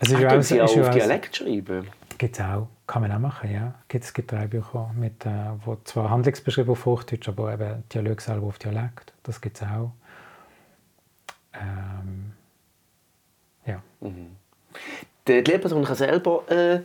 es 0.00 0.08
ist 0.08 0.16
Ach, 0.16 0.20
ja 0.20 0.38
auch, 0.38 0.42
sie 0.42 0.62
auch 0.62 0.76
auf 0.78 0.90
Dialekt 0.90 1.36
schreiben? 1.36 1.88
Gibt 2.16 2.38
es 2.38 2.44
auch. 2.44 2.68
Kann 2.86 3.00
man 3.00 3.12
auch 3.12 3.18
machen, 3.18 3.50
ja. 3.50 3.74
Gibt 3.88 4.04
es 4.04 4.12
drei 4.12 4.46
Bücher, 4.46 4.90
mit, 4.94 5.24
äh, 5.24 5.30
wo 5.64 5.76
zwar 5.84 6.10
Handlungsbeschreibung 6.10 6.72
auf 6.72 6.84
Hochdeutsch, 6.84 7.28
aber 7.28 7.54
eben 7.54 7.82
Dialog 7.92 8.20
selber 8.20 8.46
auf 8.46 8.58
Dialekt. 8.58 9.12
Das 9.22 9.40
gibt 9.40 9.56
es 9.56 9.62
auch. 9.62 9.92
Ähm, 11.54 12.32
ja. 13.66 13.82
Mhm. 14.00 14.36
Die 15.26 15.40
Lehrperson 15.40 15.84
kann 15.84 15.96
selber 15.96 16.42
äh, 16.50 16.80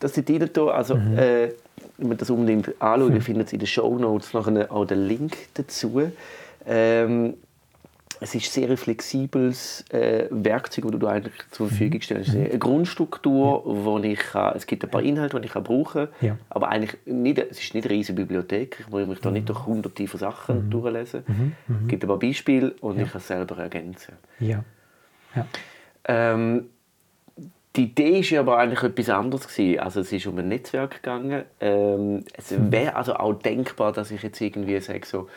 das 0.00 0.18
rein 0.18 0.52
tun. 0.52 0.70
Also, 0.70 0.96
mhm. 0.96 1.16
äh, 1.16 1.52
wenn 1.98 2.08
man 2.08 2.18
das 2.18 2.30
unbedingt 2.30 2.68
anschaut, 2.82 3.12
mhm. 3.12 3.20
findet 3.20 3.48
ihr 3.48 3.54
in 3.54 3.58
den 3.60 3.66
Show 3.68 3.96
Notes 3.96 4.32
noch 4.32 4.48
einen, 4.48 4.68
auch 4.70 4.84
den 4.84 5.06
Link 5.06 5.36
dazu. 5.54 6.10
Ähm, 6.66 7.34
es 8.20 8.34
ist 8.34 8.52
sehr 8.52 8.76
flexibles 8.76 9.84
äh, 9.90 10.26
Werkzeug, 10.30 10.90
das 10.90 11.00
du 11.00 11.06
eigentlich 11.06 11.34
zur 11.50 11.68
Verfügung 11.68 11.98
mhm. 11.98 12.02
stellst. 12.02 12.34
Mhm. 12.34 12.44
Eine 12.44 12.58
Grundstruktur, 12.58 13.62
ja. 13.66 13.84
wo 13.84 13.98
ich 13.98 14.18
kann, 14.18 14.56
es 14.56 14.66
gibt 14.66 14.84
ein 14.84 14.90
paar 14.90 15.02
Inhalte, 15.02 15.40
die 15.40 15.46
ich 15.46 15.52
kann 15.52 15.64
brauchen 15.64 16.08
kann, 16.08 16.26
ja. 16.28 16.38
aber 16.50 16.68
eigentlich 16.68 16.96
nicht, 17.06 17.38
es 17.38 17.60
ist 17.60 17.74
nicht 17.74 17.86
eine 17.86 17.94
riesige 17.94 18.22
Bibliothek. 18.22 18.78
Ich 18.80 18.88
muss 18.88 19.06
mich 19.06 19.20
da 19.20 19.30
nicht 19.30 19.42
mhm. 19.42 19.46
durch 19.46 19.66
hunderte 19.66 20.06
von 20.06 20.20
Sachen 20.20 20.66
mhm. 20.66 20.70
durchlesen. 20.70 21.24
Mhm. 21.26 21.52
Mhm. 21.66 21.78
Es 21.82 21.88
gibt 21.88 22.04
ein 22.04 22.08
paar 22.08 22.18
Beispiele 22.18 22.74
und 22.80 22.98
ja. 22.98 23.04
ich 23.04 23.12
kann 23.12 23.20
es 23.20 23.26
selber 23.26 23.58
ergänzen. 23.58 24.14
Ja. 24.40 24.64
ja. 25.34 25.46
Ähm, 26.06 26.66
die 27.76 27.84
Idee 27.84 28.22
war 28.30 28.38
aber 28.40 28.58
eigentlich 28.58 28.82
etwas 28.82 29.10
anderes. 29.10 29.48
Gewesen. 29.48 29.80
Also 29.80 30.00
es 30.00 30.12
ist 30.12 30.26
um 30.26 30.38
ein 30.38 30.48
Netzwerk 30.48 31.02
gegangen. 31.02 31.44
Ähm, 31.60 32.24
es 32.34 32.54
wäre 32.56 32.94
also 32.94 33.14
auch 33.14 33.34
denkbar, 33.34 33.92
dass 33.92 34.10
ich 34.12 34.22
jetzt 34.22 34.40
irgendwie 34.40 34.78
sage, 34.80 35.04
so, 35.04 35.28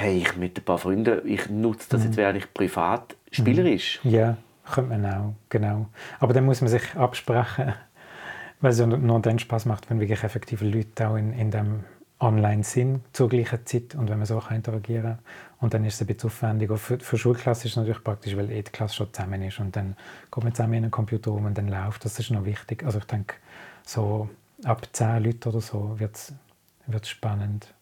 hey, 0.00 0.16
ich 0.16 0.34
mit 0.36 0.58
ein 0.58 0.64
paar 0.64 0.78
Freunden, 0.78 1.20
ich 1.26 1.50
nutze 1.50 1.90
das 1.90 2.04
jetzt, 2.04 2.12
mhm. 2.12 2.16
während 2.16 2.38
ich 2.38 2.54
privat 2.54 3.16
spielerisch. 3.30 4.00
Mhm. 4.02 4.10
Ja, 4.10 4.36
könnte 4.72 4.96
man 4.96 5.04
auch, 5.06 5.34
genau. 5.50 5.88
Aber 6.18 6.32
dann 6.32 6.46
muss 6.46 6.62
man 6.62 6.70
sich 6.70 6.94
absprechen, 6.94 7.74
weil 8.62 8.72
es 8.72 8.78
ja 8.78 8.86
nur 8.86 9.20
dann 9.20 9.38
Spaß 9.38 9.66
macht, 9.66 9.90
wenn 9.90 10.00
wirklich 10.00 10.24
effektive 10.24 10.64
Leute 10.64 11.06
auch 11.06 11.16
in, 11.16 11.34
in 11.34 11.50
dem 11.50 11.84
online 12.18 12.64
sind 12.64 13.02
zur 13.12 13.28
gleichen 13.28 13.64
Zeit 13.66 13.94
und 13.94 14.08
wenn 14.08 14.18
man 14.18 14.26
so 14.26 14.38
kann 14.38 14.56
interagieren 14.56 15.18
und 15.58 15.74
dann 15.74 15.84
ist 15.84 15.94
es 15.94 16.00
ein 16.00 16.06
bisschen 16.06 16.28
aufwendig. 16.28 16.70
für, 16.78 16.98
für 16.98 17.18
Schulklasse 17.18 17.66
ist 17.66 17.72
es 17.72 17.76
natürlich 17.76 18.02
praktisch, 18.02 18.36
weil 18.36 18.50
eh 18.50 18.62
die 18.62 18.70
Klasse 18.70 18.94
schon 18.96 19.12
zusammen 19.12 19.42
ist 19.42 19.58
und 19.58 19.76
dann 19.76 19.96
kommt 20.30 20.44
man 20.44 20.54
zusammen 20.54 20.74
in 20.74 20.84
einen 20.84 20.90
Computer 20.90 21.32
um 21.32 21.44
und 21.44 21.58
dann 21.58 21.68
läuft. 21.68 22.04
Das 22.06 22.18
ist 22.18 22.30
noch 22.30 22.44
wichtig. 22.46 22.84
Also 22.84 22.98
ich 22.98 23.04
denke, 23.04 23.36
so 23.84 24.30
ab 24.64 24.86
zehn 24.92 25.22
Leuten 25.22 25.48
oder 25.48 25.60
so 25.60 25.98
wird 25.98 26.16
es 26.16 27.08
spannend. 27.08 27.74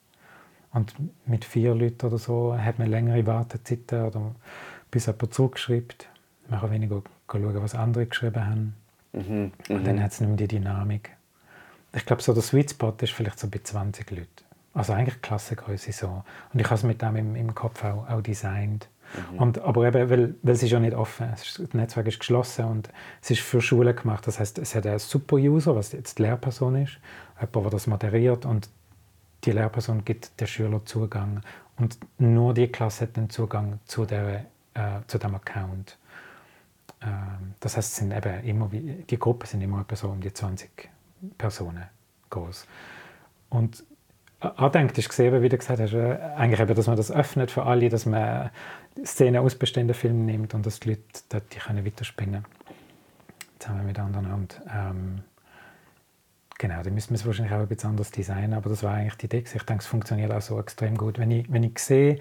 Und 0.72 0.94
mit 1.26 1.44
vier 1.44 1.74
Leuten 1.74 2.06
oder 2.06 2.18
so 2.18 2.56
hat 2.56 2.78
man 2.78 2.88
längere 2.88 3.26
Wartezeiten 3.26 4.04
oder 4.04 4.34
bis 4.90 5.06
jemand 5.06 5.34
zurückschreibt. 5.34 6.08
Man 6.48 6.60
kann 6.60 6.70
weniger 6.70 7.02
schauen, 7.30 7.62
was 7.62 7.74
andere 7.74 8.06
geschrieben 8.06 8.46
haben. 8.46 8.74
Mhm, 9.12 9.52
und 9.68 9.86
dann 9.86 9.96
mhm. 9.96 10.02
hat 10.02 10.12
es 10.12 10.20
nicht 10.20 10.28
mehr 10.28 10.36
die 10.36 10.48
Dynamik. 10.48 11.16
Ich 11.94 12.04
glaube, 12.04 12.22
so 12.22 12.34
der 12.34 12.42
Sweet 12.42 12.72
Spot 12.72 12.94
ist 13.00 13.12
vielleicht 13.12 13.38
so 13.38 13.48
bei 13.48 13.60
20 13.62 14.10
Leuten. 14.10 14.26
Also 14.74 14.92
eigentlich 14.92 15.22
Klassengröße 15.22 15.92
so. 15.92 16.22
Und 16.52 16.60
ich 16.60 16.66
habe 16.66 16.74
es 16.76 16.82
mit 16.82 17.00
dem 17.00 17.16
im, 17.16 17.34
im 17.34 17.54
Kopf 17.54 17.82
auch, 17.84 18.08
auch 18.08 18.20
designt. 18.20 18.88
Mhm. 19.32 19.38
Und, 19.38 19.58
aber 19.60 19.86
eben, 19.86 20.10
weil, 20.10 20.34
weil 20.42 20.54
es 20.54 20.62
ist 20.62 20.70
ja 20.70 20.80
nicht 20.80 20.94
offen. 20.94 21.32
Ist, 21.32 21.58
das 21.58 21.74
Netzwerk 21.74 22.06
ist 22.06 22.18
geschlossen 22.18 22.66
und 22.66 22.90
es 23.22 23.30
ist 23.30 23.40
für 23.40 23.62
Schulen 23.62 23.96
gemacht. 23.96 24.26
Das 24.26 24.38
heißt, 24.38 24.58
es 24.58 24.74
hat 24.74 24.86
einen 24.86 24.98
Super-User, 24.98 25.74
was 25.74 25.92
jetzt 25.92 26.18
die 26.18 26.22
Lehrperson 26.22 26.76
ist, 26.76 26.98
jemand, 27.40 27.64
der 27.64 27.70
das 27.70 27.86
moderiert 27.86 28.44
und 28.44 28.68
die 29.48 29.54
Lehrperson 29.54 30.04
gibt 30.04 30.38
der 30.40 30.46
Schüler 30.46 30.84
Zugang 30.84 31.40
und 31.78 31.98
nur 32.18 32.52
die 32.52 32.68
Klasse 32.68 33.04
hat 33.04 33.16
den 33.16 33.30
Zugang 33.30 33.78
zu, 33.86 34.04
der, 34.04 34.44
äh, 34.74 35.00
zu 35.06 35.16
dem 35.16 35.34
Account. 35.34 35.96
Ähm, 37.00 37.54
das 37.60 37.78
heißt, 37.78 37.96
sind 37.96 38.12
eben 38.12 38.44
immer, 38.44 38.68
die 38.68 39.18
Gruppen 39.18 39.46
sind 39.46 39.62
immer 39.62 39.80
etwa 39.80 39.96
so 39.96 40.08
um 40.08 40.20
die 40.20 40.32
20 40.32 40.90
Personen 41.38 41.84
groß. 42.28 42.66
Und 43.48 43.84
andenkt 44.40 44.98
ist 44.98 45.08
gesehen, 45.08 45.42
wie 45.42 45.48
du 45.48 45.56
gesagt 45.56 45.80
hast, 45.80 45.94
äh, 45.94 46.18
eigentlich 46.36 46.60
eben, 46.60 46.74
dass 46.74 46.86
man 46.86 46.96
das 46.98 47.10
öffnet 47.10 47.50
für 47.50 47.64
alle, 47.64 47.88
dass 47.88 48.04
man 48.04 48.50
Szenen 49.02 49.42
aus 49.42 49.54
bestehenden 49.54 49.94
Filmen 49.94 50.26
nimmt 50.26 50.52
und 50.52 50.66
dass 50.66 50.80
die 50.80 50.90
Leute 50.90 51.02
dort 51.30 51.54
die 51.54 51.58
können 51.58 51.86
weiterspinnen 51.86 52.44
zusammen 53.58 53.86
mit 53.86 53.98
anderen. 53.98 54.30
Und, 54.30 54.60
ähm, 54.70 55.22
Genau, 56.58 56.82
dann 56.82 56.92
müssen 56.92 57.10
wir 57.10 57.16
es 57.16 57.24
wahrscheinlich 57.24 57.54
auch 57.54 57.64
bisschen 57.66 57.90
anders 57.90 58.10
designen, 58.10 58.52
aber 58.52 58.68
das 58.68 58.82
war 58.82 58.94
eigentlich 58.94 59.14
die 59.14 59.26
Idee. 59.26 59.44
Ich 59.54 59.62
denke, 59.62 59.82
es 59.82 59.86
funktioniert 59.86 60.32
auch 60.32 60.40
so 60.40 60.58
extrem 60.58 60.96
gut. 60.96 61.18
Wenn 61.18 61.30
ich, 61.30 61.50
wenn 61.52 61.62
ich 61.62 61.78
sehe, 61.78 62.18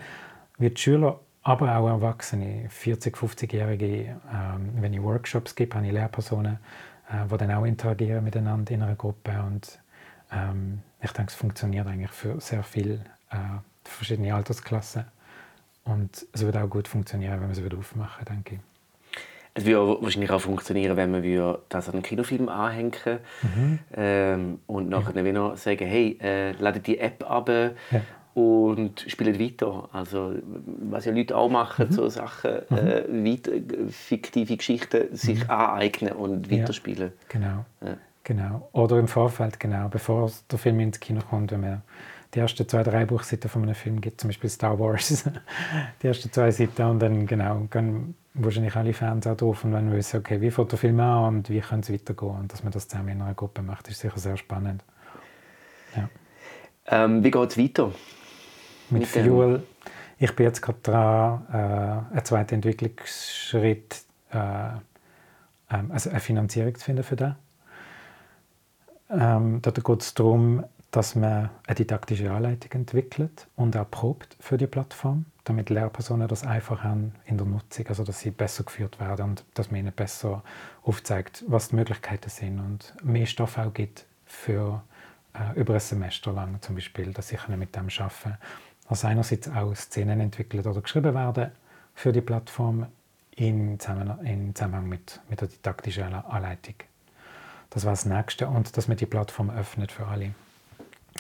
wie 0.59 0.69
die 0.69 0.79
Schüler, 0.79 1.19
aber 1.41 1.75
auch 1.75 1.87
Erwachsene, 1.87 2.69
40-, 2.69 3.15
50-Jährige, 3.15 4.15
ähm, 4.31 4.73
wenn 4.75 4.93
ich 4.93 5.01
Workshops 5.01 5.55
gebe, 5.55 5.75
habe 5.75 5.87
ich 5.87 5.91
Lehrpersonen, 5.91 6.59
äh, 7.09 7.25
die 7.31 7.37
dann 7.37 7.51
auch 7.51 7.65
interagieren 7.65 8.23
miteinander 8.23 8.71
in 8.73 8.83
einer 8.83 8.95
Gruppe 8.95 9.31
und 9.41 9.79
ähm, 10.31 10.81
ich 11.01 11.11
denke, 11.13 11.31
es 11.31 11.35
funktioniert 11.35 11.87
eigentlich 11.87 12.11
für 12.11 12.39
sehr 12.39 12.63
viele 12.63 12.95
äh, 13.31 13.37
verschiedene 13.85 14.35
Altersklassen 14.35 15.05
und 15.83 16.27
es 16.31 16.41
wird 16.41 16.57
auch 16.57 16.69
gut 16.69 16.87
funktionieren, 16.87 17.41
wenn 17.41 17.47
wir 17.47 17.53
es 17.53 17.63
wieder 17.63 17.77
aufmachen, 17.77 18.25
denke 18.25 18.55
ich. 18.55 18.76
Es 19.57 19.65
würde 19.65 20.01
wahrscheinlich 20.01 20.29
auch 20.31 20.41
funktionieren, 20.41 20.95
wenn 20.97 21.23
wir 21.23 21.59
das 21.69 21.87
an 21.87 21.95
einen 21.95 22.03
Kinofilm 22.03 22.47
anhängen 22.47 22.93
mhm. 23.41 23.79
ähm, 23.95 24.59
und 24.67 24.89
nachher 24.89 25.15
ja. 25.15 25.25
wieder 25.25 25.57
sagen, 25.57 25.87
hey, 25.87 26.17
äh, 26.21 26.51
ladet 26.51 26.85
die 26.85 26.99
App 26.99 27.29
ab 27.29 27.49
ja. 27.49 28.01
und 28.35 29.03
spielt 29.07 29.39
weiter. 29.39 29.89
Also 29.91 30.35
was 30.89 31.05
ja 31.05 31.11
Leute 31.11 31.35
auch 31.35 31.49
machen, 31.49 31.87
mhm. 31.87 31.91
so 31.91 32.07
Sachen, 32.07 32.51
mhm. 32.69 32.77
äh, 32.77 33.03
weiter, 33.09 33.51
fiktive 33.89 34.57
Geschichten 34.57 35.15
sich 35.15 35.43
mhm. 35.43 35.49
aneignen 35.49 36.13
und 36.13 36.51
weiterspielen. 36.51 37.11
Ja. 37.13 37.25
Genau. 37.27 37.65
Ja. 37.81 37.97
genau. 38.23 38.69
Oder 38.73 38.99
im 38.99 39.07
Vorfeld, 39.07 39.59
genau, 39.59 39.87
bevor 39.87 40.31
der 40.51 40.59
Film 40.59 40.79
ins 40.81 40.99
Kino 40.99 41.21
kommt, 41.27 41.51
wenn 41.51 41.61
man 41.61 41.81
die 42.33 42.39
ersten 42.39 42.67
zwei, 42.67 42.83
drei 42.83 43.05
Buchseiten 43.05 43.49
von 43.49 43.63
einem 43.63 43.75
Film 43.75 44.01
gibt, 44.01 44.21
zum 44.21 44.29
Beispiel 44.29 44.49
Star 44.49 44.77
Wars, 44.79 45.23
die 46.01 46.07
ersten 46.07 46.31
zwei 46.31 46.51
Seiten 46.51 46.83
und 46.83 46.99
dann 46.99 47.25
genau 47.25 47.67
gehen 47.71 48.15
wahrscheinlich 48.33 48.75
alle 48.75 48.93
Fans 48.93 49.25
auch 49.27 49.35
drauf 49.35 49.63
und 49.63 49.73
wenn 49.73 49.89
wir 49.89 49.97
wissen, 49.97 50.19
okay, 50.19 50.39
wie 50.41 50.51
fängt 50.51 50.71
der 50.71 50.79
Film 50.79 50.99
an 50.99 51.25
und 51.25 51.49
wie 51.49 51.59
kann 51.59 51.79
es 51.79 51.91
weitergehen 51.91 52.31
und 52.31 52.53
dass 52.53 52.63
man 52.63 52.71
das 52.71 52.87
zusammen 52.87 53.09
in 53.09 53.21
einer 53.21 53.33
Gruppe 53.33 53.61
macht, 53.61 53.87
ist 53.87 53.99
sicher 53.99 54.19
sehr 54.19 54.37
spannend. 54.37 54.83
Ja. 55.95 56.09
Ähm, 56.85 57.23
wie 57.23 57.31
geht 57.31 57.51
es 57.51 57.57
weiter? 57.57 57.91
Mit, 58.89 59.01
mit 59.01 59.07
Fuel, 59.07 59.63
ich 60.19 60.35
bin 60.35 60.45
jetzt 60.45 60.61
gerade 60.61 60.79
dran, 60.81 61.45
äh, 61.51 62.15
einen 62.15 62.25
zweiten 62.25 62.55
Entwicklungsschritt, 62.55 64.01
äh, 64.31 64.69
ähm, 65.69 65.91
also 65.91 66.09
eine 66.09 66.19
Finanzierung 66.19 66.75
zu 66.75 66.85
finden 66.85 67.03
für 67.03 67.15
das. 67.15 67.33
Ähm, 69.09 69.61
da 69.61 69.71
geht 69.71 70.01
es 70.01 70.13
darum, 70.13 70.63
dass 70.91 71.15
man 71.15 71.49
eine 71.65 71.75
didaktische 71.75 72.31
Anleitung 72.31 72.71
entwickelt 72.71 73.47
und 73.55 73.75
auch 73.75 73.89
probt 73.89 74.37
für 74.39 74.57
die 74.57 74.67
Plattform, 74.67 75.25
damit 75.43 75.69
Lehrpersonen 75.69 76.27
das 76.27 76.45
einfach 76.45 76.83
haben 76.83 77.13
in 77.25 77.37
der 77.37 77.45
Nutzung, 77.45 77.87
also 77.87 78.03
dass 78.03 78.19
sie 78.19 78.31
besser 78.31 78.63
geführt 78.63 78.99
werden 78.99 79.29
und 79.29 79.45
dass 79.53 79.69
man 79.69 79.81
ihnen 79.81 79.93
besser 79.93 80.43
aufzeigt, 80.83 81.43
was 81.47 81.69
die 81.69 81.75
Möglichkeiten 81.75 82.29
sind 82.29 82.59
und 82.59 82.93
mehr 83.03 83.25
Stoff 83.25 83.57
auch 83.57 83.73
gibt 83.73 84.05
für 84.25 84.81
äh, 85.33 85.59
über 85.59 85.73
ein 85.73 85.79
Semester 85.79 86.31
lang 86.31 86.61
zum 86.61 86.75
Beispiel, 86.75 87.13
dass 87.13 87.27
sie 87.29 87.37
mit 87.55 87.75
dem 87.75 87.87
arbeiten 87.89 88.13
können. 88.23 88.37
Also 88.87 89.07
einerseits 89.07 89.49
auch 89.49 89.75
Szenen 89.75 90.21
entwickelt 90.21 90.65
oder 90.65 90.81
geschrieben 90.81 91.13
werden 91.13 91.51
für 91.93 92.13
die 92.13 92.21
Plattform 92.21 92.87
in 93.35 93.79
Zusammenhang, 93.79 94.87
mit, 94.87 95.19
mit 95.29 95.41
der 95.41 95.47
didaktischen 95.49 96.13
Anleitung. 96.13 96.75
Das 97.69 97.83
war 97.85 97.91
das 97.91 98.05
Nächste 98.05 98.47
und 98.47 98.77
dass 98.77 98.87
man 98.87 98.97
die 98.97 99.05
Plattform 99.05 99.49
öffnet 99.49 99.91
für 99.91 100.07
alle. 100.07 100.33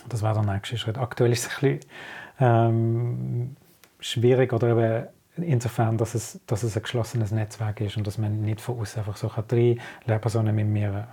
Das 0.09 0.21
war 0.21 0.33
der 0.33 0.43
nächste 0.43 0.77
Schritt. 0.77 0.97
Aktuell 0.97 1.31
ist 1.31 1.47
es 1.47 1.63
ein 1.63 1.79
bisschen 1.79 1.91
ähm, 2.39 3.55
schwierig 3.99 4.53
oder 4.53 4.69
eben 4.69 5.07
insofern, 5.37 5.97
dass 5.97 6.15
es, 6.15 6.39
dass 6.47 6.63
es 6.63 6.75
ein 6.75 6.83
geschlossenes 6.83 7.31
Netzwerk 7.31 7.81
ist 7.81 7.97
und 7.97 8.07
dass 8.07 8.17
man 8.17 8.41
nicht 8.41 8.61
von 8.61 8.79
außen 8.79 8.99
einfach 8.99 9.17
so 9.17 9.29
kann. 9.29 9.45
Drei 9.47 9.77
Lehrpersonen 10.05 10.55
mit 10.55 10.67
mir 10.67 11.07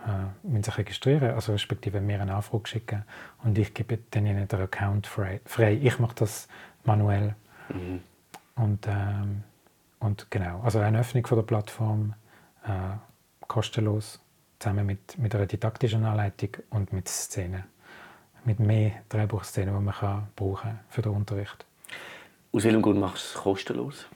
äh, 0.47 0.63
sich 0.63 0.79
registrieren, 0.79 1.33
also 1.33 1.53
respektive 1.53 2.01
mir 2.01 2.21
eine 2.21 2.35
Anfrage 2.35 2.69
schicken 2.69 3.05
und 3.43 3.59
ich 3.59 3.75
gebe 3.75 3.99
denen 3.99 4.49
den 4.49 4.61
Account 4.61 5.07
frei. 5.07 5.41
frei. 5.45 5.79
Ich 5.83 5.99
mache 5.99 6.15
das 6.17 6.49
manuell. 6.85 7.35
Mhm. 7.69 8.01
Und, 8.57 8.87
ähm, 8.87 9.43
und 9.99 10.31
genau, 10.31 10.61
also 10.63 10.79
eine 10.79 11.01
Öffnung 11.01 11.27
von 11.27 11.39
der 11.39 11.45
Plattform, 11.45 12.15
äh, 12.65 12.97
kostenlos, 13.47 14.21
zusammen 14.59 14.87
mit, 14.87 15.19
mit 15.19 15.35
einer 15.35 15.47
didaktischen 15.47 16.05
Anleitung 16.05 16.51
und 16.71 16.93
mit 16.93 17.09
Szenen 17.09 17.65
mit 18.45 18.61
mehr 18.61 18.93
Drehbuchszenen, 19.09 19.75
die 19.75 19.85
man 19.85 19.95
kann 19.95 20.29
brauchen 20.37 20.81
für 20.89 21.03
den 21.03 21.13
Unterricht. 21.13 21.65
Aus 22.53 22.65
welchem 22.65 22.83
Grund 22.83 23.01
machst 23.01 23.35
du 23.35 23.39
es 23.39 23.43
kostenlos? 23.43 24.07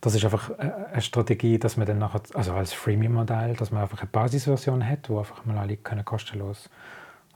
Das 0.00 0.14
ist 0.14 0.24
einfach 0.24 0.50
eine 0.58 1.00
Strategie, 1.00 1.58
dass 1.58 1.76
man 1.76 1.86
dann 1.86 1.98
nachher, 1.98 2.20
also 2.34 2.52
als 2.52 2.72
Freemium-Modell, 2.72 3.54
dass 3.54 3.70
man 3.70 3.82
einfach 3.82 4.00
eine 4.00 4.10
Basisversion 4.10 4.86
hat, 4.86 5.08
wo 5.08 5.18
einfach 5.18 5.44
mal 5.46 5.58
alle 5.58 5.76
können 5.76 6.04
kostenlos 6.04 6.68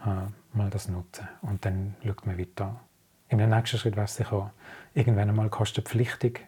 äh, 0.05 0.57
mal 0.57 0.71
das 0.71 0.89
nutzen 0.89 1.29
und 1.43 1.65
dann 1.65 1.97
schaut 2.05 2.27
man 2.27 2.39
weiter. 2.39 2.81
Im 3.29 3.39
nächsten 3.39 3.79
Schritt 3.79 3.97
wäre 3.97 4.05
es 4.05 4.17
sicher 4.17 4.53
irgendwann 4.95 5.29
einmal 5.29 5.49
kostenpflichtig, 5.49 6.41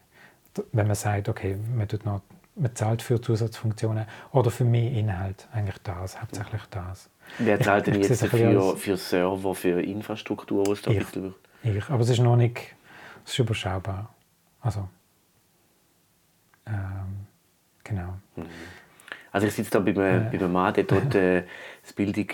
wenn 0.73 0.87
man 0.87 0.97
sagt, 0.97 1.29
okay, 1.29 1.57
man, 1.75 1.89
tut 1.89 2.05
noch, 2.05 2.23
man 2.55 2.75
zahlt 2.75 3.03
für 3.03 3.21
Zusatzfunktionen 3.21 4.07
oder 4.33 4.51
für 4.51 4.65
mehr 4.65 4.91
Inhalt, 4.91 5.49
eigentlich 5.53 5.79
das, 5.83 6.21
hauptsächlich 6.21 6.63
das. 6.71 7.09
Wer 7.39 7.61
zahlt 7.61 7.87
denn 7.87 8.03
jetzt 8.03 8.27
für, 8.27 8.77
für 8.77 8.97
Server, 8.97 9.55
für 9.55 9.81
Infrastruktur, 9.81 10.67
was 10.67 10.83
da 10.83 10.91
ich, 10.91 11.15
wird? 11.15 11.35
Ich, 11.63 11.89
aber 11.89 12.01
es 12.01 12.11
ist 12.11 12.19
noch 12.19 12.37
nicht, 12.37 12.75
es 13.25 13.33
ist 13.33 13.39
überschaubar. 13.39 14.15
Also, 14.61 14.89
ähm, 16.67 17.27
genau. 17.85 18.15
Mhm. 18.37 18.47
Also 19.31 19.47
ich 19.47 19.55
sitze 19.55 19.71
da 19.71 19.79
bei 19.81 19.93
einem, 19.93 20.27
äh, 20.27 20.31
bei 20.31 20.39
einem 20.39 20.53
Mann, 20.53 20.75
der 20.75 20.85
dort 20.85 21.15
äh, 21.15 21.45
das 21.83 21.95
Bildung, 21.95 22.29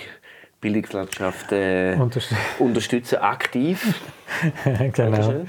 Bildungslandschaft 0.60 1.52
äh, 1.52 1.94
Unterst 1.94 2.34
unterstützen, 2.58 3.18
aktiv. 3.18 4.00
genau. 4.92 5.44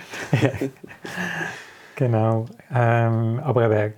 genau. 1.95 2.45
Ähm, 2.71 3.39
aber 3.43 3.71
eben, 3.71 3.93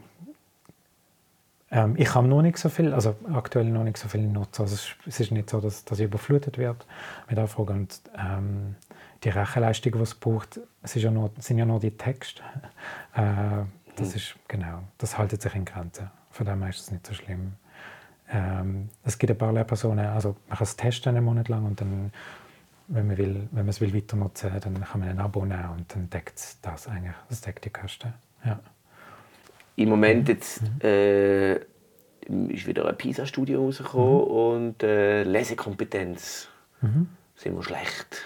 ähm, 1.72 1.96
ich 1.98 2.14
habe 2.14 2.28
noch 2.28 2.42
nicht 2.42 2.58
so 2.58 2.70
viel, 2.70 2.94
also 2.94 3.16
aktuell 3.34 3.66
noch 3.66 3.84
nicht 3.84 3.98
so 3.98 4.10
viel 4.10 4.28
nutzen. 4.28 4.64
Also 4.64 4.76
es, 5.06 5.20
ist 5.20 5.32
nicht 5.32 5.50
so, 5.50 5.62
dass, 5.62 5.86
dass 5.86 6.00
ich 6.00 6.06
überflutet 6.06 6.58
wird 6.58 6.86
mit 7.30 7.40
Anfragen. 7.40 7.80
Und 7.80 8.02
ähm, 8.18 8.76
die 9.24 9.30
Rechenleistung, 9.30 9.94
die 9.94 10.00
es 10.00 10.16
braucht, 10.16 10.60
es 10.84 10.96
ja 10.96 11.12
nur, 11.12 11.32
sind 11.40 11.58
ja 11.58 11.66
nur 11.66 11.80
die 11.80 11.92
Texte. 11.92 12.44
Äh, 13.14 13.66
das 13.98 14.12
mhm. 14.12 14.16
ist, 14.16 14.36
genau, 14.48 14.84
das 14.98 15.18
haltet 15.18 15.42
sich 15.42 15.54
in 15.54 15.66
Grenzen. 15.66 16.10
Von 16.30 16.46
dem 16.46 16.64
ist 16.64 16.80
es 16.80 16.92
nicht 16.92 17.06
so 17.06 17.14
schlimm. 17.14 17.58
Ähm, 18.32 18.90
es 19.04 19.18
gibt 19.18 19.32
ein 19.32 19.38
paar 19.38 19.52
Lehrpersonen, 19.52 20.06
also 20.06 20.38
man 20.48 20.58
kann 20.58 20.64
es 20.64 20.78
testen 20.78 21.18
einen 21.18 21.26
Monat 21.26 21.50
lang 21.50 21.66
und 21.66 21.82
dann, 21.82 22.14
wenn 22.88 23.08
man, 23.08 23.18
will, 23.18 23.50
wenn 23.52 23.66
man 23.66 23.68
es 23.68 23.82
will 23.82 23.94
weiter 23.94 24.16
nutzen 24.16 24.50
dann 24.62 24.82
kann 24.82 25.02
man 25.02 25.10
ein 25.10 25.20
Abo 25.20 25.44
nehmen 25.44 25.72
und 25.78 25.94
dann 25.94 26.10
deckt 26.10 26.40
es 26.40 26.58
das 26.62 26.88
eigentlich, 26.88 27.16
das 27.28 27.42
deckt 27.42 27.66
die 27.66 27.70
Kosten. 27.70 28.14
Ja. 28.46 28.62
Im 29.76 29.90
Moment 29.90 30.28
jetzt 30.30 30.62
mhm. 30.62 30.82
äh, 30.84 31.56
ist 32.50 32.68
wieder 32.68 32.88
ein 32.88 32.98
PISA-Studie 32.98 33.56
rausgekommen 33.56 34.16
mhm. 34.16 34.22
und 34.22 34.84
äh, 34.84 35.24
Lesekompetenz 35.24 36.50
mhm. 36.82 37.10
sind 37.36 37.56
wir 37.56 37.64
schlecht. 37.64 38.26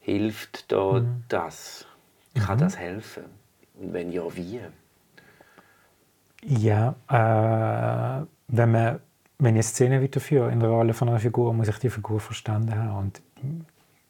Hilft 0.00 0.72
da 0.72 1.04
das? 1.28 1.86
Kann 2.34 2.58
das 2.58 2.78
helfen? 2.78 3.24
Und 3.74 3.92
wenn 3.92 4.10
ja, 4.12 4.22
wie? 4.34 4.60
Ja, 6.42 6.94
äh, 7.08 8.26
wenn, 8.48 8.70
man, 8.70 9.00
wenn 9.38 9.54
ich 9.54 9.58
eine 9.58 9.62
Szene 9.62 10.02
weiterführe 10.02 10.50
in 10.50 10.60
der 10.60 10.70
Rolle 10.70 10.94
von 10.94 11.08
einer 11.08 11.18
Figur, 11.18 11.52
muss 11.52 11.68
ich 11.68 11.78
die 11.78 11.90
Figur 11.90 12.20
verstanden 12.20 12.74
haben. 12.74 12.98
Und 12.98 13.22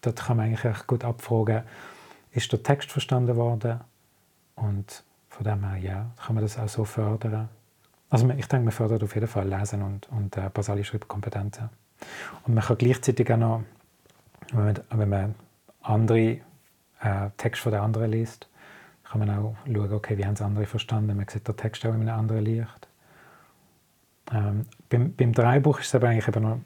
dort 0.00 0.20
kann 0.20 0.36
man 0.36 0.46
eigentlich 0.46 0.86
gut 0.86 1.04
abfragen, 1.04 1.62
ist 2.32 2.52
der 2.52 2.62
Text 2.62 2.92
verstanden 2.92 3.36
worden? 3.36 3.80
Und 4.54 5.02
von 5.40 5.50
dem 5.50 5.66
her, 5.66 5.78
ja, 5.78 6.10
kann 6.22 6.34
man 6.34 6.44
das 6.44 6.58
auch 6.58 6.68
so 6.68 6.84
fördern. 6.84 7.48
Also 8.10 8.28
ich 8.28 8.46
denke, 8.46 8.64
man 8.64 8.72
fördert 8.72 9.02
auf 9.02 9.14
jeden 9.14 9.26
Fall 9.26 9.48
Lesen 9.48 9.80
und, 9.80 10.06
und 10.10 10.36
äh, 10.36 10.50
basale 10.52 10.84
Schreibkompetenzen. 10.84 11.70
Und 12.44 12.54
man 12.54 12.62
kann 12.62 12.76
gleichzeitig 12.76 13.32
auch 13.32 13.38
noch, 13.38 13.62
wenn 14.52 14.64
man, 14.64 14.80
wenn 14.90 15.08
man 15.08 15.34
andere 15.80 16.18
äh, 17.00 17.30
Texte 17.38 17.62
von 17.62 17.72
den 17.72 17.80
anderen 17.80 18.10
liest, 18.10 18.50
kann 19.04 19.20
man 19.20 19.30
auch 19.30 19.56
schauen, 19.64 19.92
okay, 19.94 20.18
wie 20.18 20.26
haben 20.26 20.34
es 20.34 20.42
andere 20.42 20.66
verstanden. 20.66 21.16
Man 21.16 21.26
sieht 21.26 21.48
den 21.48 21.56
Text 21.56 21.86
auch 21.86 21.94
in 21.94 22.02
einem 22.02 22.18
anderen 22.18 22.44
Licht. 22.44 22.88
Ähm, 24.32 24.66
beim, 24.90 25.14
beim 25.14 25.32
Dreibuch 25.32 25.80
ist 25.80 25.86
es 25.86 25.94
aber 25.94 26.08
eigentlich 26.08 26.28
eben 26.28 26.42
noch 26.42 26.58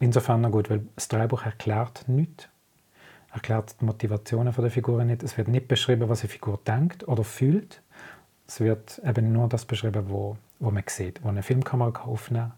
insofern 0.00 0.40
noch 0.40 0.50
gut, 0.50 0.68
weil 0.68 0.84
das 0.96 1.06
Dreibuch 1.06 1.44
erklärt 1.44 2.08
nichts. 2.08 2.48
Erklärt 3.32 3.80
die 3.80 3.84
Motivationen 3.84 4.52
der 4.52 4.70
Figuren 4.70 5.06
nicht. 5.06 5.22
Es 5.22 5.38
wird 5.38 5.46
nicht 5.46 5.68
beschrieben, 5.68 6.08
was 6.08 6.22
eine 6.22 6.28
Figur 6.28 6.58
denkt 6.66 7.06
oder 7.06 7.22
fühlt, 7.22 7.82
es 8.46 8.60
wird 8.60 9.00
eben 9.04 9.32
nur 9.32 9.48
das 9.48 9.64
beschrieben, 9.64 10.08
wo, 10.08 10.36
wo 10.58 10.70
man 10.70 10.84
sieht, 10.86 11.22
wo 11.24 11.28
eine 11.28 11.42
Filmkamera 11.42 12.02
aufnehmen 12.02 12.52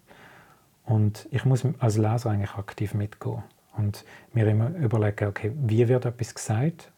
kann. 0.86 0.97
Und 0.97 1.28
ich 1.30 1.45
muss 1.45 1.66
als 1.78 1.97
Leser 1.97 2.30
eigentlich 2.30 2.55
aktiv 2.55 2.95
mitgehen 2.95 3.43
und 3.76 4.05
mir 4.32 4.47
immer 4.47 4.70
überlegen, 4.70 5.28
okay, 5.28 5.53
wie 5.55 5.86
wird 5.89 6.05
etwas 6.05 6.34
gesagt, 6.34 6.91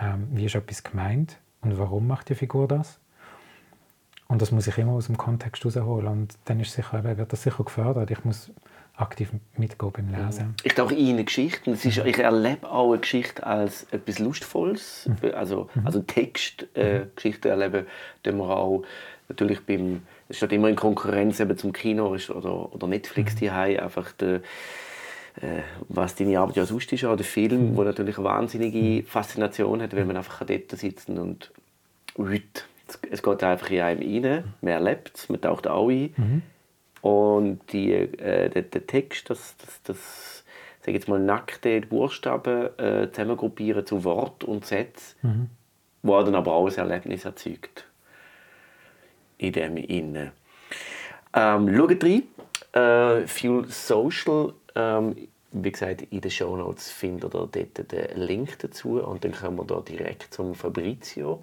ähm, 0.00 0.28
wie 0.30 0.46
ist 0.46 0.54
etwas 0.54 0.82
gemeint 0.82 1.38
und 1.60 1.78
warum 1.78 2.06
macht 2.06 2.28
die 2.28 2.34
Figur 2.34 2.66
das? 2.66 2.98
Und 4.28 4.40
das 4.40 4.50
muss 4.50 4.66
ich 4.66 4.78
immer 4.78 4.92
aus 4.92 5.06
dem 5.06 5.18
Kontext 5.18 5.62
herausholen. 5.62 6.08
Und 6.08 6.38
dann 6.46 6.58
ist 6.58 6.72
sicher, 6.72 7.04
wird 7.04 7.32
das 7.32 7.42
sicher 7.42 7.64
gefördert. 7.64 8.10
Ich 8.10 8.24
muss 8.24 8.50
aktiv 8.94 9.30
mitgehen 9.56 9.92
beim 9.92 10.10
Lesen. 10.10 10.48
Mhm. 10.48 10.54
Ich 10.64 10.74
denke 10.74 10.94
in 10.94 11.24
Geschichten. 11.24 11.72
Es 11.72 11.84
ist, 11.84 11.98
ich 11.98 12.18
erlebe 12.18 12.70
auch 12.70 12.90
eine 12.90 13.00
Geschichte 13.00 13.46
als 13.46 13.84
etwas 13.90 14.18
Lustvolles. 14.18 15.08
Mhm. 15.08 15.34
Also, 15.34 15.68
mhm. 15.74 15.86
also 15.86 16.00
Text, 16.00 16.66
äh, 16.74 17.06
Geschichten 17.14 17.48
erleben 17.48 17.86
wir 18.24 18.50
auch 18.50 18.84
natürlich 19.28 19.64
beim 19.64 20.02
es 20.32 20.38
steht 20.38 20.52
immer 20.52 20.68
in 20.68 20.76
Konkurrenz 20.76 21.40
eben 21.40 21.58
zum 21.58 21.74
Kino 21.74 22.16
oder, 22.30 22.74
oder 22.74 22.86
Netflix 22.86 23.38
mhm. 23.38 23.50
einfach 23.50 24.12
der, 24.12 24.36
äh, 25.36 25.60
was 25.88 26.14
deine 26.14 26.40
Arbeit 26.40 26.56
ja 26.56 26.64
sonst 26.64 26.90
ist, 26.90 27.04
auch 27.04 27.16
der 27.16 27.26
Film, 27.26 27.72
mhm. 27.72 27.76
wo 27.76 27.82
natürlich 27.82 28.16
eine 28.16 28.24
wahnsinnige 28.24 28.78
mhm. 28.78 29.04
Faszination 29.04 29.82
hat, 29.82 29.94
wenn 29.94 30.06
man 30.06 30.16
einfach 30.16 30.42
dort 30.46 30.70
sitzen 30.70 31.18
und 31.18 31.52
es 33.10 33.22
geht 33.22 33.42
einfach 33.44 33.70
in 33.70 33.80
einem 33.80 34.24
rein, 34.24 34.44
man 34.62 34.72
erlebt 34.72 35.12
es, 35.14 35.28
man 35.28 35.40
taucht 35.40 35.66
auch 35.66 35.90
ein. 35.90 36.14
Mhm. 36.16 36.42
Und 37.02 37.60
die, 37.72 37.92
äh, 37.92 38.48
der, 38.48 38.62
der, 38.62 38.86
Text, 38.86 39.28
das, 39.28 39.56
das, 39.58 39.82
das 39.82 40.44
sag 40.80 40.94
jetzt 40.94 41.08
mal, 41.08 41.18
nackte 41.18 41.80
Buchstaben 41.82 42.78
äh, 42.78 43.10
zusammengruppieren 43.10 43.84
zu 43.84 44.04
Wort 44.04 44.44
und 44.44 44.64
Sätzen, 44.64 45.16
mhm. 45.22 45.50
wo 46.02 46.22
dann 46.22 46.36
aber 46.36 46.52
auch 46.52 46.68
ein 46.68 46.74
Erlebnis 46.74 47.24
erzeugt. 47.24 47.86
In 49.38 49.52
dem 49.52 49.76
Innen. 49.76 50.30
Ähm, 51.34 51.76
schaut 51.76 52.04
rein. 52.04 52.22
Äh, 52.72 53.26
Fuel 53.26 53.68
Social. 53.68 54.52
Ähm, 54.76 55.28
wie 55.52 55.72
gesagt, 55.72 56.02
in 56.02 56.20
den 56.20 56.30
Shownotes 56.30 56.90
findet 56.90 57.24
ihr 57.24 57.30
dort 57.30 57.54
den 57.54 58.16
Link 58.16 58.58
dazu 58.60 59.02
und 59.02 59.24
dann 59.24 59.32
kommen 59.32 59.58
wir 59.58 59.64
da 59.64 59.80
direkt 59.80 60.32
zum 60.32 60.54
Fabrizio 60.54 61.42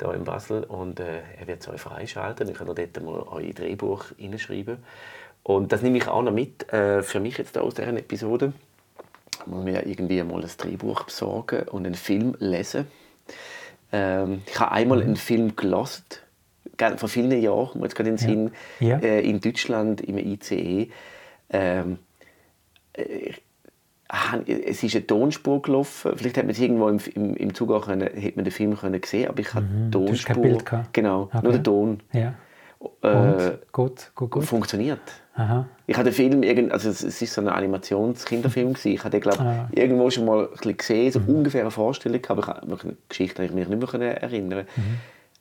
hier 0.00 0.14
in 0.14 0.24
Basel 0.24 0.64
und 0.64 1.00
äh, 1.00 1.20
er 1.38 1.46
wird 1.46 1.60
es 1.60 1.68
euch 1.68 1.80
freischalten. 1.80 2.46
Dann 2.46 2.56
könnt 2.56 2.78
ihr 2.78 2.86
dort 2.86 3.04
mal 3.04 3.20
euer 3.30 3.52
Drehbuch 3.52 4.04
hineinschreiben. 4.16 4.78
Und 5.42 5.72
das 5.72 5.82
nehme 5.82 5.98
ich 5.98 6.08
auch 6.08 6.22
noch 6.22 6.32
mit 6.32 6.70
äh, 6.72 7.02
für 7.02 7.20
mich 7.20 7.38
jetzt 7.38 7.56
aus 7.56 7.74
dieser 7.74 7.88
Episode. 7.96 8.52
Muss 9.46 9.64
mir 9.64 9.86
irgendwie 9.86 10.22
mal 10.22 10.42
ein 10.42 10.50
Drehbuch 10.56 11.04
besorgen 11.04 11.62
und 11.68 11.86
einen 11.86 11.94
Film 11.94 12.36
lesen. 12.40 12.86
Ähm, 13.92 14.42
ich 14.46 14.58
habe 14.60 14.72
einmal 14.72 15.00
einen 15.02 15.16
Film 15.16 15.56
gelesen, 15.56 16.04
vor 16.96 17.08
vielen 17.08 17.32
Jahren, 17.40 17.82
jetzt 17.82 17.94
gerade 17.94 18.10
in 18.10 18.18
Sinn, 18.18 18.50
Ja. 18.80 18.98
Äh, 18.98 19.20
in 19.28 19.40
Deutschland 19.40 20.00
im 20.02 20.18
ICE. 20.18 20.90
Ähm, 21.50 21.98
äh, 22.92 23.32
han- 23.32 23.40
es 24.46 24.82
ist 24.82 24.94
eine 24.96 25.06
Tonspur 25.06 25.62
gelaufen. 25.62 26.12
Vielleicht 26.16 26.36
hat 26.36 26.44
man 26.44 26.50
es 26.50 26.58
irgendwo 26.58 26.88
im, 26.88 26.98
im, 27.14 27.36
im 27.36 27.54
Zug 27.54 27.70
auch 27.70 27.86
können, 27.86 28.08
hätte 28.12 28.36
man 28.36 28.44
den 28.44 28.52
Film 28.52 28.76
können 28.76 29.00
sehen, 29.04 29.28
aber 29.28 29.40
ich 29.40 29.54
habe 29.54 29.64
Mhm. 29.66 29.90
Du 29.90 30.08
hast 30.08 30.24
kein 30.26 30.34
Tonspur. 30.36 30.42
Bild 30.42 30.66
gehabt? 30.66 30.92
Genau, 30.94 31.22
Okay. 31.24 31.40
nur 31.42 31.52
der 31.52 31.62
Ton. 31.62 32.00
Ja. 32.12 32.34
Äh, 33.02 33.58
gut, 33.72 34.10
gut, 34.14 34.30
gut. 34.30 34.44
funktioniert. 34.44 35.00
Aha. 35.34 35.66
Ich 35.86 35.96
habe 35.96 36.10
den 36.10 36.14
Film, 36.14 36.70
also 36.72 36.88
es 36.88 37.02
es 37.02 37.20
ist 37.20 37.34
so 37.34 37.40
ein 37.42 37.48
Animationskinderfilm 37.48 38.72
gewesen. 38.72 38.92
Ich 38.92 39.00
habe 39.00 39.10
den, 39.10 39.20
glaube 39.20 39.40
Ah. 39.40 39.68
irgendwo 39.72 40.08
schon 40.10 40.24
mal 40.24 40.44
ein 40.46 40.50
bisschen 40.52 40.76
gesehen, 40.78 41.12
so 41.12 41.20
ungefähr 41.26 41.60
eine 41.62 41.70
Vorstellung, 41.70 42.20
aber 42.28 42.40
ich 42.42 42.46
habe 42.48 42.66
mich 42.66 42.80
die 42.80 42.96
Geschichte 43.08 43.42
eigentlich 43.42 43.68
nicht 43.68 43.92
mehr 43.92 44.22
erinnern. 44.22 44.66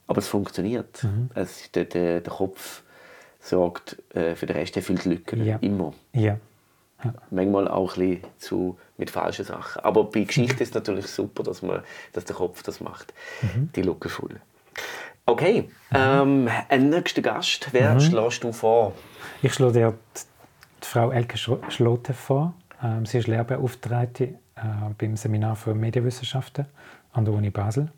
Aber 0.08 0.20
es 0.20 0.28
funktioniert. 0.28 1.06
Es 1.34 1.62
ist 1.62 1.76
der, 1.76 1.86
der, 1.86 2.20
der 2.22 2.34
Kopf 2.34 2.84
sorgt 3.40 3.98
äh, 4.14 4.36
für 4.36 4.46
den 4.46 4.56
Rest, 4.58 4.76
der 4.76 4.84
füllt 4.84 5.06
Lücken. 5.06 5.46
Ja. 5.46 5.58
Immer. 5.62 5.94
Ja. 6.14 6.38
Manchmal 7.32 7.68
auch 7.68 7.96
ein 7.96 8.10
bisschen 8.10 8.24
zu, 8.38 8.78
mit 8.98 9.10
falschen 9.10 9.46
Sachen. 9.46 9.84
Aber 9.84 10.04
bei 10.06 10.24
Geschichte 10.24 10.64
ist 10.64 10.70
es 10.70 10.76
natürlich 10.76 11.08
super, 11.08 11.44
dass, 11.44 11.62
man, 11.62 11.82
dass 12.14 12.26
der 12.26 12.36
Kopf 12.36 12.62
das 12.64 12.82
macht. 12.82 13.14
Die 13.76 13.82
Lücken 13.82 14.10
füllen. 14.10 14.42
Okay, 15.26 15.70
ähm, 15.94 16.50
ein 16.70 16.90
nächster 16.90 17.22
Gast. 17.22 17.70
Wer 17.72 18.00
schlägst 18.00 18.44
du 18.44 18.52
vor? 18.52 18.94
Ich 19.42 19.54
schlage 19.54 19.74
dir 19.74 19.94
die, 20.82 20.86
Frau 20.86 21.12
Elke 21.12 21.38
Schlote 21.38 22.14
vor. 22.14 22.54
Ähm, 22.82 23.06
sie 23.06 23.20
ist 23.20 23.28
Lehrbeauftragte 23.28 24.24
äh, 24.24 24.62
beim 24.98 25.16
Seminar 25.16 25.56
für 25.56 25.76
Medienwissenschaften 25.76 26.66
an 27.14 27.26
der 27.26 27.34
Uni 27.34 27.52
Basel. 27.52 27.92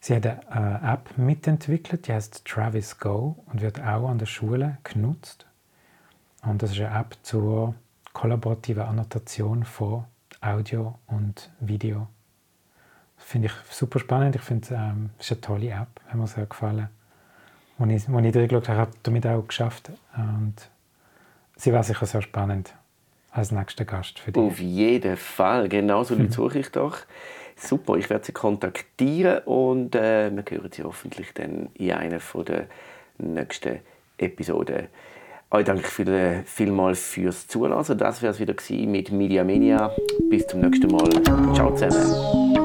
Sie 0.00 0.16
hat 0.16 0.26
eine 0.26 0.80
äh, 0.82 0.92
App 0.92 1.18
mitentwickelt, 1.18 2.06
die 2.06 2.12
heißt 2.12 2.44
Travis 2.44 2.98
Go 2.98 3.36
und 3.52 3.60
wird 3.60 3.80
auch 3.80 4.08
an 4.08 4.18
der 4.18 4.26
Schule 4.26 4.78
genutzt. 4.82 5.46
Und 6.42 6.62
das 6.62 6.70
ist 6.70 6.80
eine 6.80 6.98
App 6.98 7.16
zur 7.22 7.74
kollaborativen 8.16 8.82
Annotation 8.82 9.62
von 9.64 10.04
Audio 10.40 10.98
und 11.06 11.50
Video. 11.60 12.06
Das 13.18 13.26
finde 13.26 13.48
ich 13.48 13.52
super 13.70 13.98
spannend. 13.98 14.34
Ich 14.36 14.40
finde, 14.40 14.68
ähm, 14.72 15.10
es 15.18 15.26
ist 15.26 15.32
eine 15.32 15.40
tolle 15.42 15.68
App, 15.68 16.00
hat 16.06 16.14
mir 16.14 16.26
sehr 16.26 16.46
gefallen. 16.46 16.88
Als 17.78 17.90
ich, 17.92 18.08
als 18.08 18.24
ich 18.24 18.36
reingeschaut 18.36 18.68
habe, 18.70 18.78
habe 18.78 18.90
ich 18.94 19.02
damit 19.02 19.26
auch 19.26 19.46
geschafft. 19.46 19.90
Und 20.16 20.54
sie 21.56 21.74
war 21.74 21.82
sicher 21.82 22.06
sehr 22.06 22.22
spannend 22.22 22.74
als 23.32 23.52
nächster 23.52 23.84
Gast 23.84 24.18
für 24.18 24.32
dich. 24.32 24.42
Auf 24.42 24.60
jeden 24.60 25.18
Fall, 25.18 25.68
genau 25.68 26.02
so 26.02 26.14
die 26.14 26.28
suche 26.32 26.60
ich 26.60 26.70
doch. 26.70 26.96
Super, 27.54 27.96
ich 27.96 28.08
werde 28.08 28.24
sie 28.24 28.32
kontaktieren 28.32 29.40
und 29.44 29.94
äh, 29.94 30.30
wir 30.34 30.42
hören 30.48 30.72
sie 30.72 30.84
hoffentlich 30.84 31.34
dann 31.34 31.68
in 31.74 31.92
einer 31.92 32.18
der 32.18 32.66
nächsten 33.18 33.80
Episoden. 34.16 34.88
Euch 35.50 35.64
danke 35.64 35.88
viel, 35.88 36.42
vielmals 36.44 37.00
fürs 37.06 37.46
Zuhören. 37.46 37.98
Das 37.98 38.20
wäre 38.20 38.32
es 38.32 38.40
wieder 38.40 38.54
mit 38.86 39.12
Media 39.12 39.44
Mania. 39.44 39.92
Bis 40.28 40.46
zum 40.46 40.60
nächsten 40.60 40.90
Mal. 40.90 41.08
Ciao 41.54 41.74
zusammen. 41.74 42.55